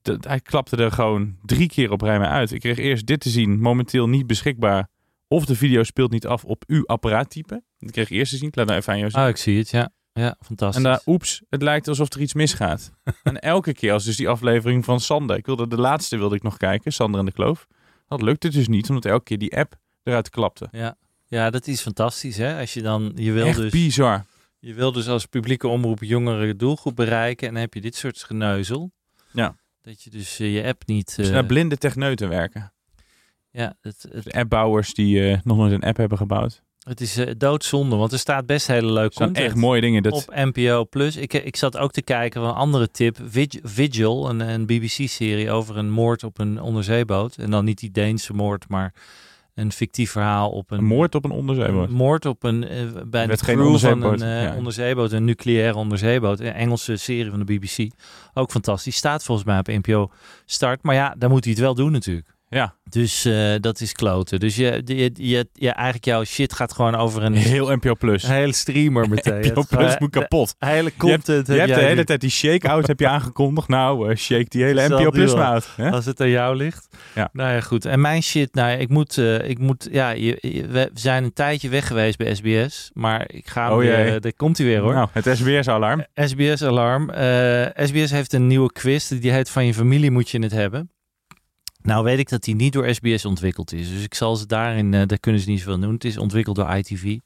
Dat, 0.01 0.23
hij 0.23 0.39
klapte 0.39 0.77
er 0.77 0.91
gewoon 0.91 1.37
drie 1.41 1.67
keer 1.67 1.91
op 1.91 2.01
rij 2.01 2.19
mee 2.19 2.27
uit. 2.27 2.51
Ik 2.51 2.59
kreeg 2.59 2.77
eerst 2.77 3.05
dit 3.05 3.19
te 3.19 3.29
zien, 3.29 3.59
momenteel 3.59 4.09
niet 4.09 4.27
beschikbaar. 4.27 4.87
Of 5.31 5.45
de 5.45 5.55
video 5.55 5.83
speelt 5.83 6.11
niet 6.11 6.27
af 6.27 6.43
op 6.43 6.63
uw 6.67 6.85
apparaattype. 6.85 7.63
Dat 7.77 7.91
kreeg 7.91 8.09
ik 8.09 8.17
eerst 8.17 8.31
te 8.31 8.37
zien. 8.37 8.47
Ik 8.47 8.55
laat 8.55 8.65
nou 8.65 8.79
even 8.79 8.93
aan 8.93 8.99
jou 8.99 9.11
zien. 9.11 9.21
Oh, 9.21 9.27
ik 9.27 9.37
zie 9.37 9.57
het. 9.57 9.69
Ja, 9.69 9.91
ja 10.13 10.35
fantastisch. 10.41 10.83
En 10.83 10.89
daar, 10.89 11.01
oeps, 11.05 11.41
het 11.49 11.61
lijkt 11.61 11.87
alsof 11.87 12.13
er 12.13 12.21
iets 12.21 12.33
misgaat. 12.33 12.91
en 13.23 13.39
elke 13.39 13.73
keer 13.73 13.93
als 13.93 14.03
dus 14.03 14.17
die 14.17 14.29
aflevering 14.29 14.85
van 14.85 14.99
Sander, 14.99 15.37
ik 15.37 15.45
wilde 15.45 15.67
de 15.67 15.77
laatste 15.77 16.17
wilde 16.17 16.35
ik 16.35 16.43
nog 16.43 16.57
kijken, 16.57 16.93
Sander 16.93 17.19
en 17.19 17.25
de 17.25 17.31
Kloof. 17.31 17.67
Dat 18.07 18.21
lukte 18.21 18.49
dus 18.49 18.67
niet, 18.67 18.89
omdat 18.89 19.05
elke 19.05 19.23
keer 19.23 19.37
die 19.37 19.57
app 19.57 19.75
eruit 20.03 20.29
klapte. 20.29 20.67
Ja. 20.71 20.95
ja, 21.27 21.49
dat 21.49 21.67
is 21.67 21.81
fantastisch. 21.81 22.37
Hè? 22.37 22.59
Als 22.59 22.73
je 22.73 22.81
dan, 22.81 23.11
je 23.15 23.31
wil 23.31 23.45
Echt 23.45 23.57
dus, 23.57 23.71
bizar. 23.71 24.25
Je 24.59 24.73
wil 24.73 24.91
dus 24.91 25.07
als 25.07 25.25
publieke 25.25 25.67
omroep 25.67 26.03
jongere 26.03 26.55
doelgroep 26.55 26.95
bereiken. 26.95 27.47
En 27.47 27.53
dan 27.53 27.61
heb 27.61 27.73
je 27.73 27.81
dit 27.81 27.95
soort 27.95 28.23
geneuzel. 28.23 28.91
Ja. 29.31 29.55
Dat 29.81 30.03
je 30.03 30.09
dus 30.09 30.39
eh, 30.39 30.55
je 30.55 30.63
app 30.63 30.83
niet... 30.85 31.15
Dus 31.15 31.27
eh, 31.27 31.33
naar 31.33 31.45
blinde 31.45 31.77
techneuten 31.77 32.29
werken. 32.29 32.73
Ja, 33.51 33.75
het, 33.81 34.05
het, 34.11 34.23
Dus 34.23 34.33
appbouwers 34.33 34.93
die 34.93 35.29
eh, 35.31 35.37
nog 35.43 35.57
nooit 35.57 35.71
een 35.71 35.83
app 35.83 35.97
hebben 35.97 36.17
gebouwd. 36.17 36.61
Het 36.79 37.01
is 37.01 37.17
eh, 37.17 37.31
doodzonde, 37.37 37.95
want 37.95 38.11
er 38.11 38.19
staat 38.19 38.45
best 38.45 38.67
hele 38.67 38.91
leuke 38.91 39.15
content 39.15 39.45
echt 39.45 39.55
mooie 39.55 39.81
dingen. 39.81 40.03
Dat... 40.03 40.13
op 40.13 40.35
NPO 40.35 40.85
Plus. 40.85 41.15
Ik, 41.15 41.33
ik 41.33 41.55
zat 41.55 41.77
ook 41.77 41.91
te 41.91 42.01
kijken 42.01 42.41
van 42.41 42.49
een 42.49 42.55
andere 42.55 42.91
tip. 42.91 43.17
Vig- 43.25 43.59
Vigil, 43.63 44.29
een, 44.29 44.39
een 44.39 44.65
BBC-serie 44.65 45.51
over 45.51 45.77
een 45.77 45.91
moord 45.91 46.23
op 46.23 46.39
een 46.39 46.61
onderzeeboot. 46.61 47.35
En 47.37 47.51
dan 47.51 47.65
niet 47.65 47.79
die 47.79 47.91
Deense 47.91 48.33
moord, 48.33 48.69
maar 48.69 48.93
een 49.55 49.71
fictief 49.71 50.11
verhaal 50.11 50.49
op 50.49 50.71
een... 50.71 50.77
Een 50.77 50.85
moord 50.85 51.15
op 51.15 51.25
een 51.25 51.31
onderzeeboot. 51.31 51.87
Een 51.87 51.93
moord 51.95 52.25
op 52.25 52.43
een... 52.43 52.67
eh, 52.67 52.83
bij 53.07 53.27
de 53.27 53.37
geen 53.37 53.55
crew 53.55 53.77
van 53.77 54.03
een 54.03 54.21
eh, 54.21 54.43
ja. 54.43 54.55
onderzeeboot, 54.55 55.11
een 55.11 55.25
nucleaire 55.25 55.77
onderzeeboot. 55.77 56.39
Een 56.39 56.53
Engelse 56.53 56.95
serie 56.95 57.29
van 57.29 57.39
de 57.45 57.45
BBC. 57.57 57.91
Ook 58.33 58.51
fantastisch. 58.51 58.95
Staat 58.95 59.23
volgens 59.23 59.47
mij 59.47 59.59
op 59.59 59.67
NPO 59.67 60.11
Start. 60.45 60.83
Maar 60.83 60.95
ja, 60.95 61.15
daar 61.17 61.29
moet 61.29 61.43
hij 61.43 61.53
het 61.53 61.61
wel 61.61 61.73
doen 61.75 61.91
natuurlijk. 61.91 62.27
Ja. 62.49 62.73
Dus 62.89 63.25
eh, 63.25 63.53
dat 63.59 63.81
is 63.81 63.91
kloten. 63.91 64.39
Dus 64.39 64.55
je, 64.55 64.81
je, 64.85 65.09
je, 65.13 65.47
je, 65.53 65.69
eigenlijk 65.71 66.05
jouw 66.05 66.23
shit 66.23 66.53
gaat 66.53 66.73
gewoon 66.73 66.95
over 66.95 67.23
een... 67.23 67.33
Heel 67.33 67.75
NPO 67.75 67.93
Plus. 67.95 68.23
Een 68.23 68.31
hele 68.33 68.53
streamer 68.53 69.09
meteen. 69.15 69.39
NPO 69.47 69.63
Plus 69.69 69.93
eh, 69.93 69.99
moet 69.99 70.09
kapot. 70.09 70.55
De 70.59 70.65
hele 70.65 70.83
Je 70.83 70.91
content 70.97 71.27
hebt, 71.27 71.47
je 71.47 71.53
heb 71.53 71.67
hebt 71.67 71.79
de 71.79 71.85
hele 71.85 72.03
tijd 72.03 72.21
die 72.21 72.29
shake-out 72.29 72.87
heb 72.87 72.99
je 72.99 73.07
aangekondigd. 73.15 73.67
Nou, 73.67 74.09
eh, 74.09 74.15
shake 74.15 74.45
die 74.47 74.63
hele 74.63 74.85
Zal 74.87 74.99
NPO 74.99 75.09
Plus 75.09 75.33
maar 75.33 75.43
uit. 75.45 75.67
hè? 75.75 75.91
Als 75.91 76.05
het 76.05 76.21
aan 76.21 76.29
jou 76.29 76.55
ligt. 76.55 76.87
Ja. 77.15 77.29
Nou 77.33 77.53
ja, 77.53 77.61
goed. 77.61 77.85
En 77.85 78.01
mijn 78.01 78.23
shit, 78.23 78.53
nou, 78.53 78.79
ik 78.79 78.89
moet, 78.89 79.17
eh, 79.17 79.49
ik 79.49 79.59
moet 79.59 79.87
ja, 79.91 80.09
je, 80.09 80.37
je- 80.41 80.67
we 80.67 80.89
zijn 80.93 81.23
een 81.23 81.33
tijdje 81.33 81.69
weg 81.69 81.87
geweest 81.87 82.17
bij 82.17 82.35
SBS. 82.35 82.91
Maar 82.93 83.31
ik 83.31 83.47
ga 83.47 83.71
Oh 83.71 83.77
weer, 83.77 84.07
jee. 84.07 84.19
daar 84.19 84.33
komt 84.33 84.57
hij 84.57 84.67
weer 84.67 84.79
hoor. 84.79 84.93
Nou, 84.93 85.07
het 85.11 85.25
SBS-alarm. 85.37 86.05
SBS-alarm. 86.15 87.09
Eh, 87.09 87.85
SBS 87.85 88.11
heeft 88.11 88.33
een 88.33 88.47
nieuwe 88.47 88.71
quiz. 88.71 89.07
Die 89.07 89.31
heet 89.31 89.49
Van 89.49 89.65
je 89.65 89.73
familie 89.73 90.11
moet 90.11 90.29
je 90.29 90.39
het 90.39 90.51
hebben. 90.51 90.91
Nou 91.81 92.03
weet 92.03 92.19
ik 92.19 92.29
dat 92.29 92.43
die 92.43 92.55
niet 92.55 92.73
door 92.73 92.93
SBS 92.93 93.25
ontwikkeld 93.25 93.73
is. 93.73 93.89
Dus 93.89 94.03
ik 94.03 94.13
zal 94.13 94.35
ze 94.35 94.45
daarin, 94.45 94.93
eh, 94.93 95.05
daar 95.05 95.19
kunnen 95.19 95.41
ze 95.41 95.49
niet 95.49 95.59
zoveel 95.59 95.79
doen. 95.79 95.93
Het 95.93 96.05
is 96.05 96.17
ontwikkeld 96.17 96.55
door 96.55 96.75
ITV. 96.75 97.17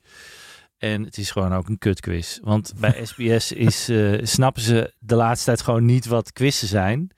En 0.77 1.03
het 1.03 1.17
is 1.17 1.31
gewoon 1.31 1.53
ook 1.53 1.67
een 1.67 1.77
kutquiz. 1.77 2.39
Want 2.41 2.73
bij 2.79 2.99
SBS 3.05 3.51
is, 3.51 3.89
eh, 3.89 4.19
snappen 4.21 4.61
ze 4.61 4.93
de 4.99 5.15
laatste 5.15 5.45
tijd 5.45 5.61
gewoon 5.61 5.85
niet 5.85 6.05
wat 6.05 6.33
quizzen 6.33 6.67
zijn. 6.67 7.11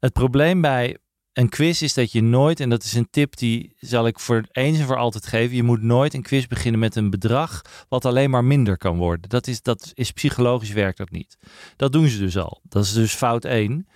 Het 0.00 0.12
probleem 0.12 0.60
bij 0.60 0.96
een 1.32 1.48
quiz 1.48 1.82
is 1.82 1.94
dat 1.94 2.12
je 2.12 2.22
nooit, 2.22 2.60
en 2.60 2.68
dat 2.68 2.84
is 2.84 2.94
een 2.94 3.10
tip 3.10 3.36
die 3.36 3.74
zal 3.76 4.06
ik 4.06 4.18
voor 4.18 4.44
eens 4.52 4.78
en 4.78 4.86
voor 4.86 4.96
altijd 4.96 5.26
geven. 5.26 5.56
Je 5.56 5.62
moet 5.62 5.82
nooit 5.82 6.14
een 6.14 6.22
quiz 6.22 6.46
beginnen 6.46 6.80
met 6.80 6.96
een 6.96 7.10
bedrag 7.10 7.62
wat 7.88 8.04
alleen 8.04 8.30
maar 8.30 8.44
minder 8.44 8.76
kan 8.76 8.96
worden. 8.96 9.28
Dat 9.28 9.46
is, 9.46 9.62
dat 9.62 9.90
is 9.94 10.10
psychologisch 10.10 10.72
werkt 10.72 10.98
dat 10.98 11.10
niet. 11.10 11.36
Dat 11.76 11.92
doen 11.92 12.08
ze 12.08 12.18
dus 12.18 12.36
al. 12.36 12.60
Dat 12.62 12.84
is 12.84 12.92
dus 12.92 13.14
fout 13.14 13.44
1. 13.44 13.86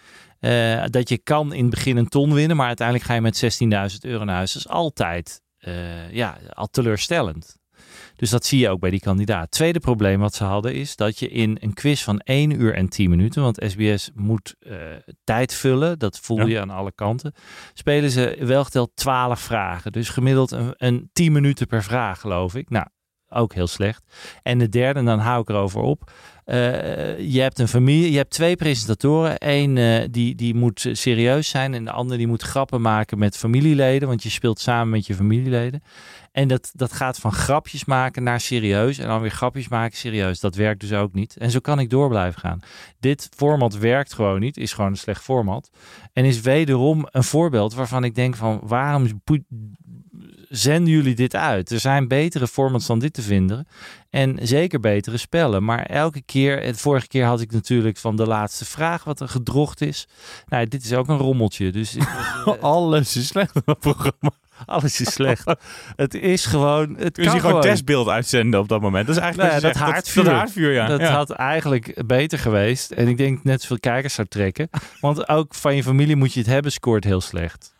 Eh, 0.43 0.85
dat 0.87 1.09
je 1.09 1.19
kan 1.19 1.53
in 1.53 1.61
het 1.61 1.71
begin 1.71 1.97
een 1.97 2.09
ton 2.09 2.35
winnen, 2.35 2.57
maar 2.57 2.67
uiteindelijk 2.67 3.07
ga 3.07 3.15
je 3.15 3.21
met 3.21 3.37
16.000 3.93 3.99
euro 4.01 4.25
naar 4.25 4.35
huis. 4.37 4.53
Dat 4.53 4.63
is 4.65 4.69
altijd 4.71 5.41
eh, 5.59 6.13
ja, 6.13 6.39
al 6.51 6.67
teleurstellend. 6.67 7.57
Dus 8.17 8.31
dat 8.31 8.45
zie 8.47 8.59
je 8.59 8.69
ook 8.69 8.81
bij 8.81 8.91
die 8.91 9.01
kandidaat. 9.01 9.51
Tweede 9.51 9.79
probleem 9.81 10.21
wat 10.21 10.35
ze 10.35 10.45
hadden 10.45 10.75
is 10.75 10.97
dat 10.97 11.19
je 11.19 11.29
in 11.29 11.57
een 11.61 11.75
quiz 11.75 12.03
van 12.03 12.19
1 12.19 12.61
uur 12.61 12.75
en 12.75 12.89
10 12.89 13.11
minuten, 13.11 13.43
want 13.43 13.65
SBS 13.67 14.11
moet 14.15 14.55
eh, 14.59 14.77
tijd 15.25 15.55
vullen, 15.55 15.99
dat 15.99 16.19
voel 16.19 16.39
Ja. 16.39 16.47
je 16.47 16.61
aan 16.61 16.71
alle 16.71 16.93
kanten, 16.95 17.33
spelen 17.75 18.11
ze 18.11 18.37
wel 18.41 18.65
geteld 18.65 18.91
12 18.95 19.41
vragen. 19.41 19.93
Dus 19.93 20.09
gemiddeld 20.09 20.51
een, 20.51 20.75
een 20.77 21.11
10 21.13 21.33
minuten 21.33 21.67
per 21.67 21.83
vraag, 21.83 22.21
geloof 22.21 22.55
ik. 22.55 22.71
Nou, 22.71 22.87
ook 23.33 23.55
heel 23.55 23.67
slecht. 23.67 24.03
En 24.43 24.59
de 24.59 24.69
derde, 24.69 24.99
en 24.99 25.05
dan 25.05 25.19
hou 25.19 25.41
ik 25.41 25.49
erover 25.49 25.81
op. 25.81 26.11
Eh, 26.45 27.19
je 27.19 27.41
hebt 27.41 27.59
een 27.59 27.69
familie, 27.69 28.11
je 28.11 28.17
hebt 28.17 28.31
twee 28.31 28.57
presentatoren. 28.57 29.35
Eén 29.39 29.79
eh, 29.79 30.09
die, 30.11 30.35
die 30.35 30.55
moet 30.55 30.89
serieus 30.93 31.49
zijn 31.49 31.75
en 31.75 31.85
de 31.85 31.91
andere 31.91 32.19
die 32.19 32.27
moet 32.27 32.43
grappen 32.43 32.81
maken 32.81 33.19
met 33.19 33.37
familieleden, 33.37 34.09
want 34.09 34.23
je 34.23 34.31
speelt 34.31 34.61
samen 34.61 34.89
met 34.89 35.07
je 35.07 35.15
familieleden. 35.15 35.83
En 36.33 36.49
dat, 36.49 36.71
dat 36.75 36.93
gaat 36.93 37.19
van 37.19 37.33
grapjes 37.33 37.85
maken 37.85 38.23
naar 38.23 38.41
serieus 38.41 38.99
en 38.99 39.07
dan 39.07 39.21
weer 39.21 39.31
grapjes 39.31 39.69
maken 39.69 39.97
serieus. 39.97 40.41
Dat 40.41 40.55
werkt 40.55 40.81
dus 40.81 40.93
ook 40.93 41.13
niet. 41.13 41.37
En 41.37 41.51
zo 41.51 41.59
kan 41.59 41.79
ik 41.79 41.91
door 41.91 42.09
blijven 42.09 42.41
gaan. 42.41 42.61
Dit 43.01 43.29
format 43.37 43.79
werkt 43.79 44.13
gewoon 44.13 44.41
niet, 44.41 44.57
is 44.57 44.73
gewoon 44.73 44.91
een 44.91 44.97
slecht 44.97 45.23
format. 45.23 45.71
En 46.13 46.25
is 46.25 46.41
wederom 46.41 47.07
een 47.11 47.25
voorbeeld 47.25 47.75
waarvan 47.75 48.05
ik 48.05 48.15
denk 48.15 48.37
van 48.37 48.61
waarom 48.63 49.07
zenden 50.53 50.93
jullie 50.93 51.15
dit 51.15 51.35
uit? 51.35 51.71
Er 51.71 51.81
zijn 51.81 52.09
betere 52.09 52.47
formats 52.47 52.87
dan 52.87 52.99
dit 52.99 53.13
te 53.13 53.23
vinden. 53.23 53.67
En 54.11 54.39
zeker 54.43 54.81
betere 54.81 55.17
spellen. 55.17 55.65
Maar 55.65 55.83
elke 55.87 56.23
keer, 56.23 56.63
het 56.63 56.81
vorige 56.81 57.07
keer 57.07 57.25
had 57.25 57.41
ik 57.41 57.53
natuurlijk 57.53 57.97
van 57.97 58.17
de 58.17 58.27
laatste 58.27 58.65
vraag 58.65 59.05
wat 59.05 59.21
er 59.21 59.29
gedrocht 59.29 59.81
is. 59.81 60.09
Nou, 60.49 60.69
dit 60.69 60.85
is 60.85 60.93
ook 60.93 61.09
een 61.09 61.17
rommeltje. 61.17 61.73
Dus 61.73 61.97
eh, 61.97 62.47
Alles 62.61 63.17
is 63.17 63.27
slecht 63.27 63.55
in 63.55 63.63
dat 63.65 63.79
programma. 63.79 64.31
alles 64.67 65.01
is 65.01 65.13
slecht. 65.13 65.55
het 65.97 66.15
is 66.15 66.47
gewoon. 66.47 66.97
Het 66.99 67.13
Kun 67.13 67.33
je 67.33 67.41
gewoon 67.41 67.61
testbeeld 67.61 68.09
uitzenden 68.09 68.61
op 68.61 68.69
dat 68.69 68.81
moment? 68.81 69.07
Dat 69.07 69.17
is 69.17 69.23
eigenlijk 69.23 69.53
Nee, 69.53 69.61
je 69.61 69.67
dat 69.67 69.77
zegt. 69.77 69.91
haardvuur. 69.91 70.25
Dat, 70.25 70.33
haardvuur, 70.33 70.73
ja. 70.73 70.87
Dat 70.87 71.01
ja. 71.01 71.11
had 71.13 71.31
eigenlijk 71.31 72.03
beter 72.07 72.39
geweest. 72.39 72.91
En 72.91 73.09
ik 73.09 73.17
denk 73.17 73.45
net 73.45 73.61
zoveel 73.61 73.81
kijkers 73.81 74.15
zou 74.15 74.29
trekken. 74.29 74.69
Want 75.01 75.29
ook 75.29 75.55
van 75.55 75.77
je 75.77 75.83
familie 75.83 76.17
moet 76.17 76.33
je 76.33 76.41
het 76.41 76.49
hebben, 76.49 76.73
scoort 76.73 77.05
heel 77.05 77.21
slecht. 77.21 77.75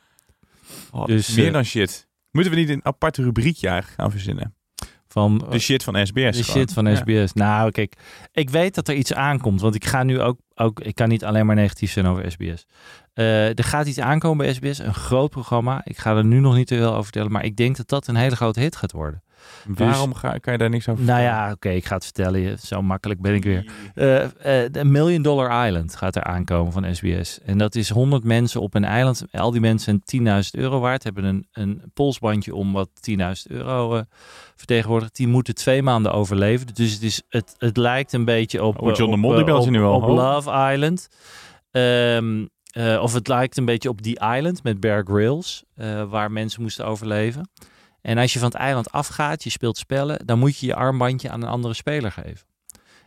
Oh, 0.91 1.07
dus, 1.07 1.35
meer 1.35 1.47
eh, 1.47 1.53
dan 1.53 1.65
shit. 1.65 2.11
Moeten 2.33 2.53
we 2.53 2.59
niet 2.59 2.69
een 2.69 2.85
apart 2.85 3.17
rubriekje 3.17 3.69
eigenlijk 3.69 4.01
gaan 4.01 4.11
verzinnen? 4.11 4.55
Van, 5.09 5.47
De 5.51 5.59
shit 5.59 5.83
van 5.85 6.07
SBS. 6.07 6.13
De 6.15 6.45
gewoon. 6.45 6.45
shit 6.45 6.73
van 6.73 6.87
Ja. 6.87 6.97
SBS. 6.97 7.33
Nou, 7.33 7.71
kijk, 7.71 7.97
ik 8.33 8.51
weet 8.51 8.75
dat 8.75 8.89
er 8.89 8.95
iets 8.95 9.15
aankomt. 9.15 9.61
Want 9.61 9.75
ik 9.75 9.85
ga 9.85 10.03
nu 10.03 10.21
ook, 10.21 10.39
ook 10.55 10.81
ik 10.81 10.95
kan 10.95 11.09
niet 11.09 11.25
alleen 11.25 11.47
maar 11.47 11.57
negatief 11.57 11.93
zijn 11.93 12.07
over 12.07 12.31
SBS. 12.31 12.67
Eh, 13.13 13.59
er 13.59 13.65
gaat 13.65 13.87
iets 13.87 13.99
aankomen 14.01 14.45
bij 14.45 14.55
SBS, 14.55 14.79
een 14.79 14.95
groot 14.95 15.31
programma. 15.31 15.81
Ik 15.85 15.99
ga 15.99 16.17
er 16.17 16.25
nu 16.25 16.41
nog 16.41 16.55
niet 16.55 16.67
te 16.67 16.77
veel 16.77 16.91
over 16.91 17.03
vertellen, 17.03 17.33
maar 17.33 17.45
ik 17.45 17.57
denk 17.57 17.77
dat 17.77 17.89
dat 17.89 18.07
een 18.07 18.17
hele 18.17 18.37
grote 18.37 18.61
hit 18.61 18.77
gaat 18.77 18.93
worden. 18.93 19.23
Waarom 19.67 20.15
ga, 20.15 20.39
kan 20.39 20.53
je 20.53 20.59
daar 20.59 20.71
niks 20.71 20.89
over 20.89 21.05
Nou 21.05 21.19
vertellen? 21.19 21.45
ja, 21.47 21.53
oké, 21.53 21.69
ik 21.69 21.85
ga 21.85 21.95
het 21.95 22.05
vertellen. 22.05 22.41
je. 22.41 22.57
Zo 22.63 22.83
makkelijk 22.83 23.21
ben 23.21 23.35
ik 23.35 23.45
weer. 23.45 23.71
Eh, 23.95 24.25
eh, 24.25 24.73
de 24.73 24.85
Million 24.85 25.23
Dollar 25.23 25.67
Island 25.67 25.97
gaat 25.97 26.17
er 26.17 26.25
aankomen 26.25 26.73
van 26.73 26.95
SBS. 26.95 27.41
En 27.45 27.59
dat 27.59 27.75
is 27.75 27.89
100 27.89 28.25
mensen 28.25 28.61
op 28.61 28.75
een 28.75 28.85
eiland. 28.85 29.25
Al 29.33 29.51
die 29.51 29.61
mensen 29.61 30.03
zijn 30.05 30.45
10.000 30.45 30.51
euro 30.61 30.81
waard. 30.81 31.05
Hebben 31.05 31.25
een, 31.25 31.47
een 31.53 31.83
polsbandje 31.95 32.55
om 32.55 32.73
wat 32.73 32.89
10.000 33.11 33.17
euro 33.47 33.97
eh, 33.97 34.03
vertegenwoordigt. 34.57 35.17
Die 35.17 35.29
moeten 35.29 35.55
twee 35.55 35.83
maanden 35.83 36.13
overleven. 36.13 36.67
Dus 36.75 36.93
het, 36.93 37.03
is, 37.03 37.23
het, 37.29 37.55
het 37.59 37.77
lijkt 37.77 38.13
een 38.13 38.25
beetje 38.25 38.65
op... 38.65 38.83
Oh, 38.83 38.95
John 38.95 39.11
de 39.11 39.17
Mol, 39.17 39.35
die 39.35 39.71
nu 39.71 39.83
al. 39.83 39.95
Op. 40.01 40.09
Love 40.09 40.73
Island. 40.73 41.09
Ehm, 41.71 42.47
eh, 42.73 43.03
of 43.03 43.13
het 43.13 43.29
lijkt 43.29 43.57
een 43.57 43.65
beetje 43.65 43.89
op 43.89 44.01
The 44.01 44.35
Island 44.37 44.63
met 44.63 44.81
Bear 44.81 45.05
Grylls. 45.05 45.65
waar 46.09 46.33
mensen 46.33 46.63
moesten 46.63 46.87
overleven. 46.87 47.51
En 48.03 48.19
als 48.19 48.33
je 48.33 48.39
van 48.39 48.49
het 48.49 48.59
eiland 48.59 48.91
afgaat, 48.91 49.45
je 49.45 49.51
speelt 49.51 49.77
spellen, 49.77 50.27
dan 50.27 50.39
moet 50.39 50.59
je 50.59 50.67
je 50.67 50.75
armbandje 50.75 51.31
aan 51.31 51.43
een 51.43 51.49
andere 51.49 51.75
speler 51.75 52.13
geven. 52.13 52.47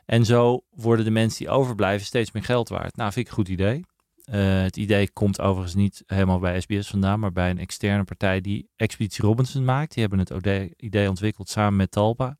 En 0.06 0.26
zo 0.26 0.62
worden 0.70 1.06
de 1.06 1.12
mensen 1.12 1.40
die 1.40 1.54
overblijven 1.54 2.06
steeds 2.06 2.32
meer 2.32 2.44
geld 2.44 2.70
waard. 2.70 2.96
Nou, 2.96 3.12
vind 3.12 3.26
ik 3.26 3.32
een 3.32 3.38
goed 3.38 3.50
idee. 3.50 3.86
Eh, 4.26 4.62
het 4.62 4.78
idee 4.78 5.12
komt 5.12 5.42
overigens 5.42 5.76
niet 5.76 6.04
helemaal 6.06 6.40
bij 6.40 6.62
SBS 6.62 6.88
vandaan, 6.88 7.20
maar 7.20 7.32
bij 7.32 7.50
een 7.50 7.60
externe 7.60 8.04
partij 8.04 8.42
die 8.42 8.70
Expeditie 8.76 9.26
Robinson 9.26 9.66
maakt. 9.66 9.94
Die 9.94 10.06
hebben 10.08 10.20
het 10.20 10.74
idee 10.78 11.10
ontwikkeld 11.10 11.50
samen 11.50 11.76
met 11.76 11.92
Talpa. 11.92 12.38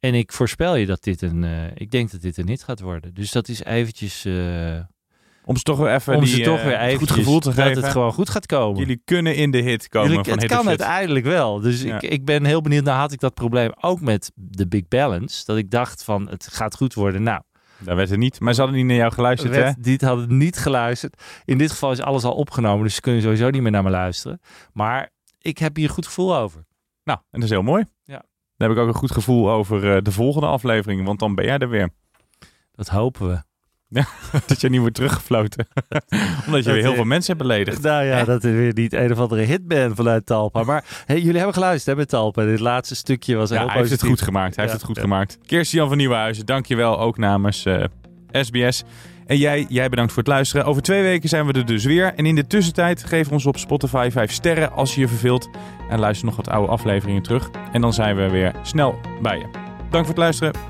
En 0.00 0.14
ik 0.14 0.32
voorspel 0.32 0.74
je 0.74 0.86
dat 0.86 1.02
dit 1.02 1.22
een, 1.22 1.44
eh, 1.44 1.66
ik 1.74 1.90
denk 1.90 2.10
dat 2.10 2.20
dit 2.20 2.36
een 2.36 2.48
hit 2.48 2.62
gaat 2.62 2.80
worden. 2.80 3.14
Dus 3.14 3.32
dat 3.32 3.48
is 3.48 3.64
eventjes, 3.64 4.24
eh, 4.24 4.80
Om 5.50 5.56
ze 5.56 5.62
toch 5.62 5.78
weer 5.78 5.94
even 5.94 6.14
om 6.14 6.24
die, 6.24 6.34
ze 6.34 6.40
toch 6.42 6.58
eh, 6.60 6.96
goed 6.96 7.10
gevoel 7.10 7.40
te 7.40 7.48
dat 7.54 7.64
geven. 7.66 7.82
het 7.82 7.92
gewoon 7.92 8.12
goed 8.12 8.30
gaat 8.30 8.46
komen. 8.46 8.78
Jullie 8.78 9.02
kunnen 9.04 9.34
in 9.36 9.50
de 9.50 9.58
hit 9.58 9.88
komen 9.88 10.08
Jullie- 10.10 10.24
van 10.24 10.38
het 10.38 10.46
kan 10.48 10.68
uiteindelijk 10.68 11.26
wel. 11.26 11.60
Dus 11.60 11.82
Ja. 11.82 11.94
ik, 12.00 12.02
ik 12.10 12.24
ben 12.24 12.44
heel 12.44 12.60
benieuwd. 12.60 12.84
Nou 12.84 12.98
had 12.98 13.12
ik 13.12 13.20
dat 13.20 13.34
probleem 13.34 13.70
ook 13.80 14.00
met 14.00 14.30
de 14.34 14.68
Big 14.68 14.88
Balance. 14.88 15.44
Dat 15.44 15.56
ik 15.56 15.70
dacht 15.70 16.04
van 16.04 16.28
het 16.28 16.48
gaat 16.52 16.76
goed 16.76 16.94
worden. 16.94 17.22
Nou, 17.22 17.40
Daar 17.78 17.96
werd 17.96 18.08
het 18.08 18.18
niet. 18.18 18.40
Maar 18.40 18.54
ze 18.54 18.60
hadden 18.60 18.78
niet 18.78 18.86
naar 18.88 18.96
jou 18.96 19.12
geluisterd, 19.12 19.54
hè? 19.54 19.60
werd, 19.60 19.82
die 19.84 19.98
hadden 20.04 20.36
niet 20.36 20.58
geluisterd. 20.58 21.22
In 21.44 21.58
dit 21.58 21.70
geval 21.70 21.92
is 21.92 22.00
alles 22.00 22.24
al 22.24 22.34
opgenomen. 22.34 22.84
Dus 22.84 22.94
ze 22.94 23.00
kunnen 23.00 23.22
sowieso 23.22 23.50
niet 23.50 23.62
meer 23.62 23.70
naar 23.70 23.82
me 23.82 23.90
luisteren. 23.90 24.40
Maar 24.72 25.10
ik 25.38 25.58
heb 25.58 25.76
hier 25.76 25.88
een 25.88 25.94
goed 25.94 26.06
gevoel 26.06 26.36
over. 26.36 26.64
Nou, 27.04 27.18
en 27.18 27.40
dat 27.40 27.42
is 27.42 27.50
heel 27.50 27.62
mooi. 27.62 27.84
Ja. 28.04 28.22
Dan 28.56 28.68
heb 28.68 28.76
ik 28.76 28.82
ook 28.82 28.88
een 28.88 29.00
goed 29.00 29.12
gevoel 29.12 29.50
over 29.50 29.94
eh, 29.96 30.02
de 30.02 30.12
volgende 30.12 30.46
aflevering. 30.46 31.04
Want 31.04 31.18
dan 31.18 31.34
ben 31.34 31.44
jij 31.44 31.58
er 31.58 31.68
weer. 31.68 31.90
Dat 32.74 32.88
hopen 32.88 33.28
we. 33.28 33.42
dat 34.46 34.60
je 34.60 34.68
niet 34.68 34.80
wordt 34.80 34.94
teruggefloten. 34.94 35.66
Omdat 36.46 36.64
je 36.64 36.72
weer 36.72 36.80
heel 36.80 36.90
eh, 36.90 36.96
veel 36.96 37.04
mensen 37.04 37.36
hebt 37.36 37.48
beledigd. 37.48 37.82
Nou 37.82 38.04
ja, 38.04 38.24
dat 38.24 38.44
is 38.44 38.52
weer 38.52 38.72
niet 38.74 38.92
een 38.92 39.12
of 39.12 39.18
andere 39.18 39.42
hit 39.42 39.66
ben 39.66 39.96
vanuit 39.96 40.26
Talpa. 40.26 40.62
Maar 40.62 40.84
hey, 41.06 41.20
jullie 41.20 41.36
hebben 41.36 41.54
geluisterd 41.54 41.96
hè, 41.96 42.02
met 42.02 42.08
Talpa. 42.08 42.44
Dit 42.44 42.60
laatste 42.60 42.94
stukje 42.94 43.36
was 43.36 43.50
Ja, 43.50 43.58
heel 43.58 43.68
hij 43.68 43.76
heeft 43.76 43.90
het 43.90 44.02
goed 44.04 44.22
gemaakt. 44.22 44.56
Hij 44.56 44.64
Ja, 44.64 44.70
heeft 44.70 44.82
het 44.82 44.90
goed 44.90 45.00
gemaakt. 45.00 45.38
Kirsten-Jan 45.46 45.88
van 45.88 45.96
Nieuwenhuizen, 45.96 46.46
dankjewel 46.46 46.98
ook 46.98 47.18
namens 47.18 47.64
eh, 47.64 47.84
SBS. 48.30 48.82
En 49.26 49.36
jij, 49.36 49.66
jij 49.68 49.88
bedankt 49.88 50.12
voor 50.12 50.22
het 50.22 50.32
luisteren. 50.32 50.66
Over 50.66 50.82
twee 50.82 51.02
weken 51.02 51.28
zijn 51.28 51.46
we 51.46 51.52
er 51.52 51.66
dus 51.66 51.84
weer. 51.84 52.14
En 52.14 52.26
in 52.26 52.34
de 52.34 52.46
tussentijd 52.46 53.04
geef 53.04 53.30
ons 53.30 53.46
op 53.46 53.58
Spotify 53.58 54.08
5 54.12 54.32
sterren 54.32 54.72
als 54.72 54.94
je 54.94 55.00
je 55.00 55.08
verveelt. 55.08 55.48
En 55.88 55.98
luister 55.98 56.26
nog 56.26 56.36
wat 56.36 56.48
oude 56.48 56.72
afleveringen 56.72 57.22
terug. 57.22 57.50
En 57.72 57.80
dan 57.80 57.92
zijn 57.92 58.16
we 58.16 58.30
weer 58.30 58.52
snel 58.62 59.00
bij 59.22 59.38
je. 59.38 59.46
Dank 59.90 60.04
voor 60.04 60.14
het 60.14 60.22
luisteren. 60.22 60.69